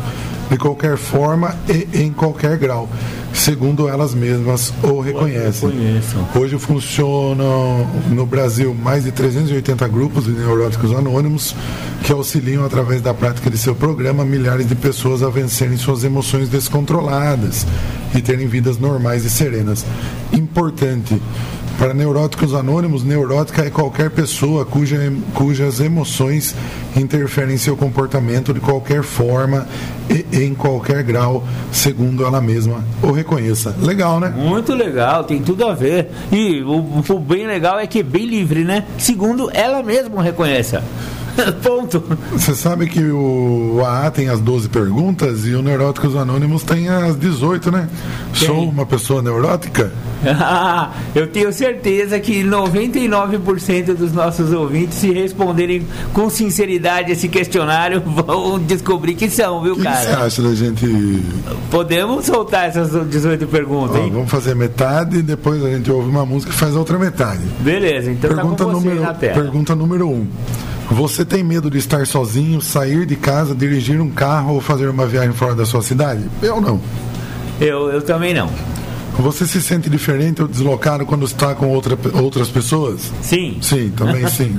de 0.50 0.58
qualquer 0.58 0.98
forma 0.98 1.56
e 1.68 2.04
em 2.04 2.12
qualquer 2.12 2.58
grau, 2.58 2.90
segundo 3.36 3.88
elas 3.88 4.14
mesmas 4.14 4.74
o 4.82 5.00
reconhecem. 5.02 5.70
Hoje 6.36 6.58
funcionam 6.58 7.86
no 8.10 8.26
Brasil 8.26 8.74
mais 8.74 9.04
de 9.04 9.12
380 9.12 9.88
grupos 9.88 10.26
de 10.26 10.32
neuróticos 10.32 10.92
anônimos 10.92 11.56
que 12.04 12.12
auxiliam 12.12 12.66
através 12.66 13.02
da 13.02 13.14
prática 13.14 13.50
de 13.50 13.58
seu 13.58 13.76
programa 13.76 14.24
milhares 14.24 14.68
de 14.68 14.76
pessoas 14.76 15.22
a 15.22 15.30
vencerem 15.30 15.78
suas 15.78 16.04
emoções 16.04 16.50
descontroladas 16.50 17.66
e 18.16 18.22
terem 18.22 18.48
vidas 18.48 18.78
normais 18.78 19.26
e 19.26 19.30
serenas. 19.30 19.86
Importante. 20.32 21.22
Para 21.78 21.94
neuróticos 21.94 22.54
anônimos, 22.54 23.04
neurótica 23.04 23.64
é 23.64 23.70
qualquer 23.70 24.10
pessoa 24.10 24.66
cuja, 24.66 24.98
cujas 25.34 25.82
emoções 25.82 26.56
interferem 26.96 27.56
em 27.56 27.58
seu 27.58 27.76
comportamento 27.76 28.54
de 28.54 28.62
qualquer 28.62 29.04
forma 29.04 29.68
e 30.10 30.44
em 30.44 30.56
qualquer 30.56 31.04
grau, 31.04 31.44
segundo 31.74 32.26
ela 32.26 32.40
mesma 32.40 32.82
o 33.04 33.12
reconheça. 33.12 33.76
Legal, 33.82 34.22
né? 34.22 34.30
Muito 34.30 34.74
legal, 34.74 35.26
tem 35.26 35.42
tudo 35.42 35.66
a 35.66 35.74
ver. 35.74 36.12
E 36.32 36.62
o, 36.62 37.04
o 37.10 37.20
bem 37.20 37.46
legal 37.46 37.78
é 37.78 37.86
que 37.86 38.00
é 38.00 38.04
bem 38.04 38.26
livre, 38.26 38.64
né? 38.64 38.86
Segundo 38.98 39.52
ela 39.54 39.84
mesma 39.84 40.24
reconhece. 40.24 40.78
Ponto. 41.64 42.04
Você 42.32 42.56
sabe 42.56 42.88
que 42.88 43.04
o 43.04 43.82
AA 43.86 44.12
tem 44.12 44.30
as 44.30 44.40
12 44.40 44.70
perguntas 44.70 45.46
e 45.46 45.54
o 45.54 45.62
Neuróticos 45.62 46.16
Anônimos 46.16 46.64
tem 46.64 46.88
as 46.90 47.16
18, 47.18 47.72
né? 47.72 47.90
Tem. 48.38 48.48
Sou 48.48 48.70
uma 48.70 48.86
pessoa 48.86 49.22
neurótica? 49.22 49.92
Eu 51.14 51.28
tenho 51.28 51.52
certeza 51.54 52.20
que 52.20 52.44
99% 52.44 53.94
dos 53.96 54.12
nossos 54.12 54.52
ouvintes, 54.52 54.98
se 54.98 55.12
responderem 55.12 55.86
com 56.14 56.30
sinceridade 56.30 57.12
esse 57.12 57.28
questionário, 57.28 58.02
vão 58.06 58.58
descobrir 58.60 59.16
que 59.16 59.30
são, 59.30 59.62
viu, 59.62 59.74
O 59.74 59.76
que 59.76 59.84
você 59.84 60.08
cara? 60.08 60.26
acha 60.26 60.42
da 60.42 60.56
gente. 60.56 60.86
Podemos 61.70 62.26
soltar 62.26 62.70
essas 62.70 62.92
18 63.10 63.46
perguntas, 63.48 63.98
Ó, 63.98 64.00
hein? 64.00 64.12
vamos 64.12 64.32
fazer 64.32 64.56
metade 64.56 65.18
e 65.18 65.22
depois 65.22 65.64
a 65.64 65.70
gente 65.70 65.92
ouve 65.92 66.10
uma 66.10 66.26
música 66.26 66.52
e 66.52 66.56
faz 66.56 66.76
a 66.76 66.80
outra 66.80 66.98
metade. 66.98 67.42
Beleza, 67.60 68.12
então 68.12 68.30
Pergunta, 68.30 68.56
tá 68.58 68.66
com 68.66 68.72
você 68.80 68.88
número, 68.88 69.02
na 69.04 69.14
tela. 69.14 69.34
pergunta 69.34 69.76
número 69.76 70.08
1. 70.10 70.12
Um. 70.14 70.28
Você 70.96 71.26
tem 71.26 71.44
medo 71.44 71.70
de 71.70 71.78
estar 71.78 72.08
sozinho, 72.08 72.62
sair 72.62 73.06
de 73.06 73.18
casa, 73.18 73.54
dirigir 73.54 74.00
um 74.00 74.10
carro 74.10 74.54
ou 74.54 74.62
fazer 74.62 74.88
uma 74.88 75.06
viagem 75.06 75.34
fora 75.34 75.54
da 75.54 75.66
sua 75.66 75.82
cidade? 75.82 76.24
Eu 76.42 76.62
não. 76.62 76.80
Eu, 77.60 77.90
eu 77.90 78.02
também 78.02 78.34
não. 78.34 78.50
Você 79.20 79.46
se 79.46 79.62
sente 79.62 79.90
diferente 79.90 80.42
ou 80.42 80.48
deslocado 80.48 81.06
quando 81.06 81.26
está 81.26 81.54
com 81.54 81.68
outra, 81.68 81.98
outras 82.14 82.48
pessoas? 82.48 83.12
Sim. 83.22 83.58
Sim, 83.62 83.92
também 83.96 84.26
sim. 84.32 84.58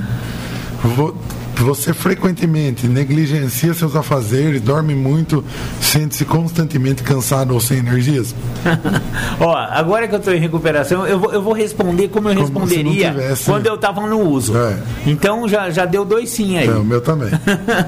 Vo- 0.85 1.17
Você 1.59 1.95
frequentemente 1.95 2.87
negligencia 2.87 3.73
seus 3.73 3.97
afazeres, 3.97 4.61
dorme 4.61 4.95
muito, 4.95 5.43
sente-se 5.81 6.25
constantemente 6.25 7.03
cansado 7.03 7.55
ou 7.55 7.61
sem 7.61 7.79
energias? 7.79 8.35
Ó, 9.41 9.57
agora 9.57 10.07
que 10.07 10.15
eu 10.15 10.19
estou 10.19 10.35
em 10.35 10.39
recuperação, 10.39 11.07
eu 11.07 11.19
vou, 11.19 11.33
eu 11.33 11.43
vou 11.43 11.55
responder 11.55 12.09
como 12.09 12.29
eu 12.29 12.35
Como 12.35 12.61
responderia 12.61 13.11
tivesse- 13.11 13.45
quando 13.45 13.67
eu 13.67 13.75
estava 13.75 14.07
no 14.07 14.21
uso. 14.21 14.55
É. 14.57 14.77
Então 15.07 15.49
já, 15.49 15.71
já 15.71 15.87
deu 15.87 16.05
dois 16.05 16.29
sim 16.29 16.59
aí. 16.59 16.69
É, 16.69 16.73
o 16.73 16.85
meu 16.85 17.01
também. 17.01 17.31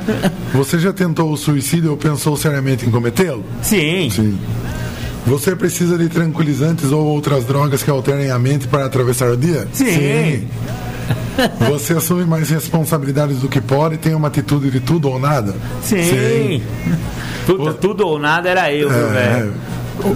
Você 0.54 0.78
já 0.78 0.92
tentou 0.92 1.30
o 1.30 1.36
suicídio 1.36 1.90
ou 1.90 1.96
pensou 1.96 2.36
seriamente 2.38 2.86
em 2.86 2.90
cometê-lo? 2.90 3.44
Sim. 3.62 4.08
Sim. 4.10 4.38
Você 5.26 5.54
precisa 5.54 5.98
de 5.98 6.08
tranquilizantes 6.08 6.90
ou 6.90 7.04
outras 7.04 7.44
drogas 7.44 7.82
que 7.82 7.90
alterem 7.90 8.30
a 8.30 8.38
mente 8.38 8.66
para 8.66 8.86
atravessar 8.86 9.30
o 9.30 9.36
dia? 9.36 9.68
Sim. 9.74 10.48
Você 11.70 11.94
assume 11.94 12.24
mais 12.24 12.50
responsabilidades 12.50 13.38
do 13.38 13.48
que 13.48 13.60
pode 13.60 13.94
e 13.94 13.98
tem 13.98 14.14
uma 14.14 14.28
atitude 14.28 14.70
de 14.70 14.80
tudo 14.80 15.08
ou 15.08 15.18
nada? 15.18 15.54
Sim. 15.82 16.62
Tudo, 17.46 17.74
tudo 17.74 18.06
ou 18.06 18.18
nada 18.18 18.48
era 18.48 18.72
eu, 18.72 18.90
É. 18.90 19.06
velho. 19.12 19.54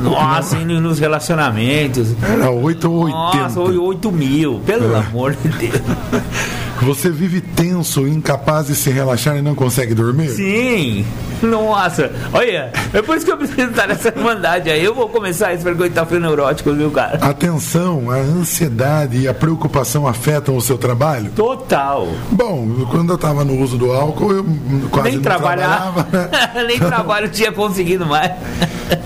Nossa, 0.02 0.56
e 0.58 0.64
nos 0.64 0.98
relacionamentos. 1.00 2.14
Era 2.22 2.50
8 2.50 2.88
ou 2.90 3.04
80. 3.04 3.36
Nossa, 3.42 3.60
8 3.60 4.12
mil, 4.12 4.60
pelo 4.64 4.94
É. 4.94 4.98
amor 5.00 5.34
de 5.34 5.48
Deus. 5.48 5.82
Você 6.84 7.10
vive 7.10 7.40
tenso, 7.40 8.06
incapaz 8.08 8.66
de 8.66 8.74
se 8.74 8.90
relaxar 8.90 9.36
e 9.36 9.42
não 9.42 9.54
consegue 9.54 9.94
dormir? 9.94 10.30
Sim. 10.30 11.04
Nossa, 11.42 12.10
olha, 12.32 12.72
é 12.92 13.02
por 13.02 13.16
isso 13.16 13.26
que 13.26 13.32
eu 13.32 13.36
preciso 13.36 13.70
estar 13.70 13.86
nessa 13.88 14.08
irmandade 14.08 14.70
aí. 14.70 14.84
Eu 14.84 14.94
vou 14.94 15.08
começar 15.08 15.52
a 15.52 15.58
frequentar 15.58 16.06
frio 16.06 16.20
neurótico, 16.20 16.72
viu, 16.72 16.90
cara? 16.90 17.18
A 17.20 17.32
tensão, 17.32 18.10
a 18.10 18.16
ansiedade 18.16 19.18
e 19.18 19.26
a 19.28 19.34
preocupação 19.34 20.06
afetam 20.06 20.56
o 20.56 20.60
seu 20.60 20.78
trabalho? 20.78 21.30
Total. 21.34 22.08
Bom, 22.30 22.86
quando 22.90 23.10
eu 23.10 23.16
estava 23.16 23.44
no 23.44 23.60
uso 23.60 23.76
do 23.76 23.92
álcool, 23.92 24.32
eu 24.32 24.46
quase 24.90 25.08
Nem 25.08 25.16
não 25.16 25.22
trabalhar. 25.22 25.92
trabalhava. 25.92 26.08
né? 26.56 26.64
Nem 26.66 26.78
trabalho 26.78 27.28
tinha 27.28 27.50
conseguido 27.52 28.06
mais. 28.06 28.32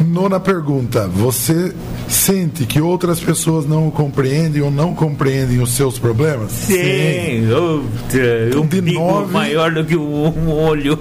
Nona 0.00 0.38
pergunta: 0.40 1.08
Você 1.08 1.74
sente 2.08 2.66
que 2.66 2.80
outras 2.80 3.18
pessoas 3.18 3.66
não 3.66 3.88
o 3.88 3.90
compreendem 3.90 4.60
ou 4.62 4.70
não 4.70 4.94
compreendem 4.94 5.60
os 5.62 5.70
seus 5.72 5.98
problemas? 5.98 6.52
Sim. 6.52 7.46
Um 7.66 8.66
De 8.66 8.80
nove- 8.92 9.32
maior 9.32 9.72
do 9.72 9.84
que 9.84 9.96
um, 9.96 10.50
olho. 10.50 10.98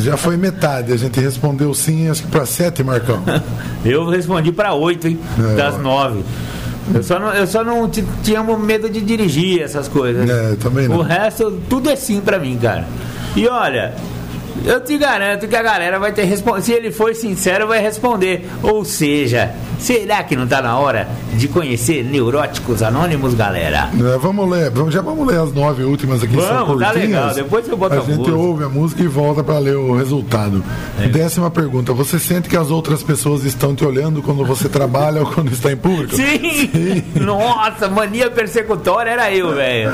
Já 0.00 0.16
foi 0.16 0.36
metade. 0.36 0.92
A 0.92 0.96
gente 0.96 1.18
respondeu 1.20 1.72
sim, 1.74 2.08
acho 2.08 2.22
que 2.22 2.28
para 2.28 2.46
sete, 2.46 2.82
Marcão. 2.82 3.22
Eu 3.84 4.08
respondi 4.08 4.52
para 4.52 4.74
oito, 4.74 5.06
hein? 5.08 5.18
É, 5.52 5.56
das 5.56 5.78
nove. 5.80 6.22
Eu 6.94 7.02
só 7.02 7.18
não, 7.18 7.32
eu 7.34 7.46
só 7.48 7.64
não 7.64 7.88
ti- 7.88 8.04
tinha 8.22 8.42
medo 8.44 8.88
de 8.88 9.00
dirigir 9.00 9.60
essas 9.60 9.88
coisas. 9.88 10.28
É, 10.30 10.54
também 10.56 10.86
não. 10.86 10.98
O 10.98 11.02
resto, 11.02 11.60
tudo 11.68 11.90
é 11.90 11.96
sim 11.96 12.20
pra 12.20 12.38
mim, 12.38 12.56
cara. 12.62 12.84
E 13.34 13.48
olha, 13.48 13.92
eu 14.64 14.80
te 14.80 14.96
garanto 14.98 15.46
que 15.46 15.56
a 15.56 15.62
galera 15.62 15.98
vai 15.98 16.12
ter 16.12 16.24
respondido. 16.24 16.64
Se 16.66 16.72
ele 16.72 16.90
for 16.90 17.14
sincero, 17.14 17.66
vai 17.68 17.80
responder. 17.80 18.48
Ou 18.62 18.84
seja, 18.84 19.50
será 19.78 20.22
que 20.24 20.34
não 20.36 20.46
tá 20.46 20.60
na 20.62 20.78
hora 20.78 21.08
de 21.34 21.48
conhecer 21.48 22.02
neuróticos 22.04 22.82
anônimos, 22.82 23.34
galera? 23.34 23.90
É, 23.94 24.18
vamos 24.18 24.48
ler, 24.50 24.70
vamos- 24.70 24.94
já 24.94 25.02
vamos 25.02 25.26
ler 25.26 25.38
as 25.40 25.52
nove 25.52 25.82
últimas 25.84 26.22
aqui. 26.22 26.34
Vamos, 26.36 26.80
tá 26.80 26.90
legal, 26.92 27.34
depois 27.34 27.66
você 27.66 27.76
bota 27.76 27.96
a 27.96 27.98
a 27.98 28.00
gente 28.02 28.18
música. 28.18 28.36
ouve 28.36 28.64
a 28.64 28.68
música 28.68 29.02
e 29.02 29.06
volta 29.06 29.44
para 29.44 29.58
ler 29.58 29.76
o 29.76 29.96
resultado. 29.96 30.64
É. 31.00 31.08
Décima 31.08 31.50
pergunta: 31.50 31.92
Você 31.92 32.18
sente 32.18 32.48
que 32.48 32.56
as 32.56 32.70
outras 32.70 33.02
pessoas 33.02 33.44
estão 33.44 33.74
te 33.74 33.84
olhando 33.84 34.22
quando 34.22 34.44
você 34.44 34.68
trabalha 34.68 35.20
ou 35.20 35.26
quando 35.32 35.52
está 35.52 35.70
em 35.72 35.76
público? 35.76 36.14
Sim! 36.16 37.04
Nossa, 37.20 37.88
mania 37.88 38.30
persecutória 38.30 39.10
era 39.10 39.32
eu, 39.32 39.54
velho. 39.54 39.92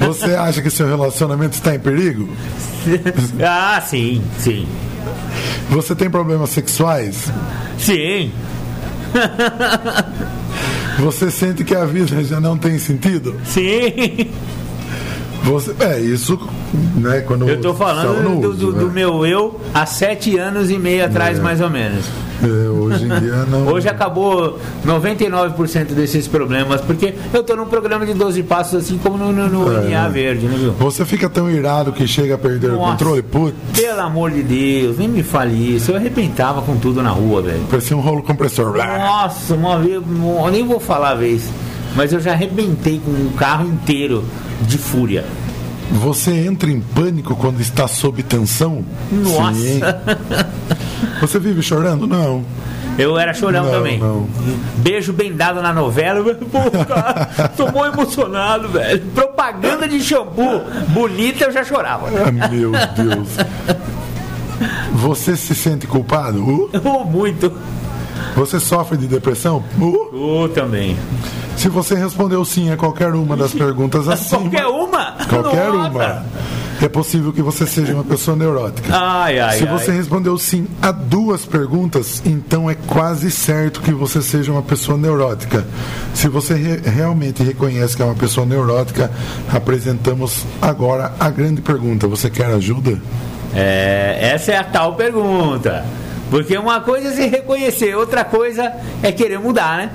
Você 0.00 0.34
acha 0.34 0.62
que 0.62 0.70
seu 0.70 0.86
relacionamento 0.86 1.54
está 1.54 1.74
em 1.74 1.78
perigo? 1.78 2.28
Ah, 3.44 3.80
sim, 3.84 3.95
sim. 4.38 4.66
Você 5.70 5.94
tem 5.94 6.08
problemas 6.10 6.50
sexuais? 6.50 7.30
Sim. 7.78 8.30
Você 10.98 11.30
sente 11.30 11.62
que 11.64 11.74
a 11.74 11.84
vida 11.84 12.22
já 12.24 12.40
não 12.40 12.56
tem 12.56 12.78
sentido? 12.78 13.36
Sim. 13.44 14.30
Você, 15.44 15.74
é 15.80 16.00
isso, 16.00 16.38
né? 16.96 17.20
Quando 17.20 17.48
Eu 17.48 17.60
tô 17.60 17.72
estava 17.72 17.94
falando 18.02 18.40
do, 18.40 18.48
uso, 18.50 18.66
do- 18.66 18.72
do 18.72 18.86
né? 18.86 18.92
meu 18.94 19.24
eu 19.26 19.60
há 19.74 19.84
sete 19.86 20.36
anos 20.38 20.70
e 20.70 20.78
meio 20.78 21.04
atrás, 21.04 21.38
É. 21.38 21.42
mais 21.42 21.60
ou 21.60 21.70
menos. 21.70 22.04
É, 22.46 22.68
hoje 22.68 23.04
em 23.04 23.08
dia 23.20 23.44
não. 23.50 23.66
Hoje 23.68 23.88
acabou 23.88 24.58
99% 24.86 25.86
desses 25.94 26.26
problemas, 26.28 26.80
porque 26.80 27.14
eu 27.32 27.42
tô 27.42 27.56
num 27.56 27.66
programa 27.66 28.06
de 28.06 28.14
12 28.14 28.42
passos, 28.44 28.84
assim 28.84 28.98
como 28.98 29.16
no, 29.18 29.32
no, 29.32 29.48
no 29.48 29.72
É. 29.84 29.88
NA 29.90 30.08
Verde, 30.08 30.46
né, 30.46 30.56
viu? 30.58 30.72
Você 30.72 31.04
fica 31.04 31.28
tão 31.28 31.50
irado 31.50 31.92
que 31.92 32.06
chega 32.06 32.34
a 32.34 32.38
perder 32.38 32.70
o 32.70 32.76
Nossa. 32.76 32.92
controle? 32.92 33.22
Putz, 33.22 33.56
Pelo 33.74 34.00
amor 34.00 34.30
de 34.30 34.42
Deus, 34.42 34.98
nem 34.98 35.08
me 35.08 35.22
fale 35.22 35.76
isso. 35.76 35.90
Eu 35.90 35.96
arrebentava 35.96 36.62
com 36.62 36.76
tudo 36.76 37.02
na 37.02 37.10
rua, 37.10 37.42
velho. 37.42 37.60
parecia 37.70 37.96
um 37.96 38.00
rolo 38.00 38.22
compressor. 38.22 38.76
Nossa, 38.76 39.54
uma 39.54 39.78
vez, 39.78 39.94
eu 39.94 40.50
nem 40.50 40.66
vou 40.66 40.78
falar 40.80 41.10
a 41.10 41.14
vez, 41.14 41.48
mas 41.94 42.12
eu 42.12 42.20
já 42.20 42.32
arrebentei 42.32 43.00
com 43.04 43.10
o 43.10 43.32
carro 43.36 43.66
inteiro 43.66 44.24
de 44.62 44.78
fúria. 44.78 45.24
Você 45.90 46.32
entra 46.46 46.70
em 46.70 46.80
pânico 46.80 47.34
quando 47.36 47.60
está 47.60 47.86
sob 47.86 48.22
tensão? 48.22 48.84
Nossa. 49.10 49.54
Sim. 49.54 49.80
Você 51.20 51.38
vive 51.38 51.62
chorando? 51.62 52.06
Não. 52.06 52.44
Eu 52.98 53.18
era 53.18 53.34
chorão 53.34 53.64
Não, 53.64 53.70
também. 53.72 53.98
não. 53.98 54.26
Beijo 54.78 55.12
bem 55.12 55.34
dado 55.34 55.60
na 55.60 55.72
novela. 55.72 56.24
Pô, 56.50 56.84
cara, 56.86 57.26
tô 57.56 57.70
muito 57.70 57.94
emocionado, 57.94 58.68
velho. 58.68 59.00
Propaganda 59.14 59.86
de 59.86 60.00
shampoo 60.00 60.62
bonita, 60.88 61.44
eu 61.44 61.52
já 61.52 61.62
chorava. 61.62 62.06
Ah, 62.26 62.32
meu 62.32 62.72
Deus. 62.72 63.28
Você 64.94 65.36
se 65.36 65.54
sente 65.54 65.86
culpado? 65.86 66.42
Uh. 66.42 66.70
Oh, 66.84 67.04
muito. 67.04 67.52
Você 68.34 68.58
sofre 68.58 68.96
de 68.96 69.06
depressão? 69.06 69.62
Uh. 69.78 70.42
Oh, 70.44 70.48
também. 70.48 70.96
Se 71.56 71.68
você 71.68 71.94
respondeu 71.94 72.44
sim 72.44 72.70
a 72.70 72.76
qualquer 72.76 73.12
uma 73.14 73.34
das 73.36 73.52
perguntas 73.52 74.08
acima, 74.08 74.42
Qualquer 74.42 74.66
uma? 74.66 74.85
Qualquer 75.28 75.68
Nossa. 75.72 75.88
uma, 75.90 76.24
é 76.82 76.88
possível 76.88 77.32
que 77.32 77.40
você 77.42 77.66
seja 77.66 77.94
uma 77.94 78.04
pessoa 78.04 78.36
neurótica. 78.36 78.94
Ai, 78.94 79.38
ai, 79.40 79.56
Se 79.58 79.66
ai. 79.66 79.72
você 79.78 79.90
respondeu 79.92 80.36
sim 80.38 80.66
a 80.82 80.90
duas 80.92 81.44
perguntas, 81.46 82.22
então 82.24 82.68
é 82.70 82.74
quase 82.74 83.30
certo 83.30 83.80
que 83.80 83.92
você 83.92 84.20
seja 84.20 84.52
uma 84.52 84.62
pessoa 84.62 84.98
neurótica. 84.98 85.66
Se 86.14 86.28
você 86.28 86.54
re- 86.54 86.80
realmente 86.84 87.42
reconhece 87.42 87.96
que 87.96 88.02
é 88.02 88.04
uma 88.04 88.14
pessoa 88.14 88.46
neurótica, 88.46 89.10
apresentamos 89.52 90.44
agora 90.60 91.12
a 91.18 91.30
grande 91.30 91.60
pergunta: 91.62 92.06
você 92.06 92.28
quer 92.30 92.46
ajuda? 92.46 92.98
É, 93.54 94.18
essa 94.34 94.52
é 94.52 94.56
a 94.58 94.64
tal 94.64 94.94
pergunta. 94.94 95.84
Porque 96.28 96.58
uma 96.58 96.80
coisa 96.80 97.12
se 97.12 97.24
reconhecer, 97.46 97.94
outra 97.96 98.24
coisa 98.24 98.72
é 99.02 99.12
querer 99.12 99.38
mudar, 99.38 99.78
né? 99.78 99.90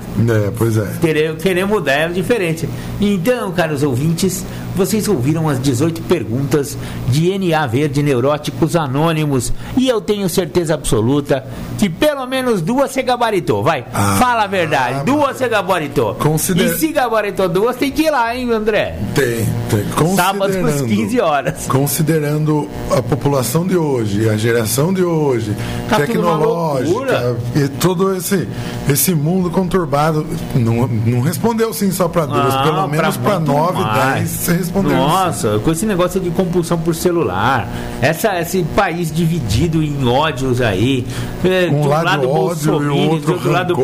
É, 0.46 0.50
pois 0.56 0.76
é. 0.76 0.86
Querer, 1.00 1.36
querer 1.36 1.66
mudar 1.66 1.92
é 1.92 2.08
diferente. 2.08 2.68
Então, 3.00 3.52
caros 3.52 3.82
ouvintes, 3.82 4.44
vocês 4.74 5.06
ouviram 5.06 5.48
as 5.48 5.60
18 5.60 6.00
perguntas 6.02 6.78
de 7.08 7.36
NA 7.38 7.66
Verde 7.66 8.02
Neuróticos 8.02 8.74
Anônimos 8.74 9.52
e 9.76 9.86
eu 9.88 10.00
tenho 10.00 10.28
certeza 10.28 10.72
absoluta 10.74 11.44
que 11.78 11.90
pelo 11.90 12.26
menos 12.26 12.62
duas 12.62 12.90
você 12.90 13.02
gabaritou. 13.02 13.62
Vai, 13.62 13.84
Ah, 13.92 14.16
fala 14.18 14.44
a 14.44 14.46
verdade. 14.46 15.00
ah, 15.00 15.02
duas 15.04 15.36
você 15.36 15.48
gabaritou. 15.48 16.14
Consider- 16.14 16.64
E 16.64 16.78
se 16.78 16.88
gabaritou 16.88 17.48
duas, 17.48 17.76
tem 17.76 17.90
que 17.90 18.02
ir 18.02 18.10
lá, 18.10 18.34
hein, 18.34 18.50
André? 18.50 18.98
Tem, 19.14 19.46
tem. 19.68 20.16
Sábado 20.16 20.44
às 20.44 20.56
Considerando- 20.56 20.86
15 20.88 21.20
horas. 21.20 21.66
Considerando 21.66 22.68
a 22.90 23.02
população 23.02 23.66
de 23.66 23.76
hoje, 23.76 24.28
a 24.28 24.36
geração 24.36 24.92
de 24.92 25.02
hoje, 25.04 25.54
Tá 25.88 25.96
tecnológica. 25.96 27.36
E 27.54 27.68
todo 27.68 28.14
esse, 28.16 28.48
esse 28.88 29.14
mundo 29.14 29.50
conturbado, 29.50 30.26
não, 30.54 30.86
não 30.86 31.20
respondeu 31.20 31.72
sim 31.72 31.90
só 31.90 32.08
para 32.08 32.26
duas, 32.26 32.54
Ah, 32.54 32.62
pelo 32.62 32.88
menos 32.88 33.16
para 33.16 33.38
muito 33.38 33.52
9, 33.52 33.80
mais. 33.80 34.14
10 34.14 34.30
você 34.30 34.52
respondeu. 34.54 34.96
Nossa, 34.96 35.58
com 35.58 35.70
esse 35.70 35.86
negócio 35.86 36.20
de 36.20 36.30
compulsão 36.30 36.78
por 36.78 36.94
celular, 36.94 37.68
essa, 38.00 38.38
esse 38.40 38.62
país 38.76 39.10
dividido 39.12 39.82
em 39.82 40.06
ódios 40.06 40.60
aí, 40.60 41.06
é, 41.44 41.66
Um 41.70 41.80
de 41.82 41.86
um 41.86 41.90
lado 41.90 42.04
lado 42.04 42.26
Bolsonaro, 42.28 42.96
outro 42.96 43.26
do 43.26 43.32
outro 43.32 43.50
lado 43.50 43.74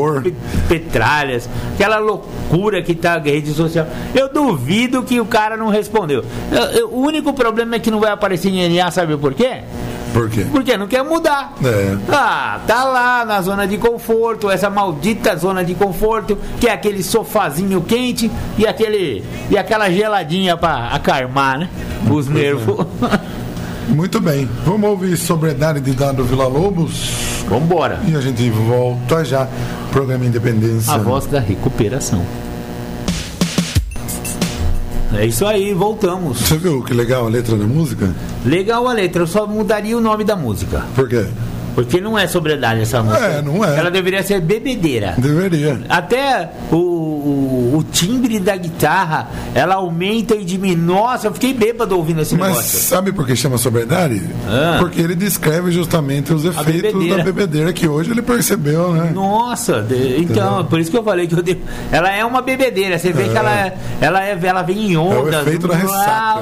Petralhas, 0.69 1.49
aquela 1.75 1.99
loucura 1.99 2.83
que 2.83 2.95
tá 2.95 3.15
a 3.15 3.19
rede 3.19 3.53
social. 3.53 3.87
Eu 4.15 4.33
duvido 4.33 5.03
que 5.03 5.21
o 5.21 5.27
cara 5.27 5.57
não 5.57 5.69
respondeu. 5.69 6.25
Eu- 6.51 6.63
eu- 6.81 6.89
o 6.91 7.01
único 7.01 7.33
problema 7.33 7.77
é 7.77 7.79
que 7.79 7.91
não 7.91 8.01
vai 8.01 8.11
aparecer 8.11 8.49
em 8.51 8.61
NA, 8.79 8.91
sabe 8.91 9.17
por 9.17 9.35
quê? 9.35 9.63
Por 10.13 10.29
quê? 10.31 10.47
Porque 10.51 10.77
não 10.77 10.87
quer 10.87 11.05
mudar. 11.05 11.53
É. 11.65 11.97
Ah, 12.11 12.61
tá 12.67 12.85
lá 12.85 13.25
na 13.25 13.41
zona 13.43 13.67
de 13.67 13.79
conforto, 13.79 14.51
essa 14.51 14.71
maldita 14.71 15.37
zona 15.37 15.65
de 15.65 15.75
conforto, 15.75 16.39
que 16.61 16.69
é 16.69 16.73
aquele 16.73 17.03
sofazinho 17.03 17.81
quente 17.83 18.31
e 18.57 18.67
aquele 18.67 19.25
e 19.51 19.57
aquela 19.57 19.91
geladinha 19.91 20.57
pra 20.57 20.89
acalmar, 20.89 21.59
né? 21.59 21.69
Os 22.11 22.29
é. 22.29 22.31
nervos. 22.31 22.87
Muito 23.89 24.21
bem. 24.21 24.49
Vamos 24.67 24.91
ouvir 24.91 25.17
sobriedade 25.17 25.81
de 25.81 25.93
Dado 25.93 26.23
Vila 26.23 26.47
Lobos 26.47 27.43
Vambora. 27.49 28.01
e 28.07 28.15
a 28.15 28.21
gente 28.21 28.49
volta 28.51 29.25
já. 29.25 29.49
Programa 29.91 30.27
Independência. 30.27 30.93
A 30.93 30.99
voz 30.99 31.27
da 31.27 31.41
recuperação. 31.41 32.23
É 35.15 35.27
isso 35.27 35.47
aí, 35.47 35.73
voltamos. 35.73 36.39
Você 36.39 36.57
viu 36.57 36.83
que 36.83 36.93
legal 36.93 37.27
a 37.27 37.29
letra 37.29 37.57
da 37.57 37.65
música? 37.65 38.15
Legal 38.45 38.87
a 38.87 38.93
letra, 38.93 39.23
eu 39.23 39.27
só 39.27 39.47
mudaria 39.47 39.97
o 39.97 40.01
nome 40.01 40.25
da 40.25 40.37
música. 40.37 40.85
Por 40.95 41.09
quê? 41.09 41.27
Porque 41.75 42.01
não 42.01 42.19
é 42.19 42.27
sobriedade 42.27 42.81
essa 42.81 43.03
música. 43.03 43.25
É, 43.25 43.41
não 43.41 43.65
é. 43.65 43.79
Ela 43.79 43.89
deveria 43.89 44.21
ser 44.23 44.41
bebedeira. 44.41 45.15
Deveria. 45.17 45.81
Até 45.89 46.51
o, 46.73 46.77
o, 46.77 47.47
o 47.79 47.83
timbre 47.85 48.39
da 48.39 48.57
guitarra, 48.57 49.29
ela 49.55 49.76
aumenta 49.76 50.35
e 50.35 50.45
diminui. 50.45 50.79
Nossa, 50.79 51.26
eu 51.26 51.33
fiquei 51.35 51.53
bêbado 51.53 51.97
ouvindo 51.97 52.20
esse 52.22 52.35
Mas 52.37 52.49
negócio. 52.51 52.79
sabe 52.81 53.12
por 53.12 53.26
que 53.26 53.35
chama 53.37 53.59
sobriedade? 53.59 54.22
Ah. 54.49 54.76
Porque 54.79 55.01
ele 55.01 55.14
descreve 55.14 55.70
justamente 55.70 56.33
os 56.33 56.45
efeitos 56.45 56.83
bebedeira. 56.93 57.16
da 57.18 57.22
bebedeira 57.24 57.72
que 57.72 57.87
hoje 57.89 58.11
ele 58.11 58.22
percebeu, 58.22 58.93
né? 58.93 59.11
Nossa, 59.14 59.83
de- 59.83 60.20
então, 60.22 60.47
Entendeu? 60.47 60.64
por 60.64 60.81
isso 60.81 60.91
que 60.91 60.97
eu 60.97 61.03
falei 61.05 61.26
que 61.26 61.35
eu 61.35 61.43
dei- 61.43 61.61
ela 61.93 62.11
é 62.11 62.24
uma 62.24 62.41
bebedeira. 62.43 62.99
Você 62.99 63.12
vê 63.12 63.24
É. 63.24 63.29
que 63.29 63.37
ela, 63.37 63.51
é- 63.55 63.79
ela, 64.01 64.24
é, 64.24 64.39
ela 64.43 64.62
vem 64.62 64.93
em 64.93 64.97
ondas. 64.97 65.35
efeito 65.43 65.66
da 65.68 65.76
ressaca. 65.76 66.41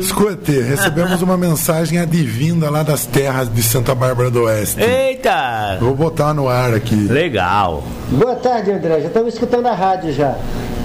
Escute, 0.00 0.52
recebemos 0.60 1.22
uma 1.22 1.36
mensagem 1.36 1.98
advinda 1.98 2.70
lá 2.70 2.82
das 2.82 3.04
terras 3.06 3.52
de 3.52 3.62
Santa 3.62 3.94
Bárbara 3.94 4.30
do 4.30 4.42
Oeste. 4.44 4.80
Eita! 4.80 5.76
Vou 5.80 5.94
botar 5.94 6.32
no 6.34 6.48
ar 6.48 6.74
aqui. 6.74 6.94
Legal. 6.94 7.82
Boa 8.12 8.34
tarde, 8.34 8.72
André. 8.72 9.02
Já 9.02 9.06
estamos 9.06 9.34
escutando 9.34 9.66
a 9.66 9.72
rádio 9.72 10.12
já. 10.12 10.34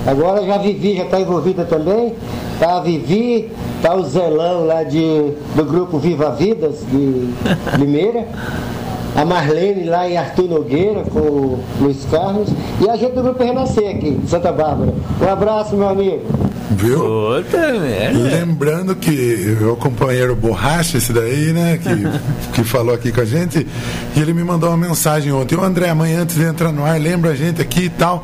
Agora 0.05 0.45
já 0.45 0.55
a 0.55 0.57
Vivi 0.59 0.95
já 0.95 1.05
está 1.05 1.19
envolvida 1.19 1.65
também. 1.65 2.13
Tá 2.59 2.77
a 2.77 2.81
Vivi, 2.81 3.49
tá 3.81 3.95
o 3.95 4.03
Zelão 4.03 4.63
lá 4.63 4.83
de, 4.83 5.33
do 5.55 5.65
grupo 5.65 5.97
Viva 5.97 6.29
Vidas 6.29 6.85
de 6.87 7.33
Limeira. 7.79 8.27
A 9.15 9.25
Marlene 9.25 9.85
lá 9.85 10.07
em 10.07 10.17
Arthur 10.17 10.47
Nogueira 10.47 11.03
com 11.11 11.19
o 11.19 11.59
Luiz 11.81 12.05
Carlos. 12.11 12.47
E 12.79 12.87
a 12.87 12.95
gente 12.95 13.13
do 13.13 13.23
grupo 13.23 13.43
Renascer 13.43 13.95
aqui, 13.95 14.11
de 14.11 14.29
Santa 14.29 14.51
Bárbara. 14.51 14.93
Um 15.19 15.27
abraço, 15.27 15.75
meu 15.75 15.89
amigo. 15.89 16.21
Viu? 16.71 17.03
Outra 17.03 17.73
merda. 17.79 18.19
Lembrando 18.19 18.95
que 18.95 19.57
o 19.61 19.75
companheiro 19.75 20.35
Borracha, 20.35 20.97
esse 20.97 21.13
daí, 21.13 21.53
né, 21.53 21.77
que, 21.77 21.89
que 22.53 22.63
falou 22.63 22.93
aqui 22.93 23.11
com 23.11 23.21
a 23.21 23.25
gente, 23.25 23.65
e 24.15 24.19
ele 24.19 24.33
me 24.33 24.43
mandou 24.43 24.69
uma 24.69 24.77
mensagem 24.77 25.31
ontem. 25.31 25.55
Ô 25.55 25.63
André, 25.63 25.89
amanhã 25.89 26.21
antes 26.21 26.35
de 26.35 26.43
entrar 26.43 26.71
no 26.71 26.83
ar, 26.83 26.99
lembra 26.99 27.31
a 27.31 27.35
gente 27.35 27.61
aqui 27.61 27.85
e 27.85 27.89
tal. 27.89 28.23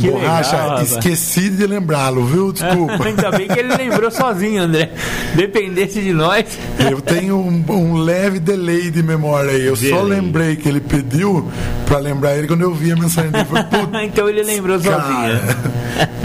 Que 0.00 0.10
Borracha, 0.10 0.56
legal, 0.56 0.82
esqueci 0.82 1.50
de 1.50 1.66
lembrá-lo, 1.66 2.24
viu? 2.24 2.52
Desculpa. 2.52 3.02
Ainda 3.04 3.30
bem 3.30 3.46
que 3.48 3.58
ele 3.58 3.76
lembrou 3.76 4.10
sozinho, 4.10 4.62
André. 4.62 4.90
Dependesse 5.34 6.00
de 6.00 6.12
nós. 6.12 6.44
Eu 6.90 7.00
tenho 7.00 7.36
um, 7.36 7.64
um 7.68 7.94
leve 7.96 8.38
delay 8.40 8.90
de 8.90 9.02
memória 9.02 9.50
aí. 9.52 9.64
Eu 9.66 9.76
só 9.76 9.82
Delay. 10.02 10.20
lembrei 10.20 10.56
que 10.56 10.68
ele 10.68 10.80
pediu 10.80 11.48
pra 11.86 11.98
lembrar 11.98 12.36
ele 12.36 12.46
quando 12.46 12.62
eu 12.62 12.74
vi 12.74 12.92
a 12.92 12.96
mensagem 12.96 13.30
dele. 13.30 13.44
Falei, 13.44 13.64
"Putz, 13.64 13.88
então 14.04 14.28
ele 14.28 14.42
lembrou 14.42 14.78
sozinho. 14.78 15.00
cara." 15.00 15.40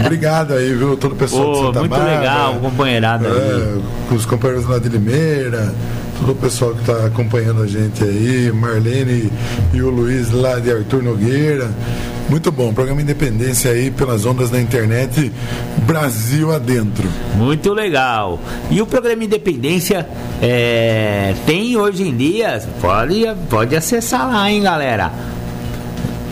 Obrigado 0.00 0.54
aí, 0.54 0.72
viu? 0.74 0.96
Todo 0.96 1.12
o 1.12 1.16
pessoal 1.16 1.52
de 1.52 1.58
Pô, 1.58 1.66
Santa 1.66 1.80
muito 1.80 1.90
Bárbara. 1.90 2.18
legal, 2.20 2.54
companheirado 2.60 3.26
aí. 3.26 3.32
É, 3.32 4.14
os 4.14 4.24
companheiros 4.26 4.66
lá 4.68 4.78
de 4.78 4.88
Limeira, 4.88 5.74
todo 6.20 6.32
o 6.32 6.34
pessoal 6.36 6.72
que 6.72 6.80
está 6.80 7.06
acompanhando 7.06 7.62
a 7.62 7.66
gente 7.66 8.02
aí, 8.02 8.50
Marlene 8.52 9.30
e 9.74 9.82
o 9.82 9.90
Luiz 9.90 10.30
lá 10.30 10.58
de 10.58 10.70
Arthur 10.72 11.02
Nogueira. 11.02 11.70
Muito 12.28 12.52
bom, 12.52 12.74
programa 12.74 13.00
Independência 13.00 13.70
aí 13.70 13.90
pelas 13.90 14.26
ondas 14.26 14.50
da 14.50 14.60
internet, 14.60 15.32
Brasil 15.86 16.52
adentro. 16.52 17.08
Muito 17.36 17.72
legal. 17.72 18.38
E 18.70 18.82
o 18.82 18.86
programa 18.86 19.24
Independência 19.24 20.06
é, 20.42 21.32
tem 21.46 21.74
hoje 21.76 22.02
em 22.02 22.14
dia, 22.14 22.62
pode, 22.82 23.24
pode 23.48 23.74
acessar 23.74 24.28
lá, 24.28 24.50
hein, 24.50 24.60
galera. 24.62 25.10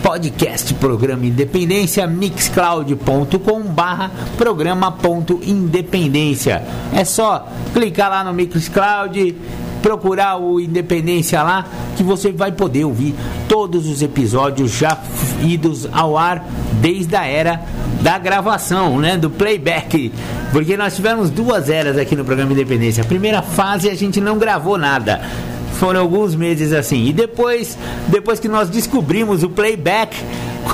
Podcast 0.03 0.71
Programa 0.75 1.25
Independência, 1.25 2.05
mixcloud.com 2.05 3.63
barra 3.63 4.11
programa.independência. 4.37 6.61
É 6.93 7.03
só 7.03 7.49
clicar 7.73 8.11
lá 8.11 8.23
no 8.23 8.31
Mixcloud, 8.33 9.35
procurar 9.87 10.35
o 10.35 10.59
Independência 10.59 11.41
lá, 11.41 11.65
que 11.95 12.03
você 12.03 12.29
vai 12.29 12.51
poder 12.51 12.83
ouvir 12.83 13.15
todos 13.47 13.87
os 13.87 14.01
episódios 14.01 14.71
já 14.71 14.97
idos 15.41 15.87
ao 15.93 16.17
ar 16.17 16.45
desde 16.81 17.15
a 17.15 17.25
era 17.25 17.61
da 18.01 18.17
gravação, 18.17 18.99
né, 18.99 19.15
do 19.15 19.29
playback. 19.29 20.11
Porque 20.51 20.75
nós 20.75 20.93
tivemos 20.93 21.29
duas 21.29 21.69
eras 21.69 21.97
aqui 21.97 22.17
no 22.17 22.25
programa 22.25 22.51
Independência. 22.51 23.01
A 23.01 23.07
primeira 23.07 23.41
fase 23.41 23.89
a 23.89 23.95
gente 23.95 24.19
não 24.19 24.37
gravou 24.37 24.77
nada. 24.77 25.21
Foram 25.79 26.01
alguns 26.01 26.35
meses 26.35 26.73
assim. 26.73 27.05
E 27.05 27.13
depois, 27.13 27.77
depois 28.09 28.41
que 28.41 28.49
nós 28.49 28.67
descobrimos 28.69 29.41
o 29.41 29.49
playback, 29.49 30.17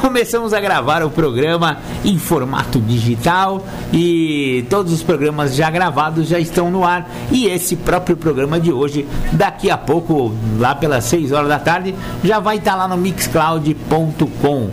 começamos 0.01 0.53
a 0.53 0.59
gravar 0.59 1.03
o 1.03 1.09
programa 1.09 1.77
em 2.03 2.17
formato 2.17 2.79
digital 2.79 3.63
e 3.91 4.65
todos 4.69 4.91
os 4.93 5.03
programas 5.03 5.55
já 5.55 5.69
gravados 5.69 6.27
já 6.27 6.39
estão 6.39 6.69
no 6.71 6.83
ar. 6.83 7.09
E 7.31 7.45
esse 7.47 7.75
próprio 7.75 8.15
programa 8.17 8.59
de 8.59 8.71
hoje, 8.71 9.05
daqui 9.31 9.69
a 9.69 9.77
pouco, 9.77 10.33
lá 10.59 10.73
pelas 10.75 11.03
6 11.05 11.31
horas 11.31 11.49
da 11.49 11.59
tarde, 11.59 11.93
já 12.23 12.39
vai 12.39 12.57
estar 12.57 12.75
lá 12.75 12.87
no 12.87 12.97
mixcloud.com. 12.97 14.69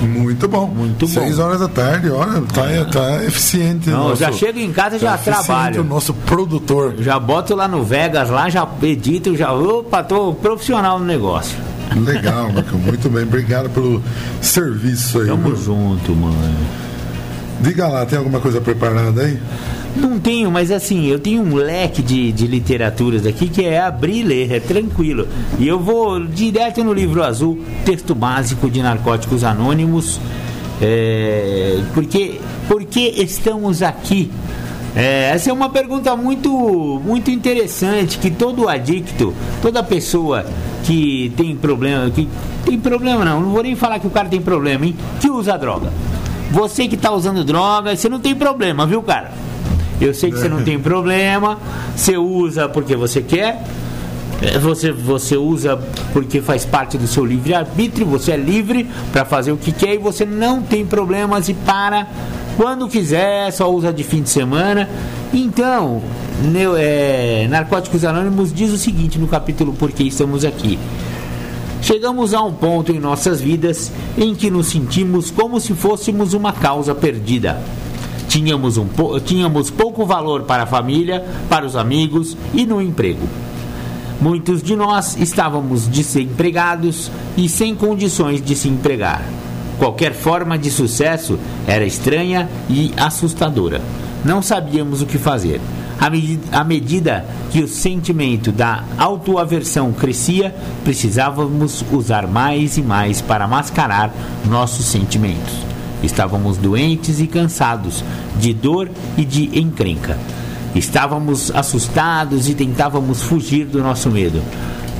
Muito 0.00 0.48
bom. 0.48 0.66
Muito 0.66 1.06
bom. 1.06 1.12
Seis 1.12 1.38
horas 1.38 1.60
da 1.60 1.68
tarde, 1.68 2.10
olha, 2.10 2.42
tá, 2.52 2.64
tá 2.92 3.24
eficiente. 3.24 3.88
Não, 3.88 4.08
nosso- 4.08 4.16
já 4.16 4.32
chego 4.32 4.58
em 4.58 4.72
casa 4.72 4.96
e 4.96 4.98
já 4.98 5.10
tá 5.10 5.14
eficiente 5.14 5.44
trabalho. 5.46 5.80
O 5.80 5.84
nosso 5.84 6.12
produtor. 6.12 6.96
Já 6.98 7.18
boto 7.18 7.54
lá 7.54 7.66
no 7.68 7.82
Vegas, 7.84 8.28
lá 8.28 8.50
já 8.50 8.66
edito, 8.82 9.34
já. 9.36 9.52
Opa, 9.52 10.02
tô 10.02 10.34
profissional 10.34 10.98
no 10.98 11.04
negócio. 11.06 11.56
Legal, 12.00 12.52
Marcão. 12.52 12.78
Muito 12.78 13.08
bem. 13.08 13.22
Obrigado 13.22 13.70
pelo 13.70 14.02
serviço 14.40 15.20
aí. 15.20 15.26
Tamo 15.26 15.54
viu? 15.54 15.56
junto, 15.56 16.12
mano. 16.14 16.66
Diga 17.60 17.88
lá, 17.88 18.04
tem 18.04 18.18
alguma 18.18 18.40
coisa 18.40 18.60
preparada 18.60 19.22
aí? 19.22 19.38
Não 19.96 20.18
tenho, 20.18 20.50
mas 20.50 20.72
assim, 20.72 21.06
eu 21.06 21.20
tenho 21.20 21.42
um 21.42 21.54
leque 21.54 22.02
de, 22.02 22.32
de 22.32 22.48
literaturas 22.48 23.24
aqui 23.24 23.48
que 23.48 23.64
é 23.64 23.80
abrir 23.80 24.20
e 24.20 24.22
ler, 24.24 24.52
é 24.52 24.60
tranquilo. 24.60 25.28
E 25.58 25.68
eu 25.68 25.78
vou 25.78 26.24
direto 26.26 26.82
no 26.82 26.92
livro 26.92 27.22
azul, 27.22 27.60
texto 27.84 28.14
básico 28.14 28.68
de 28.68 28.82
Narcóticos 28.82 29.44
Anônimos. 29.44 30.20
É, 30.82 31.80
porque, 31.94 32.40
por 32.66 32.84
que 32.84 33.00
estamos 33.22 33.82
aqui? 33.82 34.30
É, 34.96 35.30
essa 35.34 35.50
é 35.50 35.52
uma 35.52 35.68
pergunta 35.68 36.14
muito, 36.14 37.00
muito 37.04 37.30
interessante 37.30 38.18
que 38.18 38.30
todo 38.30 38.68
adicto, 38.68 39.34
toda 39.60 39.82
pessoa 39.82 40.46
que 40.84 41.32
tem 41.36 41.56
problema, 41.56 42.08
que 42.10 42.28
tem 42.64 42.78
problema 42.78 43.24
não, 43.24 43.40
não 43.40 43.50
vou 43.50 43.62
nem 43.62 43.74
falar 43.74 43.98
que 43.98 44.06
o 44.06 44.10
cara 44.10 44.28
tem 44.28 44.40
problema, 44.40 44.86
hein? 44.86 44.94
Que 45.20 45.28
usa 45.28 45.56
droga. 45.56 45.92
Você 46.52 46.86
que 46.86 46.94
está 46.94 47.10
usando 47.10 47.42
droga, 47.42 47.96
você 47.96 48.08
não 48.08 48.20
tem 48.20 48.34
problema, 48.34 48.86
viu, 48.86 49.02
cara? 49.02 49.32
Eu 50.00 50.14
sei 50.14 50.30
que 50.30 50.38
você 50.38 50.48
não 50.48 50.62
tem 50.62 50.78
problema, 50.78 51.58
você 51.96 52.16
usa 52.16 52.68
porque 52.68 52.94
você 52.94 53.20
quer, 53.20 53.64
é, 54.42 54.58
você, 54.58 54.92
você 54.92 55.36
usa 55.36 55.78
porque 56.12 56.40
faz 56.40 56.64
parte 56.64 56.98
do 56.98 57.06
seu 57.06 57.24
livre-arbítrio, 57.24 58.06
você 58.06 58.32
é 58.32 58.36
livre 58.36 58.88
para 59.12 59.24
fazer 59.24 59.50
o 59.50 59.56
que 59.56 59.72
quer 59.72 59.94
e 59.94 59.98
você 59.98 60.24
não 60.24 60.62
tem 60.62 60.84
problemas 60.84 61.48
e 61.48 61.54
para 61.54 62.06
quando 62.56 62.88
quiser, 62.88 63.50
só 63.52 63.70
usa 63.72 63.92
de 63.92 64.04
fim 64.04 64.22
de 64.22 64.30
semana. 64.30 64.88
Então, 65.32 66.02
neu- 66.42 66.76
é, 66.76 67.46
Narcóticos 67.48 68.04
Anônimos 68.04 68.52
diz 68.52 68.72
o 68.72 68.78
seguinte 68.78 69.18
no 69.18 69.26
capítulo 69.26 69.72
Por 69.72 69.90
que 69.90 70.04
estamos 70.04 70.44
aqui. 70.44 70.78
Chegamos 71.82 72.32
a 72.32 72.40
um 72.42 72.52
ponto 72.52 72.92
em 72.92 72.98
nossas 72.98 73.40
vidas 73.40 73.92
em 74.16 74.34
que 74.34 74.50
nos 74.50 74.68
sentimos 74.68 75.30
como 75.30 75.60
se 75.60 75.74
fôssemos 75.74 76.32
uma 76.32 76.52
causa 76.52 76.94
perdida. 76.94 77.60
Tínhamos, 78.28 78.78
um, 78.78 78.86
tínhamos 79.24 79.70
pouco 79.70 80.06
valor 80.06 80.42
para 80.42 80.62
a 80.62 80.66
família, 80.66 81.24
para 81.48 81.66
os 81.66 81.76
amigos 81.76 82.36
e 82.54 82.64
no 82.64 82.80
emprego. 82.80 83.26
Muitos 84.20 84.62
de 84.62 84.74
nós 84.74 85.16
estávamos 85.18 85.86
desempregados 85.86 87.10
e 87.36 87.48
sem 87.48 87.74
condições 87.74 88.40
de 88.42 88.54
se 88.56 88.68
empregar. 88.68 89.22
Qualquer 89.78 90.12
forma 90.12 90.56
de 90.58 90.70
sucesso 90.70 91.38
era 91.66 91.84
estranha 91.84 92.48
e 92.68 92.92
assustadora. 92.96 93.80
Não 94.24 94.40
sabíamos 94.40 95.02
o 95.02 95.06
que 95.06 95.18
fazer. 95.18 95.60
À, 96.00 96.08
medi- 96.10 96.40
à 96.52 96.64
medida 96.64 97.24
que 97.50 97.60
o 97.60 97.68
sentimento 97.68 98.50
da 98.50 98.84
autoaversão 98.98 99.92
crescia, 99.92 100.54
precisávamos 100.84 101.84
usar 101.92 102.26
mais 102.26 102.76
e 102.76 102.82
mais 102.82 103.20
para 103.20 103.46
mascarar 103.46 104.12
nossos 104.48 104.86
sentimentos. 104.86 105.52
Estávamos 106.02 106.56
doentes 106.56 107.20
e 107.20 107.26
cansados 107.26 108.04
de 108.38 108.52
dor 108.52 108.90
e 109.16 109.24
de 109.24 109.58
encrenca. 109.58 110.18
Estávamos 110.74 111.52
assustados 111.54 112.48
e 112.48 112.54
tentávamos 112.54 113.22
fugir 113.22 113.64
do 113.66 113.80
nosso 113.82 114.10
medo. 114.10 114.42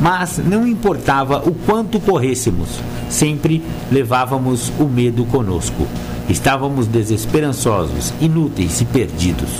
Mas 0.01 0.39
não 0.39 0.67
importava 0.67 1.43
o 1.47 1.55
quanto 1.55 2.01
corrêssemos, 2.01 2.69
sempre 3.09 3.63
levávamos 3.91 4.73
o 4.79 4.85
medo 4.85 5.25
conosco. 5.27 5.87
Estávamos 6.29 6.87
desesperançosos, 6.87 8.13
inúteis 8.21 8.81
e 8.81 8.85
perdidos. 8.85 9.51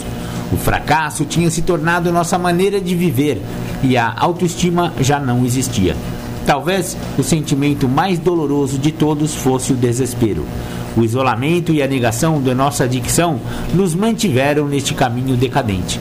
O 0.53 0.57
fracasso 0.57 1.25
tinha 1.25 1.51
se 1.51 1.63
tornado 1.63 2.13
nossa 2.13 2.39
maneira 2.39 2.81
de 2.81 2.95
viver 2.95 3.41
e 3.83 3.97
a 3.97 4.15
autoestima 4.17 4.93
já 5.01 5.19
não 5.19 5.45
existia. 5.45 5.97
Talvez 6.47 6.97
o 7.19 7.23
sentimento 7.23 7.89
mais 7.89 8.19
doloroso 8.19 8.79
de 8.79 8.93
todos 8.93 9.35
fosse 9.35 9.73
o 9.73 9.77
desespero. 9.77 10.45
O 10.97 11.03
isolamento 11.03 11.73
e 11.73 11.83
a 11.83 11.87
negação 11.87 12.41
da 12.41 12.55
nossa 12.55 12.85
adicção 12.85 13.41
nos 13.75 13.95
mantiveram 13.95 14.67
neste 14.67 14.95
caminho 14.95 15.37
decadente. 15.37 15.99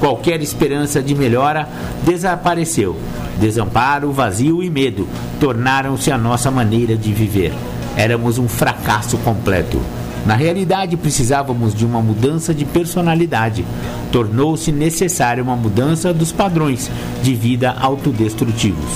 Qualquer 0.00 0.40
esperança 0.40 1.02
de 1.02 1.14
melhora 1.14 1.68
desapareceu. 2.02 2.96
Desamparo, 3.38 4.10
vazio 4.10 4.62
e 4.62 4.70
medo 4.70 5.06
tornaram-se 5.38 6.10
a 6.10 6.16
nossa 6.16 6.50
maneira 6.50 6.96
de 6.96 7.12
viver. 7.12 7.52
Éramos 7.96 8.38
um 8.38 8.48
fracasso 8.48 9.18
completo. 9.18 9.78
Na 10.24 10.34
realidade, 10.34 10.96
precisávamos 10.96 11.74
de 11.74 11.84
uma 11.84 12.00
mudança 12.00 12.54
de 12.54 12.64
personalidade. 12.64 13.64
Tornou-se 14.10 14.72
necessária 14.72 15.42
uma 15.42 15.56
mudança 15.56 16.12
dos 16.12 16.32
padrões 16.32 16.90
de 17.22 17.34
vida 17.34 17.74
autodestrutivos. 17.78 18.90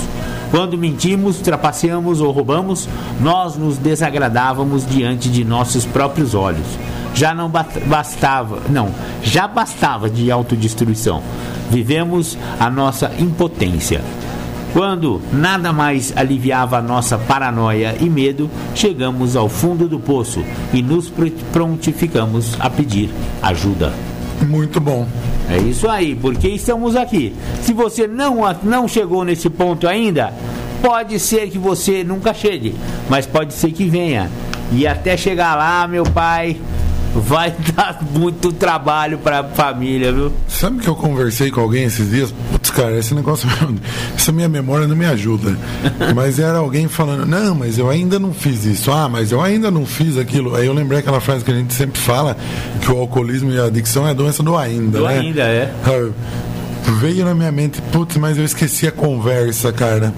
Quando 0.51 0.77
mentimos, 0.77 1.37
trapaceamos 1.37 2.21
ou 2.21 2.31
roubamos, 2.31 2.87
nós 3.19 3.57
nos 3.57 3.77
desagradávamos 3.77 4.85
diante 4.87 5.29
de 5.29 5.43
nossos 5.43 5.85
próprios 5.85 6.33
olhos. 6.33 6.67
Já 7.15 7.33
não 7.33 7.49
bastava, 7.49 8.61
não, 8.69 8.89
já 9.23 9.47
bastava 9.47 10.09
de 10.09 10.29
autodestruição. 10.29 11.23
Vivemos 11.71 12.37
a 12.59 12.69
nossa 12.69 13.11
impotência. 13.17 14.01
Quando 14.73 15.21
nada 15.31 15.71
mais 15.71 16.11
aliviava 16.17 16.77
a 16.77 16.81
nossa 16.81 17.17
paranoia 17.17 17.95
e 18.01 18.09
medo, 18.09 18.51
chegamos 18.75 19.37
ao 19.37 19.47
fundo 19.47 19.87
do 19.87 19.97
poço 19.97 20.43
e 20.73 20.81
nos 20.81 21.09
prontificamos 21.53 22.57
a 22.59 22.69
pedir 22.69 23.09
ajuda. 23.41 23.93
Muito 24.45 24.81
bom. 24.81 25.07
É 25.49 25.57
isso 25.57 25.87
aí, 25.87 26.13
porque 26.13 26.49
estamos 26.49 26.97
aqui. 26.97 27.33
Se 27.61 27.71
você 27.71 28.05
não, 28.05 28.39
não 28.63 28.85
chegou 28.85 29.23
nesse 29.23 29.49
ponto 29.49 29.87
ainda, 29.87 30.33
pode 30.81 31.19
ser 31.19 31.49
que 31.49 31.57
você 31.57 32.03
nunca 32.03 32.33
chegue, 32.33 32.75
mas 33.09 33.25
pode 33.25 33.53
ser 33.53 33.71
que 33.71 33.85
venha. 33.85 34.29
E 34.73 34.85
até 34.85 35.15
chegar 35.15 35.55
lá, 35.55 35.87
meu 35.87 36.03
pai, 36.03 36.57
vai 37.15 37.53
dar 37.75 37.99
muito 38.13 38.51
trabalho 38.51 39.17
pra 39.17 39.43
família, 39.43 40.11
viu? 40.11 40.31
Sabe 40.47 40.79
que 40.79 40.87
eu 40.87 40.95
conversei 40.95 41.49
com 41.49 41.61
alguém 41.61 41.85
esses 41.85 42.09
dias? 42.09 42.33
Putz, 42.51 42.69
cara, 42.69 42.97
esse 42.97 43.13
negócio, 43.13 43.47
essa 44.15 44.31
minha 44.31 44.49
memória 44.49 44.87
não 44.87 44.95
me 44.95 45.05
ajuda. 45.05 45.57
Mas 46.13 46.39
era 46.39 46.57
alguém 46.57 46.87
falando, 46.87 47.25
não, 47.25 47.55
mas 47.55 47.77
eu 47.77 47.89
ainda 47.89 48.19
não 48.19 48.33
fiz 48.33 48.65
isso. 48.65 48.91
Ah, 48.91 49.07
mas 49.07 49.31
eu 49.31 49.41
ainda 49.41 49.71
não 49.71 49.85
fiz 49.85 50.17
aquilo. 50.17 50.55
Aí 50.55 50.65
eu 50.67 50.73
lembrei 50.73 50.99
aquela 50.99 51.19
frase 51.19 51.43
que 51.43 51.51
a 51.51 51.53
gente 51.53 51.73
sempre 51.73 51.99
fala, 51.99 52.35
que 52.81 52.91
o 52.91 52.97
alcoolismo 52.97 53.51
e 53.51 53.59
a 53.59 53.65
adicção 53.65 54.07
é 54.07 54.11
a 54.11 54.13
doença 54.13 54.43
do 54.43 54.55
ainda, 54.55 54.99
do 54.99 55.05
né? 55.05 55.19
ainda, 55.19 55.41
é. 55.41 55.73
Veio 56.99 57.25
na 57.25 57.33
minha 57.33 57.51
mente, 57.51 57.81
putz, 57.91 58.15
mas 58.17 58.37
eu 58.37 58.45
esqueci 58.45 58.87
a 58.87 58.91
conversa, 58.91 59.73
cara. 59.73 60.13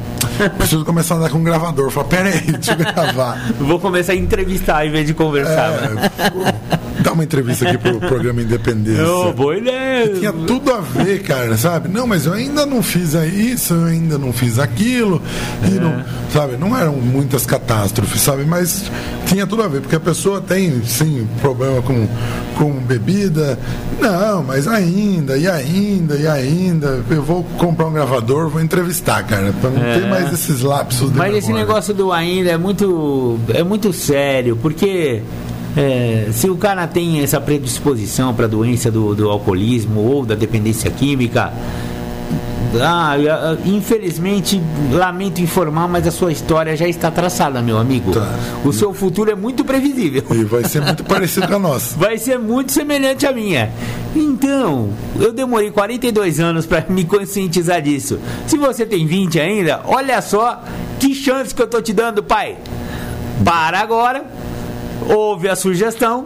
Preciso 0.57 0.83
começar 0.83 1.15
a 1.15 1.17
andar 1.17 1.29
com 1.29 1.37
um 1.37 1.43
gravador. 1.43 1.89
Falar, 1.89 2.07
pera 2.07 2.29
aí, 2.29 2.41
deixa 2.41 2.73
eu 2.73 2.77
gravar. 2.77 3.53
Vou 3.57 3.79
começar 3.79 4.11
a 4.11 4.15
entrevistar 4.15 4.85
em 4.85 4.91
vez 4.91 5.07
de 5.07 5.13
conversar. 5.13 5.71
É, 5.71 6.86
Dá 7.01 7.13
uma 7.13 7.23
entrevista 7.23 7.67
aqui 7.67 7.77
pro 7.77 7.99
programa 7.99 8.41
Independência. 8.41 9.07
Oh, 9.07 9.31
boa 9.33 9.57
ideia. 9.57 10.09
Tinha 10.09 10.33
tudo 10.33 10.73
a 10.73 10.79
ver, 10.79 11.21
cara, 11.23 11.57
sabe? 11.57 11.87
Não, 11.89 12.07
mas 12.07 12.25
eu 12.25 12.33
ainda 12.33 12.65
não 12.65 12.81
fiz 12.81 13.13
isso, 13.13 13.73
eu 13.73 13.85
ainda 13.85 14.17
não 14.17 14.33
fiz 14.33 14.59
aquilo. 14.59 15.21
E 15.63 15.77
é. 15.77 15.79
não, 15.79 16.03
sabe? 16.31 16.57
Não 16.57 16.77
eram 16.77 16.93
muitas 16.93 17.45
catástrofes, 17.45 18.21
sabe? 18.21 18.43
Mas 18.45 18.89
tinha 19.25 19.45
tudo 19.45 19.63
a 19.63 19.67
ver, 19.67 19.81
porque 19.81 19.95
a 19.95 19.99
pessoa 19.99 20.41
tem, 20.41 20.83
sim, 20.85 21.27
problema 21.41 21.81
com, 21.81 22.07
com 22.57 22.71
bebida. 22.73 23.57
Não, 23.99 24.43
mas 24.43 24.67
ainda, 24.67 25.37
e 25.37 25.47
ainda, 25.47 26.15
e 26.15 26.27
ainda. 26.27 27.03
Eu 27.09 27.23
vou 27.23 27.43
comprar 27.57 27.87
um 27.87 27.93
gravador, 27.93 28.49
vou 28.49 28.61
entrevistar, 28.61 29.23
cara, 29.23 29.53
pra 29.59 29.69
não 29.69 29.83
é. 29.83 29.99
ter 29.99 30.07
mais 30.07 30.33
esses 30.33 30.61
lapsos 30.61 31.11
de 31.11 31.17
Mas 31.17 31.27
memória. 31.27 31.37
esse 31.37 31.53
negócio 31.53 31.93
do 31.93 32.11
ainda 32.11 32.51
é 32.51 32.57
muito, 32.57 33.39
é 33.53 33.63
muito 33.63 33.91
sério, 33.93 34.57
porque 34.57 35.21
é, 35.75 36.29
se 36.31 36.49
o 36.49 36.55
cara 36.55 36.87
tem 36.87 37.21
essa 37.21 37.39
predisposição 37.39 38.33
para 38.33 38.45
a 38.45 38.47
doença 38.47 38.89
do, 38.89 39.13
do 39.13 39.29
alcoolismo 39.29 40.01
ou 40.01 40.25
da 40.25 40.35
dependência 40.35 40.89
química, 40.89 41.53
ah, 42.81 43.15
infelizmente, 43.65 44.61
lamento 44.91 45.41
informar, 45.41 45.87
mas 45.87 46.05
a 46.05 46.11
sua 46.11 46.31
história 46.31 46.75
já 46.75 46.87
está 46.87 47.09
traçada, 47.09 47.61
meu 47.61 47.77
amigo. 47.77 48.11
Tá. 48.11 48.35
O 48.65 48.73
seu 48.73 48.93
futuro 48.93 49.31
é 49.31 49.35
muito 49.35 49.63
previsível. 49.63 50.23
E 50.31 50.43
vai 50.43 50.63
ser 50.65 50.81
muito 50.81 51.03
parecido 51.05 51.47
com 51.47 51.55
a 51.55 51.59
nossa. 51.59 51.97
Vai 51.97 52.17
ser 52.17 52.37
muito 52.37 52.71
semelhante 52.71 53.25
à 53.25 53.31
minha. 53.31 53.71
Então, 54.15 54.89
eu 55.19 55.31
demorei 55.31 55.71
42 55.71 56.39
anos 56.39 56.65
para 56.65 56.85
me 56.89 57.05
conscientizar 57.05 57.81
disso. 57.81 58.19
Se 58.45 58.57
você 58.57 58.85
tem 58.85 59.05
20 59.05 59.39
ainda, 59.39 59.81
olha 59.85 60.21
só 60.21 60.61
que 60.99 61.15
chance 61.15 61.55
que 61.55 61.61
eu 61.61 61.67
tô 61.67 61.81
te 61.81 61.93
dando, 61.93 62.21
pai. 62.21 62.57
Para 63.43 63.79
agora 63.79 64.25
ouve 65.09 65.49
a 65.49 65.55
sugestão, 65.55 66.25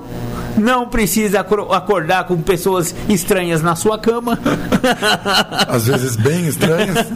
não 0.57 0.87
precisa 0.87 1.39
acordar 1.39 2.25
com 2.25 2.41
pessoas 2.41 2.93
estranhas 3.07 3.61
na 3.61 3.75
sua 3.75 3.97
cama. 3.97 4.39
Às 5.67 5.87
vezes 5.87 6.15
bem 6.15 6.47
estranhas. 6.47 7.07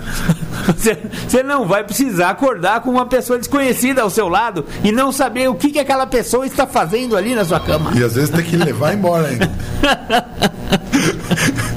Você, 0.75 0.97
você, 1.27 1.43
não 1.43 1.67
vai 1.67 1.83
precisar 1.83 2.29
acordar 2.29 2.81
com 2.81 2.89
uma 2.89 3.05
pessoa 3.05 3.37
desconhecida 3.37 4.01
ao 4.01 4.09
seu 4.09 4.27
lado 4.27 4.65
e 4.83 4.91
não 4.91 5.11
saber 5.11 5.49
o 5.49 5.55
que, 5.55 5.69
que 5.69 5.79
aquela 5.79 6.07
pessoa 6.07 6.45
está 6.45 6.65
fazendo 6.65 7.15
ali 7.15 7.35
na 7.35 7.45
sua 7.45 7.59
cama. 7.59 7.91
E 7.95 8.03
às 8.03 8.15
vezes 8.15 8.29
tem 8.29 8.43
que 8.43 8.57
levar 8.57 8.93
embora 8.93 9.27
ainda. 9.27 9.51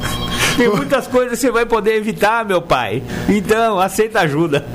Tem 0.58 0.68
muitas 0.68 1.06
coisas 1.06 1.30
que 1.30 1.36
você 1.36 1.50
vai 1.50 1.64
poder 1.64 1.94
evitar, 1.94 2.44
meu 2.44 2.60
pai. 2.60 3.02
Então, 3.28 3.78
aceita 3.78 4.20
ajuda. 4.20 4.66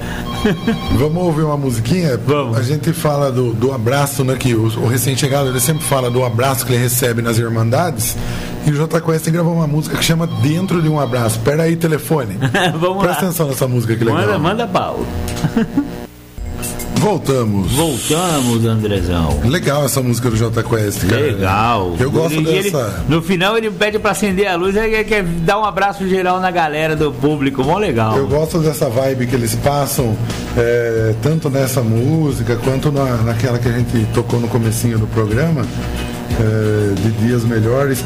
Vamos 0.98 1.24
ouvir 1.24 1.44
uma 1.44 1.58
musiquinha? 1.58 2.18
Vamos. 2.18 2.58
A 2.58 2.62
gente 2.62 2.92
fala 2.94 3.32
do, 3.32 3.54
do 3.54 3.72
abraço, 3.74 4.24
né? 4.24 4.36
Que 4.36 4.56
o, 4.56 4.64
o 4.64 4.88
recém-chegado 4.88 5.50
ele 5.50 5.60
sempre 5.60 5.84
fala 5.84 6.10
do 6.10 6.24
abraço 6.24 6.66
que 6.66 6.74
ele 6.74 6.82
recebe 6.82 7.22
nas 7.22 7.38
Irmandades. 7.38 8.16
E 8.66 8.72
o 8.72 8.76
J 8.76 9.02
Quest 9.02 9.30
gravou 9.30 9.54
uma 9.54 9.68
música 9.68 9.98
que 9.98 10.04
chama 10.04 10.26
Dentro 10.26 10.82
de 10.82 10.88
um 10.88 11.00
Abraço. 11.00 11.40
Pera 11.42 11.64
aí, 11.64 11.76
telefone. 11.76 12.38
Vamos 12.80 13.04
Presta 13.04 13.22
lá. 13.24 13.28
atenção 13.28 13.48
nessa 13.48 13.68
música 13.68 13.96
que 13.96 14.04
legal. 14.06 14.22
Manda, 14.22 14.40
manda 14.40 14.68
pau. 14.68 15.00
Voltamos. 17.04 17.74
Voltamos, 17.74 18.66
Andrezão. 18.66 19.42
Legal 19.44 19.84
essa 19.84 20.02
música 20.02 20.30
do 20.30 20.38
J 20.38 20.64
Quest, 20.64 21.06
cara. 21.06 21.22
Legal. 21.22 21.98
Eu 22.00 22.10
gosto 22.10 22.36
ele, 22.36 22.46
dessa. 22.46 22.78
Ele, 22.78 23.14
no 23.14 23.22
final 23.22 23.58
ele 23.58 23.70
pede 23.70 24.00
para 24.00 24.12
acender 24.12 24.48
a 24.48 24.56
luz 24.56 24.74
e 24.78 25.04
quer 25.04 25.22
dar 25.22 25.60
um 25.60 25.66
abraço 25.66 26.08
geral 26.08 26.40
na 26.40 26.50
galera 26.50 26.96
do 26.96 27.12
público. 27.12 27.62
Mó 27.62 27.78
legal. 27.78 28.16
Eu 28.16 28.26
gosto 28.26 28.60
dessa 28.60 28.90
vibe 28.90 29.28
que 29.28 29.36
eles 29.36 29.54
passam, 29.54 30.16
é, 30.56 31.14
tanto 31.22 31.50
nessa 31.50 31.82
música 31.82 32.56
quanto 32.64 32.90
na, 32.90 33.18
naquela 33.18 33.60
que 33.60 33.68
a 33.68 33.74
gente 33.74 34.08
tocou 34.14 34.40
no 34.40 34.48
comecinho 34.48 34.98
do 34.98 35.08
programa, 35.08 35.64
é, 36.40 36.94
de 37.02 37.12
Dias 37.26 37.44
Melhores 37.44 38.02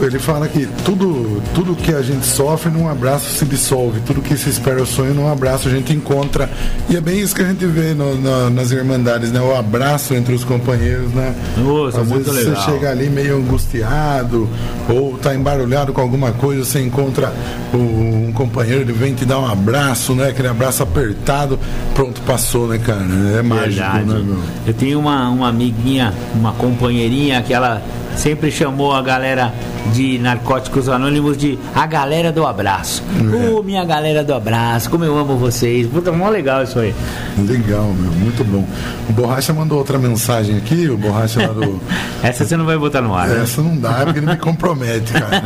ele 0.00 0.18
fala 0.18 0.46
que 0.48 0.66
tudo, 0.84 1.42
tudo 1.54 1.74
que 1.74 1.92
a 1.92 2.02
gente 2.02 2.24
sofre 2.24 2.70
num 2.70 2.88
abraço 2.88 3.30
se 3.30 3.44
dissolve, 3.44 4.00
tudo 4.00 4.20
que 4.20 4.36
se 4.36 4.48
espera 4.48 4.82
o 4.82 4.86
sonho 4.86 5.14
num 5.14 5.30
abraço 5.30 5.68
a 5.68 5.70
gente 5.70 5.92
encontra. 5.92 6.48
E 6.88 6.96
é 6.96 7.00
bem 7.00 7.18
isso 7.20 7.34
que 7.34 7.42
a 7.42 7.46
gente 7.46 7.64
vê 7.66 7.94
no, 7.94 8.14
no, 8.16 8.50
nas 8.50 8.70
Irmandades, 8.70 9.32
né? 9.32 9.40
O 9.40 9.54
abraço 9.54 10.14
entre 10.14 10.34
os 10.34 10.44
companheiros, 10.44 11.10
né? 11.12 11.34
Nossa, 11.56 12.00
Às 12.00 12.08
vezes 12.08 12.32
legal. 12.32 12.54
você 12.56 12.70
chega 12.70 12.90
ali 12.90 13.08
meio 13.10 13.36
angustiado 13.38 14.48
ou 14.88 15.16
tá 15.18 15.34
embarulhado 15.34 15.92
com 15.92 16.00
alguma 16.00 16.32
coisa, 16.32 16.64
você 16.64 16.80
encontra 16.80 17.32
um 17.74 18.32
companheiro, 18.32 18.82
ele 18.82 18.92
vem 18.92 19.14
te 19.14 19.24
dar 19.24 19.38
um 19.38 19.46
abraço, 19.46 20.14
né? 20.14 20.28
Aquele 20.28 20.48
abraço 20.48 20.82
apertado, 20.82 21.58
pronto, 21.94 22.20
passou, 22.22 22.68
né, 22.68 22.78
cara? 22.78 23.04
É 23.38 23.42
mágico, 23.42 23.82
Verdade. 23.82 24.04
né, 24.06 24.22
meu? 24.24 24.38
Eu 24.66 24.74
tenho 24.74 24.98
uma, 24.98 25.28
uma 25.28 25.48
amiguinha, 25.48 26.12
uma 26.34 26.52
companheirinha 26.52 27.42
que 27.42 27.52
ela 27.52 27.82
sempre 28.18 28.50
chamou 28.50 28.92
a 28.92 29.00
galera 29.00 29.54
de 29.94 30.18
Narcóticos 30.18 30.88
Anônimos 30.88 31.36
de 31.36 31.58
a 31.74 31.86
galera 31.86 32.32
do 32.32 32.46
abraço. 32.46 33.02
É. 33.32 33.50
Ô, 33.50 33.62
minha 33.62 33.84
galera 33.84 34.24
do 34.24 34.34
abraço, 34.34 34.90
como 34.90 35.04
eu 35.04 35.16
amo 35.16 35.36
vocês. 35.36 35.86
Puta, 35.86 36.12
mó 36.12 36.28
legal 36.28 36.64
isso 36.64 36.78
aí. 36.78 36.94
Legal, 37.38 37.84
meu, 37.84 38.12
muito 38.12 38.44
bom. 38.44 38.66
O 39.08 39.12
Borracha 39.12 39.52
mandou 39.52 39.78
outra 39.78 39.98
mensagem 39.98 40.56
aqui, 40.56 40.88
o 40.88 40.96
Borracha 40.96 41.46
lá 41.46 41.52
do. 41.52 41.80
Essa 42.22 42.44
você 42.44 42.56
não 42.56 42.66
vai 42.66 42.76
botar 42.76 43.00
no 43.00 43.14
ar. 43.14 43.28
Né? 43.28 43.42
Essa 43.42 43.62
né? 43.62 43.68
não 43.70 43.80
dá, 43.80 44.04
porque 44.04 44.18
ele 44.18 44.26
me 44.26 44.36
compromete, 44.36 45.12
cara. 45.12 45.42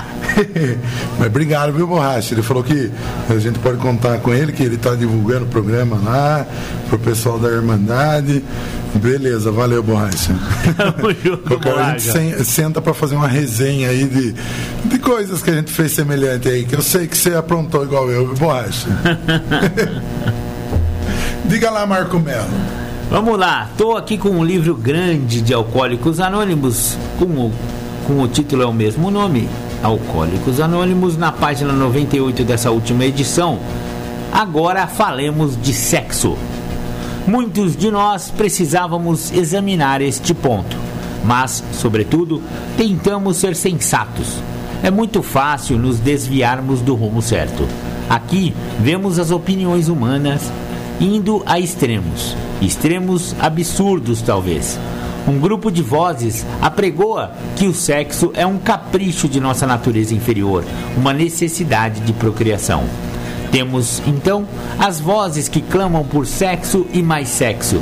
Mas 1.18 1.26
obrigado, 1.26 1.72
viu, 1.72 1.86
Borracha? 1.86 2.34
Ele 2.34 2.42
falou 2.42 2.62
que 2.62 2.90
a 3.28 3.38
gente 3.38 3.58
pode 3.58 3.78
contar 3.78 4.18
com 4.18 4.32
ele, 4.32 4.52
que 4.52 4.62
ele 4.62 4.76
está 4.76 4.94
divulgando 4.94 5.44
o 5.44 5.48
programa 5.48 5.98
lá, 6.02 6.46
pro 6.88 6.98
pessoal 6.98 7.38
da 7.38 7.48
Irmandade. 7.48 8.44
Beleza, 8.94 9.50
valeu, 9.50 9.82
Borracha. 9.82 10.34
Qualquer 11.46 11.74
a 11.78 11.98
gente 11.98 12.44
senta 12.44 12.80
para 12.80 12.94
fazer 12.94 13.16
uma 13.16 13.28
resenha 13.28 13.88
aí 13.88 14.04
de, 14.04 14.34
de 14.84 14.98
coisas 14.98 15.42
que 15.42 15.50
a 15.50 15.54
gente 15.54 15.70
fez 15.70 15.92
semelhante 15.92 16.48
aí, 16.48 16.64
que 16.64 16.74
eu 16.76 16.82
sei 16.82 17.06
que 17.06 17.16
você 17.16 17.34
aprontou 17.34 17.84
igual 17.84 18.10
eu, 18.10 18.34
Borracha. 18.34 18.88
Diga 21.46 21.70
lá, 21.70 21.84
Marco 21.86 22.18
Melo. 22.18 22.48
Vamos 23.10 23.38
lá, 23.38 23.68
estou 23.70 23.96
aqui 23.96 24.16
com 24.16 24.30
um 24.30 24.44
livro 24.44 24.74
grande 24.74 25.40
de 25.40 25.52
Alcoólicos 25.52 26.20
Anônimos, 26.20 26.96
com 27.18 27.24
o, 27.26 27.52
com 28.06 28.20
o 28.20 28.28
título 28.28 28.62
é 28.62 28.66
o 28.66 28.72
mesmo 28.72 29.10
nome, 29.10 29.48
Alcoólicos 29.84 30.60
Anônimos, 30.60 31.18
na 31.18 31.30
página 31.30 31.70
98 31.74 32.42
dessa 32.42 32.70
última 32.70 33.04
edição. 33.04 33.58
Agora 34.32 34.86
falemos 34.86 35.60
de 35.60 35.74
sexo. 35.74 36.38
Muitos 37.26 37.76
de 37.76 37.90
nós 37.90 38.30
precisávamos 38.30 39.30
examinar 39.30 40.00
este 40.00 40.32
ponto, 40.32 40.74
mas, 41.22 41.62
sobretudo, 41.72 42.42
tentamos 42.78 43.36
ser 43.36 43.54
sensatos. 43.54 44.42
É 44.82 44.90
muito 44.90 45.22
fácil 45.22 45.78
nos 45.78 45.98
desviarmos 45.98 46.80
do 46.80 46.94
rumo 46.94 47.20
certo. 47.20 47.68
Aqui 48.08 48.54
vemos 48.80 49.18
as 49.18 49.30
opiniões 49.30 49.88
humanas 49.88 50.50
indo 50.98 51.42
a 51.44 51.60
extremos, 51.60 52.34
extremos 52.62 53.36
absurdos 53.38 54.22
talvez. 54.22 54.78
Um 55.26 55.38
grupo 55.38 55.70
de 55.70 55.80
vozes 55.82 56.44
apregoa 56.60 57.32
que 57.56 57.66
o 57.66 57.72
sexo 57.72 58.30
é 58.34 58.46
um 58.46 58.58
capricho 58.58 59.26
de 59.26 59.40
nossa 59.40 59.66
natureza 59.66 60.14
inferior, 60.14 60.64
uma 60.96 61.14
necessidade 61.14 62.00
de 62.00 62.12
procriação. 62.12 62.84
Temos, 63.50 64.02
então, 64.06 64.46
as 64.78 65.00
vozes 65.00 65.48
que 65.48 65.62
clamam 65.62 66.04
por 66.04 66.26
sexo 66.26 66.86
e 66.92 67.02
mais 67.02 67.28
sexo, 67.28 67.80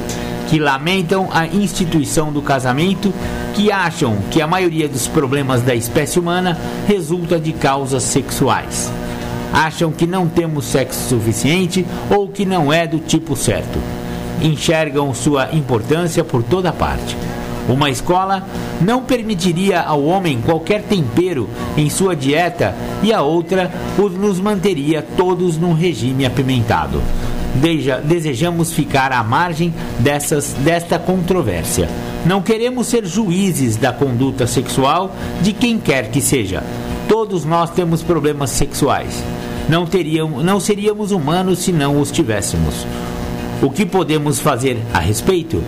que 0.49 0.59
lamentam 0.59 1.31
a 1.33 1.47
instituição 1.47 2.33
do 2.33 2.43
casamento, 2.43 3.13
que 3.55 3.73
acham 3.73 4.19
que 4.31 4.41
a 4.41 4.47
maioria 4.47 4.89
dos 4.89 5.09
problemas 5.09 5.63
da 5.63 5.75
espécie 5.75 6.21
humana 6.21 6.57
resulta 6.87 7.41
de 7.41 7.53
causas 7.53 8.05
sexuais. 8.05 8.93
Acham 9.53 9.91
que 9.91 10.07
não 10.07 10.29
temos 10.29 10.67
sexo 10.67 11.09
suficiente 11.09 11.85
ou 12.09 12.29
que 12.29 12.45
não 12.45 12.73
é 12.73 12.87
do 12.87 12.99
tipo 12.99 13.35
certo. 13.35 14.02
Enxergam 14.43 15.15
sua 15.15 15.55
importância 15.55 16.25
por 16.25 16.43
toda 16.43 16.73
parte. 16.73 17.17
Uma 17.69 17.91
escola 17.91 18.45
não 18.81 19.03
permitiria 19.03 19.81
ao 19.81 20.03
homem 20.05 20.41
qualquer 20.41 20.83
tempero 20.83 21.49
em 21.77 21.89
sua 21.89 22.17
dieta 22.17 22.75
e 23.03 23.13
a 23.13 23.23
outra 23.23 23.71
nos 24.19 24.41
manteria 24.41 25.01
todos 25.17 25.57
num 25.57 25.73
regime 25.73 26.27
apimentado. 26.27 27.01
Deja, 27.55 27.99
desejamos 27.99 28.73
ficar 28.73 29.13
à 29.13 29.23
margem 29.23 29.73
dessas, 30.01 30.55
desta 30.55 30.99
controvérsia. 30.99 31.89
Não 32.25 32.41
queremos 32.41 32.87
ser 32.87 33.05
juízes 33.05 33.77
da 33.77 33.93
conduta 33.93 34.47
sexual 34.47 35.15
de 35.43 35.53
quem 35.53 35.79
quer 35.79 36.11
que 36.11 36.21
seja. 36.21 36.65
Todos 37.09 37.45
nós 37.45 37.71
temos 37.71 38.03
problemas 38.03 38.51
sexuais. 38.51 39.23
Não, 39.69 39.87
teríamos, 39.87 40.45
não 40.45 40.59
seríamos 40.59 41.13
humanos 41.13 41.61
se 41.61 41.73
não 41.73 42.01
os 42.01 42.11
tivéssemos. 42.11 42.87
O 43.63 43.71
que 43.71 43.87
podemos 43.87 44.41
fazer 44.41 44.77
a 44.93 44.99
respeito? 44.99 45.63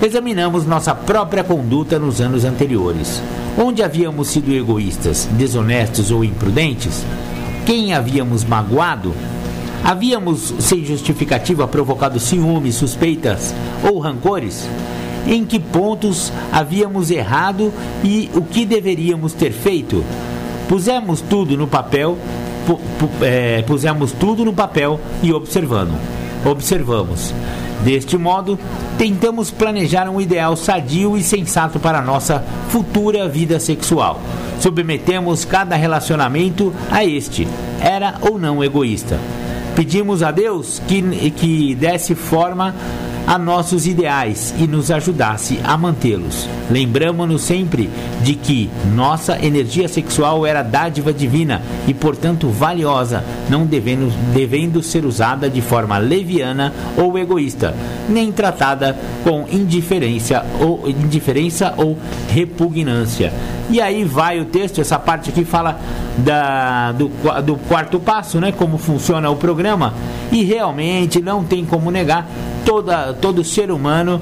Examinamos 0.00 0.64
nossa 0.64 0.94
própria 0.94 1.42
conduta 1.42 1.98
nos 1.98 2.20
anos 2.20 2.44
anteriores. 2.44 3.20
Onde 3.58 3.82
havíamos 3.82 4.28
sido 4.28 4.54
egoístas, 4.54 5.28
desonestos 5.32 6.12
ou 6.12 6.22
imprudentes? 6.22 7.04
Quem 7.66 7.92
havíamos 7.92 8.44
magoado? 8.44 9.12
Havíamos, 9.82 10.54
sem 10.60 10.84
justificativa, 10.84 11.66
provocado 11.66 12.20
ciúmes, 12.20 12.76
suspeitas 12.76 13.52
ou 13.82 13.98
rancores? 13.98 14.68
Em 15.26 15.44
que 15.44 15.58
pontos 15.58 16.32
havíamos 16.52 17.10
errado 17.10 17.72
e 18.04 18.30
o 18.32 18.42
que 18.42 18.64
deveríamos 18.64 19.32
ter 19.32 19.50
feito? 19.50 20.04
Pusemos 20.68 21.20
tudo 21.20 21.56
no 21.56 21.66
papel, 21.66 22.16
é, 23.20 23.60
pusemos 23.62 24.12
tudo 24.12 24.44
no 24.44 24.52
papel 24.52 25.00
e 25.20 25.32
observando. 25.32 26.17
Observamos. 26.44 27.34
Deste 27.84 28.16
modo, 28.16 28.58
tentamos 28.96 29.50
planejar 29.50 30.08
um 30.08 30.20
ideal 30.20 30.56
sadio 30.56 31.16
e 31.16 31.22
sensato 31.22 31.78
para 31.78 32.02
nossa 32.02 32.44
futura 32.70 33.28
vida 33.28 33.60
sexual. 33.60 34.20
Submetemos 34.60 35.44
cada 35.44 35.76
relacionamento 35.76 36.72
a 36.90 37.04
este, 37.04 37.46
era 37.80 38.16
ou 38.20 38.38
não 38.38 38.62
egoísta. 38.64 39.18
Pedimos 39.76 40.24
a 40.24 40.32
Deus 40.32 40.82
que, 40.88 41.30
que 41.30 41.74
desse 41.76 42.16
forma 42.16 42.74
a 43.28 43.36
nossos 43.36 43.86
ideais 43.86 44.54
e 44.58 44.66
nos 44.66 44.90
ajudasse 44.90 45.60
a 45.62 45.76
mantê-los. 45.76 46.48
Lembramos-nos 46.70 47.42
sempre 47.42 47.90
de 48.22 48.34
que 48.34 48.70
nossa 48.94 49.38
energia 49.44 49.86
sexual 49.86 50.46
era 50.46 50.62
dádiva 50.62 51.12
divina 51.12 51.60
e, 51.86 51.92
portanto, 51.92 52.48
valiosa, 52.48 53.22
não 53.50 53.66
devendo, 53.66 54.10
devendo 54.32 54.82
ser 54.82 55.04
usada 55.04 55.50
de 55.50 55.60
forma 55.60 55.98
leviana 55.98 56.72
ou 56.96 57.18
egoísta, 57.18 57.74
nem 58.08 58.32
tratada 58.32 58.96
com 59.22 59.44
indiferença 59.52 60.46
ou, 60.58 60.88
indiferença 60.88 61.74
ou 61.76 61.98
repugnância. 62.32 63.30
E 63.70 63.78
aí 63.78 64.04
vai 64.04 64.40
o 64.40 64.46
texto, 64.46 64.80
essa 64.80 64.98
parte 64.98 65.28
aqui 65.28 65.44
fala 65.44 65.78
da, 66.16 66.92
do, 66.92 67.10
do 67.44 67.56
quarto 67.68 68.00
passo, 68.00 68.40
né? 68.40 68.50
Como 68.50 68.78
funciona 68.78 69.28
o 69.28 69.36
programa. 69.36 69.92
E 70.32 70.42
realmente 70.42 71.20
não 71.20 71.44
tem 71.44 71.66
como 71.66 71.90
negar, 71.90 72.26
toda, 72.64 73.12
todo 73.14 73.42
ser 73.44 73.70
humano 73.70 74.20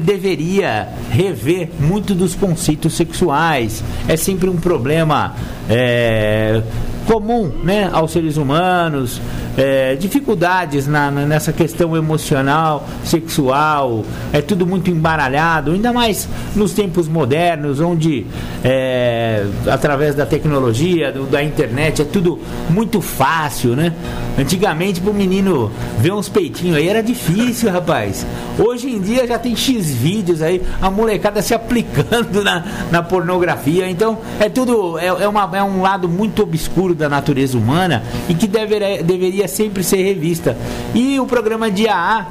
deveria 0.00 0.88
rever 1.10 1.70
muito 1.78 2.14
dos 2.14 2.34
conceitos 2.34 2.94
sexuais. 2.94 3.82
É 4.08 4.16
sempre 4.16 4.48
um 4.48 4.56
problema 4.56 5.34
é, 5.68 6.62
comum 7.06 7.50
né, 7.62 7.88
aos 7.92 8.12
seres 8.12 8.36
humanos 8.36 9.20
é, 9.56 9.94
dificuldades 9.96 10.86
na, 10.86 11.10
nessa 11.10 11.52
questão 11.52 11.96
emocional, 11.96 12.86
sexual, 13.04 14.04
é 14.32 14.40
tudo 14.40 14.66
muito 14.66 14.90
embaralhado, 14.90 15.72
ainda 15.72 15.92
mais 15.92 16.28
nos 16.54 16.72
tempos 16.72 17.08
modernos, 17.08 17.80
onde 17.80 18.26
é, 18.64 19.44
através 19.70 20.14
da 20.14 20.24
tecnologia, 20.24 21.12
do, 21.12 21.24
da 21.24 21.42
internet, 21.42 22.02
é 22.02 22.04
tudo 22.04 22.38
muito 22.70 23.00
fácil, 23.00 23.76
né? 23.76 23.92
Antigamente, 24.38 25.00
para 25.00 25.10
o 25.10 25.14
menino 25.14 25.70
ver 25.98 26.12
uns 26.12 26.28
peitinhos 26.28 26.76
aí 26.76 26.88
era 26.88 27.02
difícil, 27.02 27.70
rapaz. 27.70 28.26
Hoje 28.58 28.88
em 28.88 29.00
dia 29.00 29.26
já 29.26 29.38
tem 29.38 29.54
X 29.54 29.90
vídeos 29.90 30.40
aí, 30.40 30.62
a 30.80 30.90
molecada 30.90 31.42
se 31.42 31.52
aplicando 31.54 32.42
na, 32.42 32.64
na 32.90 33.02
pornografia. 33.02 33.88
Então, 33.90 34.18
é 34.40 34.48
tudo, 34.48 34.98
é, 34.98 35.06
é, 35.06 35.28
uma, 35.28 35.50
é 35.54 35.62
um 35.62 35.82
lado 35.82 36.08
muito 36.08 36.42
obscuro 36.42 36.91
da 36.94 37.08
natureza 37.08 37.56
humana 37.58 38.02
e 38.28 38.34
que 38.34 38.46
deveria, 38.46 39.02
deveria 39.02 39.32
deveria 39.32 39.48
sempre 39.48 39.82
ser 39.82 40.02
revista. 40.02 40.56
E 40.94 41.18
o 41.18 41.26
programa 41.26 41.70
de 41.70 41.88
AA 41.88 42.26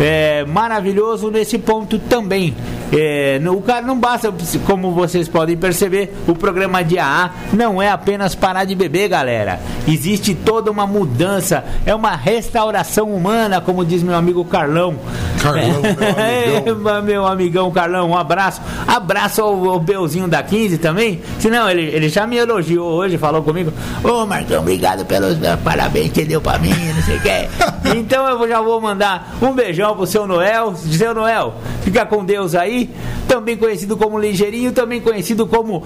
é 0.00 0.44
maravilhoso 0.44 1.30
nesse 1.30 1.58
ponto 1.58 1.98
também. 1.98 2.54
É, 2.92 3.40
o 3.48 3.62
cara 3.62 3.80
não 3.80 3.98
basta, 3.98 4.32
como 4.66 4.92
vocês 4.92 5.26
podem 5.26 5.56
perceber, 5.56 6.14
o 6.28 6.34
programa 6.34 6.84
de 6.84 6.98
AA 6.98 7.30
não 7.54 7.80
é 7.80 7.90
apenas 7.90 8.34
parar 8.34 8.64
de 8.64 8.74
beber, 8.74 9.08
galera. 9.08 9.58
Existe 9.88 10.34
toda 10.34 10.70
uma 10.70 10.86
mudança, 10.86 11.64
é 11.86 11.94
uma 11.94 12.14
restauração 12.14 13.10
humana, 13.10 13.62
como 13.62 13.82
diz 13.82 14.02
meu 14.02 14.14
amigo 14.14 14.44
Carlão. 14.44 14.96
Carlão, 15.42 15.80
meu 15.80 16.88
amigão. 16.92 17.02
meu 17.02 17.26
amigão 17.26 17.70
Carlão, 17.70 18.10
um 18.10 18.16
abraço. 18.16 18.60
Abraço 18.86 19.40
ao, 19.40 19.70
ao 19.70 19.80
Belzinho 19.80 20.28
da 20.28 20.42
15 20.42 20.76
também. 20.76 21.22
Senão, 21.38 21.70
ele, 21.70 21.82
ele 21.82 22.10
já 22.10 22.26
me 22.26 22.36
elogiou 22.36 22.92
hoje, 22.92 23.16
falou 23.16 23.42
comigo. 23.42 23.72
Ô 24.04 24.08
oh, 24.08 24.26
Marcão, 24.26 24.60
obrigado 24.60 25.06
pelos 25.06 25.38
parabéns 25.64 26.12
que 26.12 26.24
deu 26.24 26.42
pra 26.42 26.58
mim, 26.58 26.74
não 26.94 27.02
sei 27.02 27.16
o 27.16 27.20
que. 27.20 27.48
então 27.96 28.28
eu 28.28 28.48
já 28.48 28.60
vou 28.60 28.80
mandar 28.80 29.34
um 29.40 29.52
beijão 29.52 29.96
pro 29.96 30.06
seu 30.06 30.26
Noel. 30.26 30.74
Seu 30.76 31.14
Noel, 31.14 31.54
fica 31.82 32.04
com 32.04 32.22
Deus 32.22 32.54
aí 32.54 32.81
também 33.28 33.56
conhecido 33.56 33.96
como 33.96 34.18
Ligeirinho, 34.18 34.72
também 34.72 35.00
conhecido 35.00 35.46
como 35.46 35.82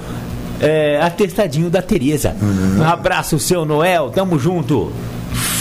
é, 0.61 0.99
Atestadinho 1.03 1.71
da 1.71 1.83
Tereza. 1.83 2.37
Uhum. 2.41 2.81
Um 2.81 2.85
abraço, 2.85 3.39
seu 3.39 3.65
Noel, 3.65 4.11
tamo 4.11 4.39
junto 4.39 4.93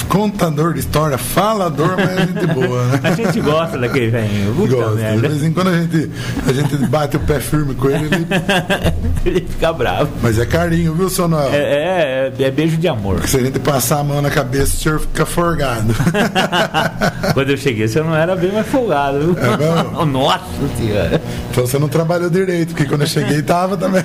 contador 0.07 0.73
de 0.73 0.79
história, 0.79 1.17
falador, 1.17 1.95
mas 1.97 2.09
é 2.09 2.27
gente 2.27 2.47
boa, 2.47 2.85
né? 2.85 2.99
A 3.03 3.11
gente 3.11 3.41
gosta 3.41 3.77
daquele 3.77 4.09
velhinho. 4.09 4.53
Gosta. 4.67 4.95
De 4.95 5.17
vez 5.17 5.43
em 5.43 5.53
quando 5.53 5.69
a 5.69 5.81
gente, 5.81 6.11
a 6.47 6.53
gente 6.53 6.77
bate 6.87 7.17
o 7.17 7.19
pé 7.19 7.39
firme 7.39 7.75
com 7.75 7.89
ele, 7.89 8.05
ele... 8.05 8.27
ele 9.25 9.47
fica 9.47 9.71
bravo. 9.73 10.09
Mas 10.21 10.39
é 10.39 10.45
carinho, 10.45 10.93
viu, 10.93 11.09
seu 11.09 11.27
Noel? 11.27 11.49
É, 11.53 12.31
é, 12.37 12.43
é 12.43 12.51
beijo 12.51 12.77
de 12.77 12.87
amor. 12.87 13.15
Porque 13.15 13.29
se 13.29 13.37
a 13.37 13.43
gente 13.43 13.59
passar 13.59 13.99
a 13.99 14.03
mão 14.03 14.21
na 14.21 14.29
cabeça, 14.29 14.75
o 14.75 14.77
senhor 14.77 14.99
fica 14.99 15.25
forgado. 15.25 15.93
Quando 17.33 17.49
eu 17.51 17.57
cheguei, 17.57 17.87
você 17.87 18.01
não 18.01 18.15
era 18.15 18.35
bem 18.35 18.51
mais 18.51 18.67
folgado, 18.67 19.19
viu? 19.19 19.35
É 19.37 20.05
Nossa 20.05 20.45
senhora. 20.77 21.21
Então 21.51 21.65
você 21.65 21.77
não 21.79 21.87
trabalhou 21.87 22.29
direito, 22.29 22.69
porque 22.69 22.85
quando 22.85 23.01
eu 23.01 23.07
cheguei, 23.07 23.41
tava 23.41 23.77
também. 23.77 24.03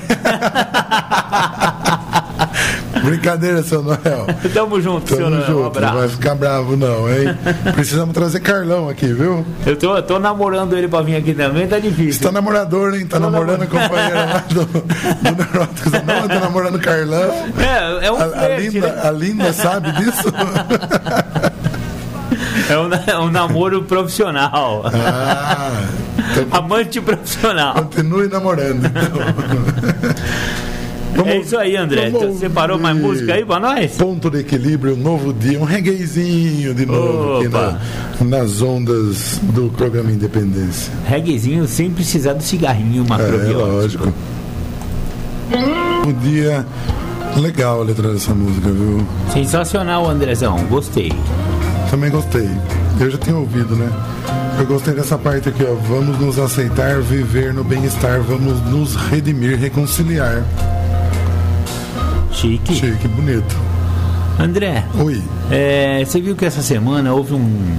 Brincadeira, 3.02 3.62
seu 3.62 3.82
Noel. 3.82 4.26
Tamo 4.52 4.80
junto, 4.80 5.06
Tamo 5.06 5.20
seu 5.20 5.30
Noel. 5.30 5.46
Junto. 5.46 5.60
Um 5.60 5.66
abraço. 5.66 5.92
Não 5.94 6.00
vai 6.00 6.08
ficar 6.08 6.34
bravo, 6.34 6.76
não, 6.76 7.08
hein? 7.08 7.36
Precisamos 7.74 8.14
trazer 8.14 8.40
Carlão 8.40 8.88
aqui, 8.88 9.12
viu? 9.12 9.44
Eu 9.66 9.76
tô, 9.76 10.02
tô 10.02 10.18
namorando 10.18 10.76
ele 10.76 10.88
pra 10.88 11.02
vir 11.02 11.16
aqui 11.16 11.34
também, 11.34 11.66
tá 11.66 11.78
difícil. 11.78 12.14
Você 12.14 12.20
tá 12.20 12.32
namorador, 12.32 12.94
hein? 12.94 13.06
Tá 13.06 13.18
tô 13.18 13.30
namorando 13.30 13.62
a 13.62 13.66
companheira 13.66 14.24
lá 14.24 14.44
do, 14.48 14.64
do 14.64 15.36
Neuróticos. 15.36 15.92
Não, 15.92 16.28
tá 16.28 16.40
namorando 16.40 16.78
Carlão. 16.78 17.30
É, 17.58 18.06
é 18.06 18.12
um 18.12 18.16
a, 18.16 18.24
a, 18.24 18.48
Linda, 18.58 18.80
né? 18.80 19.00
a 19.02 19.10
Linda 19.10 19.52
sabe 19.52 19.92
disso? 19.92 20.32
É 22.68 22.78
um, 22.78 22.88
é 22.92 23.18
um 23.18 23.30
namoro 23.30 23.82
profissional. 23.82 24.84
Ah, 24.86 25.72
então, 26.30 26.58
Amante 26.58 27.00
profissional. 27.00 27.74
Continue 27.74 28.28
namorando. 28.28 28.86
Então. 28.86 29.20
É 31.26 31.38
isso 31.38 31.56
aí, 31.56 31.76
André. 31.76 32.10
Você 32.10 32.32
separou 32.38 32.78
mais 32.78 32.96
música 32.96 33.34
aí 33.34 33.44
pra 33.44 33.60
nós? 33.60 33.92
Ponto 33.96 34.30
de 34.30 34.40
equilíbrio, 34.40 34.94
um 34.94 34.98
novo 34.98 35.32
dia, 35.32 35.58
um 35.58 35.64
regueizinho 35.64 36.74
de 36.74 36.86
novo 36.86 37.38
aqui 37.38 37.48
na, 37.48 37.78
nas 38.20 38.62
ondas 38.62 39.38
do 39.42 39.70
programa 39.70 40.10
Independência. 40.10 40.92
Reguezinho 41.06 41.66
sem 41.66 41.90
precisar 41.90 42.34
do 42.34 42.42
cigarrinho 42.42 43.04
macrobiótico. 43.08 43.50
É, 43.50 43.54
lógico. 43.54 44.12
Um 46.06 46.12
dia 46.12 46.64
legal 47.36 47.80
a 47.80 47.84
letra 47.84 48.12
dessa 48.12 48.34
música, 48.34 48.70
viu? 48.70 49.06
Sensacional, 49.32 50.08
Andrezão. 50.08 50.58
Gostei. 50.68 51.12
Também 51.90 52.10
gostei. 52.10 52.48
Eu 52.98 53.10
já 53.10 53.18
tinha 53.18 53.36
ouvido, 53.36 53.74
né? 53.74 53.90
Eu 54.58 54.66
gostei 54.66 54.94
dessa 54.94 55.16
parte 55.16 55.48
aqui, 55.48 55.64
ó. 55.64 55.74
Vamos 55.88 56.18
nos 56.18 56.38
aceitar, 56.38 57.00
viver 57.00 57.54
no 57.54 57.64
bem-estar, 57.64 58.20
vamos 58.20 58.60
nos 58.66 58.94
redimir, 58.94 59.58
reconciliar. 59.58 60.44
Chique. 62.40 62.74
Chique, 62.74 63.06
bonito. 63.06 63.54
André. 64.38 64.82
Oi. 64.98 65.22
É, 65.50 66.02
você 66.02 66.18
viu 66.22 66.34
que 66.34 66.46
essa 66.46 66.62
semana 66.62 67.12
houve 67.12 67.34
um, 67.34 67.76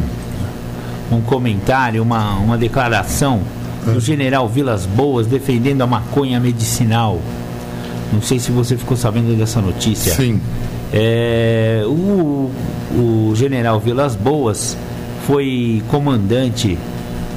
um 1.12 1.20
comentário, 1.22 2.04
uma, 2.04 2.36
uma 2.36 2.60
declaração 2.60 3.42
é. 3.88 3.92
do 3.92 4.00
general 4.00 4.48
Vilas 4.48 4.86
Boas 4.86 5.26
defendendo 5.26 5.82
a 5.82 5.88
maconha 5.88 6.40
medicinal. 6.40 7.20
Não 8.14 8.22
sei 8.22 8.38
se 8.38 8.52
você 8.52 8.78
ficou 8.78 8.96
sabendo 8.96 9.36
dessa 9.36 9.60
notícia. 9.60 10.14
Sim. 10.14 10.40
É, 10.94 11.82
o, 11.88 12.52
o 12.94 13.34
general 13.34 13.80
Vilas 13.80 14.16
Boas 14.16 14.78
foi 15.26 15.82
comandante 15.88 16.78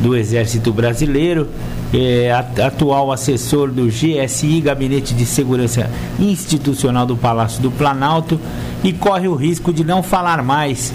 do 0.00 0.16
Exército 0.16 0.72
Brasileiro, 0.72 1.48
é, 1.92 2.32
atual 2.32 3.12
assessor 3.12 3.70
do 3.70 3.86
GSI, 3.86 4.60
Gabinete 4.60 5.14
de 5.14 5.24
Segurança 5.24 5.90
Institucional 6.18 7.06
do 7.06 7.16
Palácio 7.16 7.62
do 7.62 7.70
Planalto, 7.70 8.40
e 8.82 8.92
corre 8.92 9.28
o 9.28 9.34
risco 9.34 9.72
de 9.72 9.84
não 9.84 10.02
falar 10.02 10.42
mais 10.42 10.92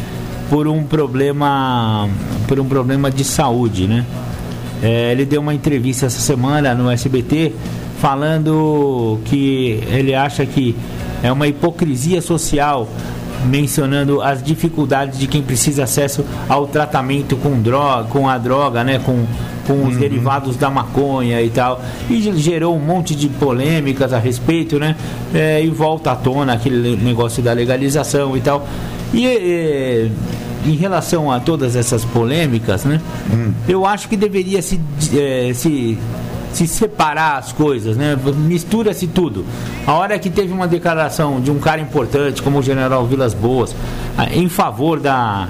por 0.50 0.68
um 0.68 0.84
problema, 0.84 2.10
por 2.48 2.60
um 2.60 2.66
problema 2.66 3.10
de 3.10 3.24
saúde, 3.24 3.88
né? 3.88 4.06
É, 4.82 5.12
ele 5.12 5.26
deu 5.26 5.42
uma 5.42 5.54
entrevista 5.54 6.06
essa 6.06 6.20
semana 6.20 6.74
no 6.74 6.90
SBT 6.90 7.54
falando 8.00 9.20
que 9.26 9.84
ele 9.88 10.16
acha 10.16 10.46
que 10.46 10.76
é 11.22 11.32
uma 11.32 11.48
hipocrisia 11.48 12.22
social 12.22 12.88
mencionando 13.46 14.22
as 14.22 14.44
dificuldades 14.44 15.20
de 15.20 15.28
quem 15.28 15.42
precisa 15.42 15.84
acesso 15.84 16.26
ao 16.48 16.68
tratamento 16.68 17.36
com 17.38 17.60
droga, 17.62 18.10
com 18.10 18.28
a 18.28 18.38
droga, 18.38 18.84
né, 18.84 19.00
com, 19.00 19.26
com 19.66 19.86
os 19.86 19.94
uhum. 19.94 20.00
derivados 20.00 20.56
da 20.58 20.70
maconha 20.70 21.42
e 21.42 21.50
tal. 21.50 21.82
E 22.10 22.22
gerou 22.38 22.76
um 22.76 22.80
monte 22.80 23.16
de 23.16 23.30
polêmicas 23.30 24.14
a 24.14 24.20
respeito, 24.20 24.80
né? 24.80 24.96
É, 25.34 25.64
e 25.64 25.70
volta 25.70 26.12
à 26.12 26.16
tona 26.16 26.54
aquele 26.54 26.96
negócio 26.98 27.42
da 27.42 27.54
legalização 27.54 28.36
e 28.36 28.42
tal. 28.42 28.68
E 29.14 29.26
é, 29.26 30.10
em 30.66 30.76
relação 30.76 31.32
a 31.32 31.40
todas 31.40 31.76
essas 31.76 32.04
polêmicas, 32.06 32.84
né? 32.84 33.00
Hum. 33.32 33.54
Eu 33.68 33.86
acho 33.86 34.10
que 34.10 34.18
deveria 34.18 34.62
se, 34.62 34.80
é, 35.16 35.52
se 35.54 35.98
se 36.54 36.68
separar 36.68 37.38
as 37.38 37.52
coisas, 37.52 37.96
né? 37.96 38.18
Mistura-se 38.36 39.08
tudo. 39.08 39.46
A 39.86 39.94
hora 39.94 40.18
que 40.20 40.30
teve 40.30 40.52
uma 40.52 40.68
declaração 40.68 41.40
de 41.40 41.52
um 41.52 41.60
cara 41.60 41.82
importante, 41.82 42.42
como 42.42 42.60
o 42.60 42.64
general 42.64 43.06
Vilas 43.06 43.34
Boas, 43.34 43.76
em 44.32 44.50
favor 44.50 45.00
da, 45.00 45.48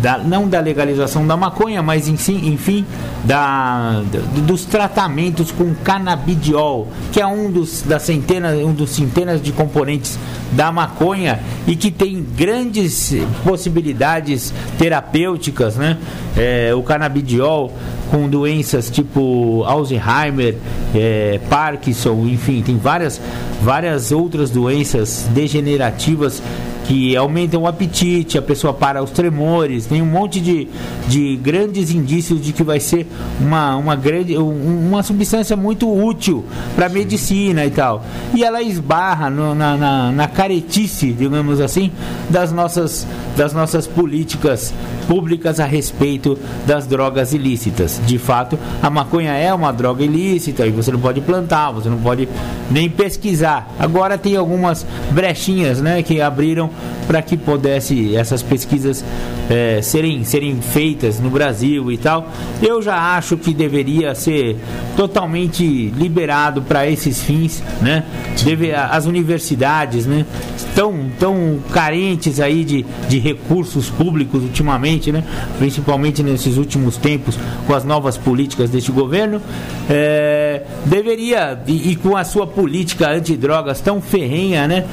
da, 0.00 0.18
não 0.18 0.48
da 0.48 0.60
legalização 0.60 1.26
da 1.26 1.36
maconha, 1.36 1.82
mas 1.82 2.08
enfim, 2.08 2.48
enfim 2.48 2.84
da, 3.24 4.02
dos 4.46 4.64
tratamentos 4.64 5.50
com 5.50 5.74
canabidiol, 5.74 6.88
que 7.12 7.20
é 7.20 7.26
um 7.26 7.50
dos, 7.50 7.82
das 7.82 8.02
centenas, 8.02 8.58
um 8.58 8.72
dos 8.72 8.90
centenas 8.90 9.42
de 9.42 9.52
componentes 9.52 10.18
da 10.52 10.70
maconha 10.70 11.40
e 11.66 11.74
que 11.74 11.90
tem 11.90 12.24
grandes 12.36 13.14
possibilidades 13.42 14.52
terapêuticas, 14.78 15.76
né? 15.76 15.96
É, 16.36 16.74
o 16.74 16.82
canabidiol 16.82 17.72
com 18.10 18.28
doenças 18.28 18.90
tipo 18.90 19.64
Alzheimer, 19.64 20.56
é, 20.94 21.40
Parkinson, 21.48 22.26
enfim, 22.26 22.62
tem 22.62 22.76
várias, 22.76 23.20
várias 23.62 24.12
outras 24.12 24.50
doenças 24.50 25.26
degenerativas 25.32 26.42
que 26.84 27.16
aumentam 27.16 27.62
o 27.62 27.66
apetite, 27.66 28.38
a 28.38 28.42
pessoa 28.42 28.72
para 28.72 29.02
os 29.02 29.10
tremores, 29.10 29.86
tem 29.86 30.02
um 30.02 30.06
monte 30.06 30.40
de, 30.40 30.68
de 31.08 31.36
grandes 31.36 31.90
indícios 31.90 32.40
de 32.40 32.52
que 32.52 32.62
vai 32.62 32.78
ser 32.78 33.06
uma, 33.40 33.76
uma, 33.76 33.96
grande, 33.96 34.36
uma 34.36 35.02
substância 35.02 35.56
muito 35.56 35.90
útil 35.92 36.44
para 36.76 36.86
a 36.86 36.88
medicina 36.88 37.64
e 37.64 37.70
tal. 37.70 38.04
E 38.34 38.44
ela 38.44 38.62
esbarra 38.62 39.30
no, 39.30 39.54
na, 39.54 39.76
na, 39.76 40.12
na 40.12 40.28
caretice, 40.28 41.12
digamos 41.12 41.60
assim, 41.60 41.90
das 42.28 42.52
nossas, 42.52 43.06
das 43.36 43.52
nossas 43.52 43.86
políticas 43.86 44.72
públicas 45.08 45.60
a 45.60 45.66
respeito 45.66 46.38
das 46.66 46.86
drogas 46.86 47.32
ilícitas. 47.32 48.00
De 48.06 48.18
fato, 48.18 48.58
a 48.82 48.90
maconha 48.90 49.32
é 49.32 49.52
uma 49.52 49.72
droga 49.72 50.04
ilícita 50.04 50.66
e 50.66 50.70
você 50.70 50.90
não 50.92 51.00
pode 51.00 51.20
plantar, 51.20 51.70
você 51.70 51.88
não 51.88 51.98
pode 51.98 52.28
nem 52.70 52.88
pesquisar. 52.90 53.70
Agora 53.78 54.18
tem 54.18 54.36
algumas 54.36 54.86
brechinhas 55.10 55.80
né, 55.80 56.02
que 56.02 56.20
abriram 56.20 56.70
para 57.06 57.22
que 57.22 57.36
pudesse 57.36 58.16
essas 58.16 58.42
pesquisas 58.42 59.04
é, 59.50 59.80
serem, 59.82 60.24
serem 60.24 60.60
feitas 60.60 61.20
no 61.20 61.30
Brasil 61.30 61.90
e 61.92 61.98
tal. 61.98 62.30
Eu 62.62 62.80
já 62.80 63.16
acho 63.16 63.36
que 63.36 63.52
deveria 63.52 64.14
ser 64.14 64.56
totalmente 64.96 65.64
liberado 65.96 66.62
para 66.62 66.88
esses 66.88 67.22
fins, 67.22 67.62
né? 67.80 68.04
Deve, 68.44 68.72
as 68.72 69.06
universidades, 69.06 70.06
né? 70.06 70.24
Tão, 70.74 71.10
tão 71.20 71.58
carentes 71.72 72.40
aí 72.40 72.64
de, 72.64 72.84
de 73.08 73.18
recursos 73.18 73.90
públicos 73.90 74.42
ultimamente, 74.42 75.12
né? 75.12 75.22
Principalmente 75.58 76.22
nesses 76.22 76.56
últimos 76.56 76.96
tempos 76.96 77.38
com 77.66 77.74
as 77.74 77.84
novas 77.84 78.16
políticas 78.16 78.70
deste 78.70 78.90
governo, 78.90 79.40
é, 79.88 80.62
deveria 80.86 81.58
e, 81.66 81.92
e 81.92 81.96
com 81.96 82.16
a 82.16 82.24
sua 82.24 82.46
política 82.46 83.10
antidrogas 83.10 83.80
tão 83.80 84.00
ferrenha, 84.00 84.66
né? 84.66 84.84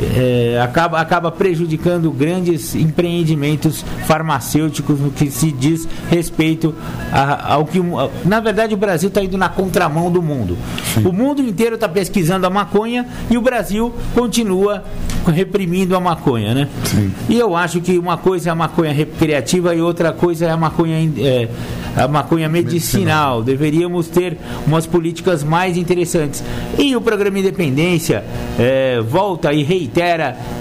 É, 0.00 0.60
acaba, 0.62 1.00
acaba 1.00 1.30
prejudicando 1.30 2.10
grandes 2.10 2.74
empreendimentos 2.74 3.84
farmacêuticos 4.06 5.00
no 5.00 5.10
que 5.10 5.30
se 5.30 5.50
diz 5.50 5.88
respeito 6.08 6.74
a, 7.12 7.54
ao 7.54 7.64
que. 7.64 7.80
Na 8.24 8.40
verdade, 8.40 8.74
o 8.74 8.76
Brasil 8.76 9.08
está 9.08 9.22
indo 9.22 9.36
na 9.36 9.48
contramão 9.48 10.10
do 10.10 10.22
mundo. 10.22 10.56
Sim. 10.94 11.06
O 11.06 11.12
mundo 11.12 11.42
inteiro 11.42 11.74
está 11.74 11.88
pesquisando 11.88 12.46
a 12.46 12.50
maconha 12.50 13.06
e 13.28 13.36
o 13.36 13.40
Brasil 13.40 13.92
continua 14.14 14.84
reprimindo 15.26 15.96
a 15.96 16.00
maconha, 16.00 16.54
né? 16.54 16.68
Sim. 16.84 17.12
E 17.28 17.38
eu 17.38 17.56
acho 17.56 17.80
que 17.80 17.98
uma 17.98 18.16
coisa 18.16 18.50
é 18.50 18.52
a 18.52 18.54
maconha 18.54 18.92
recreativa 18.92 19.74
e 19.74 19.80
outra 19.80 20.12
coisa 20.12 20.46
é 20.46 20.50
a 20.50 20.56
maconha, 20.56 20.96
é, 21.18 21.48
a 21.96 22.06
maconha 22.06 22.48
medicinal. 22.48 23.38
medicinal. 23.38 23.42
Deveríamos 23.42 24.08
ter 24.08 24.38
umas 24.66 24.86
políticas 24.86 25.42
mais 25.42 25.76
interessantes. 25.76 26.42
E 26.78 26.94
o 26.94 27.00
programa 27.00 27.38
Independência 27.38 28.24
é, 28.58 29.00
volta 29.00 29.52
e 29.52 29.62
reitera 29.62 29.87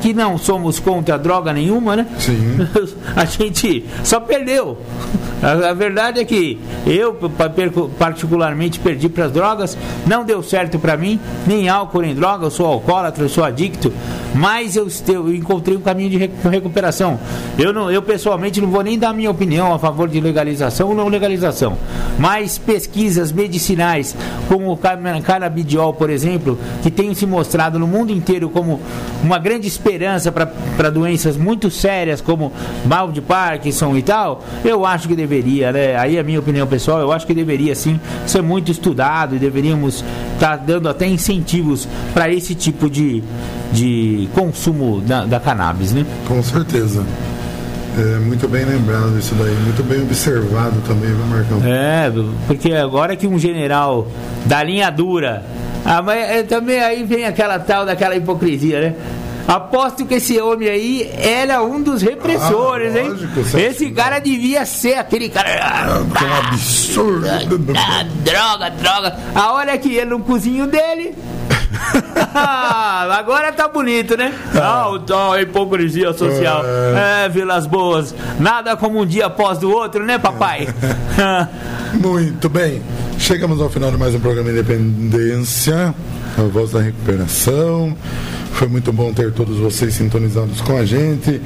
que 0.02 0.14
não 0.14 0.38
somos 0.38 0.80
contra 0.80 1.18
droga 1.18 1.54
nenhuma, 1.54 1.96
né? 1.96 2.08
Sim. 2.20 2.58
A 3.16 3.26
gente 3.26 3.86
só 4.04 4.20
perdeu. 4.20 4.78
A, 5.42 5.70
a 5.70 5.74
verdade 5.74 6.20
é 6.20 6.26
que 6.26 6.60
eu, 6.86 7.16
particularmente, 7.98 8.80
perdi 8.80 9.08
para 9.08 9.26
as 9.26 9.32
drogas, 9.32 9.78
não 10.06 10.24
deu 10.24 10.42
certo 10.42 10.80
para 10.80 10.98
mim, 10.98 11.20
nem 11.46 11.70
álcool 11.70 12.02
nem 12.02 12.16
droga, 12.16 12.46
eu 12.46 12.52
sou 12.52 12.66
alcoólatra, 12.66 13.24
eu 13.24 13.30
sou 13.30 13.44
adicto, 13.44 13.94
mas 14.34 14.76
eu, 14.76 14.88
eu 15.08 15.34
encontrei 15.34 15.78
um 15.78 15.82
caminho 15.82 16.10
de 16.10 16.18
recuperação. 16.50 17.20
Eu, 17.58 17.72
não, 17.72 17.92
eu 17.92 18.02
pessoalmente 18.02 18.60
não 18.60 18.70
vou 18.70 18.84
nem 18.84 18.98
dar 18.98 19.14
minha 19.14 19.30
opinião 19.30 19.74
a 19.74 19.80
favor 19.80 20.08
de 20.08 20.20
legalização 20.20 20.90
ou 20.90 20.96
não 20.96 21.08
legalização, 21.08 21.78
mas 22.18 22.58
pesquisas 22.58 23.32
medicinais, 23.32 24.16
como 24.48 24.72
o 24.72 24.78
canabidiol, 24.78 25.94
por 25.94 26.10
exemplo, 26.10 26.58
que 26.82 26.90
tem 26.90 27.14
se 27.14 27.26
mostrado 27.26 27.78
no 27.78 27.88
mundo 27.88 28.12
inteiro 28.12 28.50
como 28.50 28.80
uma 29.24 29.40
grande 29.40 29.68
esperança 29.68 30.32
para 30.32 30.90
doenças 30.90 31.38
muito 31.38 31.70
sérias, 31.70 32.22
como 32.22 32.52
mal 32.86 33.12
de 33.12 33.22
Parkinson 33.22 33.96
e 33.96 34.02
tal, 34.02 34.44
eu 34.64 34.86
acho 34.86 35.08
que 35.08 35.16
deveria, 35.16 35.72
né? 35.72 35.96
Aí 35.98 36.18
é 36.18 36.20
a 36.20 36.24
minha 36.24 36.40
opinião 36.40 36.68
pessoal, 36.68 37.00
eu 37.00 37.12
acho 37.12 37.26
que 37.26 37.34
deveria 37.34 37.76
sim 37.76 38.00
ser 38.26 38.42
muito 38.42 38.72
estudado 38.72 39.36
e 39.36 39.40
deveríamos 39.40 40.04
estar 40.34 40.58
tá 40.58 40.64
dando 40.64 40.90
até 40.90 41.08
incentivos 41.08 41.88
para 42.14 42.32
esse 42.32 42.56
tipo 42.56 42.90
de, 42.90 43.24
de 43.72 44.30
consumo 44.34 45.02
da, 45.02 45.26
da 45.26 45.40
cannabis, 45.40 45.92
né? 45.92 46.06
Com 46.28 46.42
certeza. 46.44 47.06
É, 47.98 48.20
muito 48.20 48.48
bem 48.48 48.64
lembrado 48.64 49.18
isso 49.18 49.34
daí, 49.36 49.56
muito 49.56 49.84
bem 49.84 50.04
observado 50.04 50.80
também, 50.88 51.10
viu, 51.10 51.26
Marcão? 51.26 51.60
É, 51.66 52.12
porque 52.46 52.72
agora 52.74 53.16
que 53.16 53.26
um 53.26 53.40
general 53.40 54.08
da 54.46 54.62
linha 54.64 54.92
dura, 54.92 55.44
ah, 55.84 56.02
mas 56.02 56.30
é, 56.30 56.44
também 56.44 56.80
aí 56.80 57.04
vem 57.04 57.26
aquela 57.26 57.58
tal 57.58 57.86
daquela 57.86 58.16
hipocrisia, 58.16 58.82
né? 58.82 58.96
Aposto 59.48 60.06
que 60.06 60.16
esse 60.16 60.40
homem 60.42 60.68
aí 60.68 61.10
era 61.18 61.64
um 61.64 61.82
dos 61.82 62.02
repressores, 62.02 62.94
ah, 62.94 63.02
lógico, 63.02 63.58
hein? 63.58 63.66
Esse 63.66 63.90
cara 63.92 64.20
devia 64.20 64.66
ser 64.66 64.96
aquele 64.96 65.30
cara. 65.30 65.50
Ah, 65.64 66.04
que 66.18 66.24
é 66.24 66.28
um 66.28 66.34
absurdo. 66.34 67.26
Ah, 67.28 68.06
droga, 68.26 68.70
droga. 68.72 69.16
A 69.34 69.54
hora 69.54 69.78
que 69.78 69.96
ele 69.96 70.10
no 70.10 70.20
cozinho 70.20 70.68
dele, 70.68 71.16
Agora 73.18 73.52
tá 73.52 73.68
bonito, 73.68 74.18
né? 74.18 74.34
Ah, 74.56 74.86
ah 75.12 75.34
a 75.34 75.42
hipocrisia 75.42 76.14
social. 76.14 76.64
É. 76.66 77.26
é, 77.26 77.30
Vilas 77.30 77.66
Boas. 77.66 78.14
Nada 78.40 78.76
como 78.76 79.02
um 79.02 79.06
dia 79.06 79.26
após 79.26 79.58
do 79.60 79.72
outro, 79.72 80.06
né, 80.06 80.18
papai? 80.18 80.68
Muito 81.94 82.50
bem. 82.50 82.82
Chegamos 83.18 83.62
ao 83.62 83.70
final 83.70 83.92
de 83.92 83.98
mais 83.98 84.14
um 84.14 84.20
programa 84.20 84.50
Independência, 84.50 85.94
a 86.38 86.42
voz 86.44 86.72
da 86.72 86.82
recuperação. 86.82 87.96
Foi 88.58 88.68
muito 88.68 88.92
bom 88.92 89.14
ter 89.14 89.32
todos 89.32 89.60
vocês 89.60 89.94
sintonizados 89.94 90.62
com 90.62 90.76
a 90.76 90.84
gente. 90.84 91.40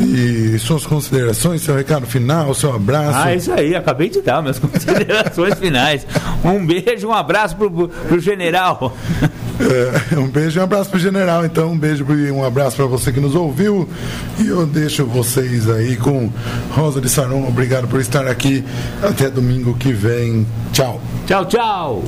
E 0.00 0.58
suas 0.58 0.84
considerações, 0.84 1.62
seu 1.62 1.76
recado 1.76 2.04
final, 2.04 2.52
seu 2.52 2.74
abraço. 2.74 3.16
Ah, 3.16 3.32
isso 3.32 3.52
aí, 3.52 3.76
acabei 3.76 4.08
de 4.08 4.20
dar 4.20 4.42
minhas 4.42 4.58
considerações 4.60 5.54
finais. 5.54 6.04
Um 6.44 6.66
beijo, 6.66 7.06
um 7.06 7.12
abraço 7.12 7.54
pro, 7.56 7.88
pro 7.88 8.18
general. 8.18 8.96
É, 9.60 10.18
um 10.18 10.26
beijo 10.26 10.58
e 10.58 10.60
um 10.60 10.64
abraço 10.64 10.90
pro 10.90 10.98
general, 10.98 11.44
então. 11.44 11.70
Um 11.70 11.78
beijo 11.78 12.04
e 12.12 12.30
um 12.32 12.44
abraço 12.44 12.74
para 12.74 12.86
você 12.86 13.12
que 13.12 13.20
nos 13.20 13.36
ouviu. 13.36 13.88
E 14.40 14.48
eu 14.48 14.66
deixo 14.66 15.06
vocês 15.06 15.70
aí 15.70 15.96
com 15.96 16.28
Rosa 16.72 17.00
de 17.00 17.08
Saron. 17.08 17.46
Obrigado 17.46 17.86
por 17.86 18.00
estar 18.00 18.26
aqui. 18.26 18.64
Até 19.00 19.30
domingo 19.30 19.74
que 19.74 19.92
vem. 19.92 20.44
Tchau. 20.72 21.00
Tchau, 21.24 21.44
tchau. 21.46 22.04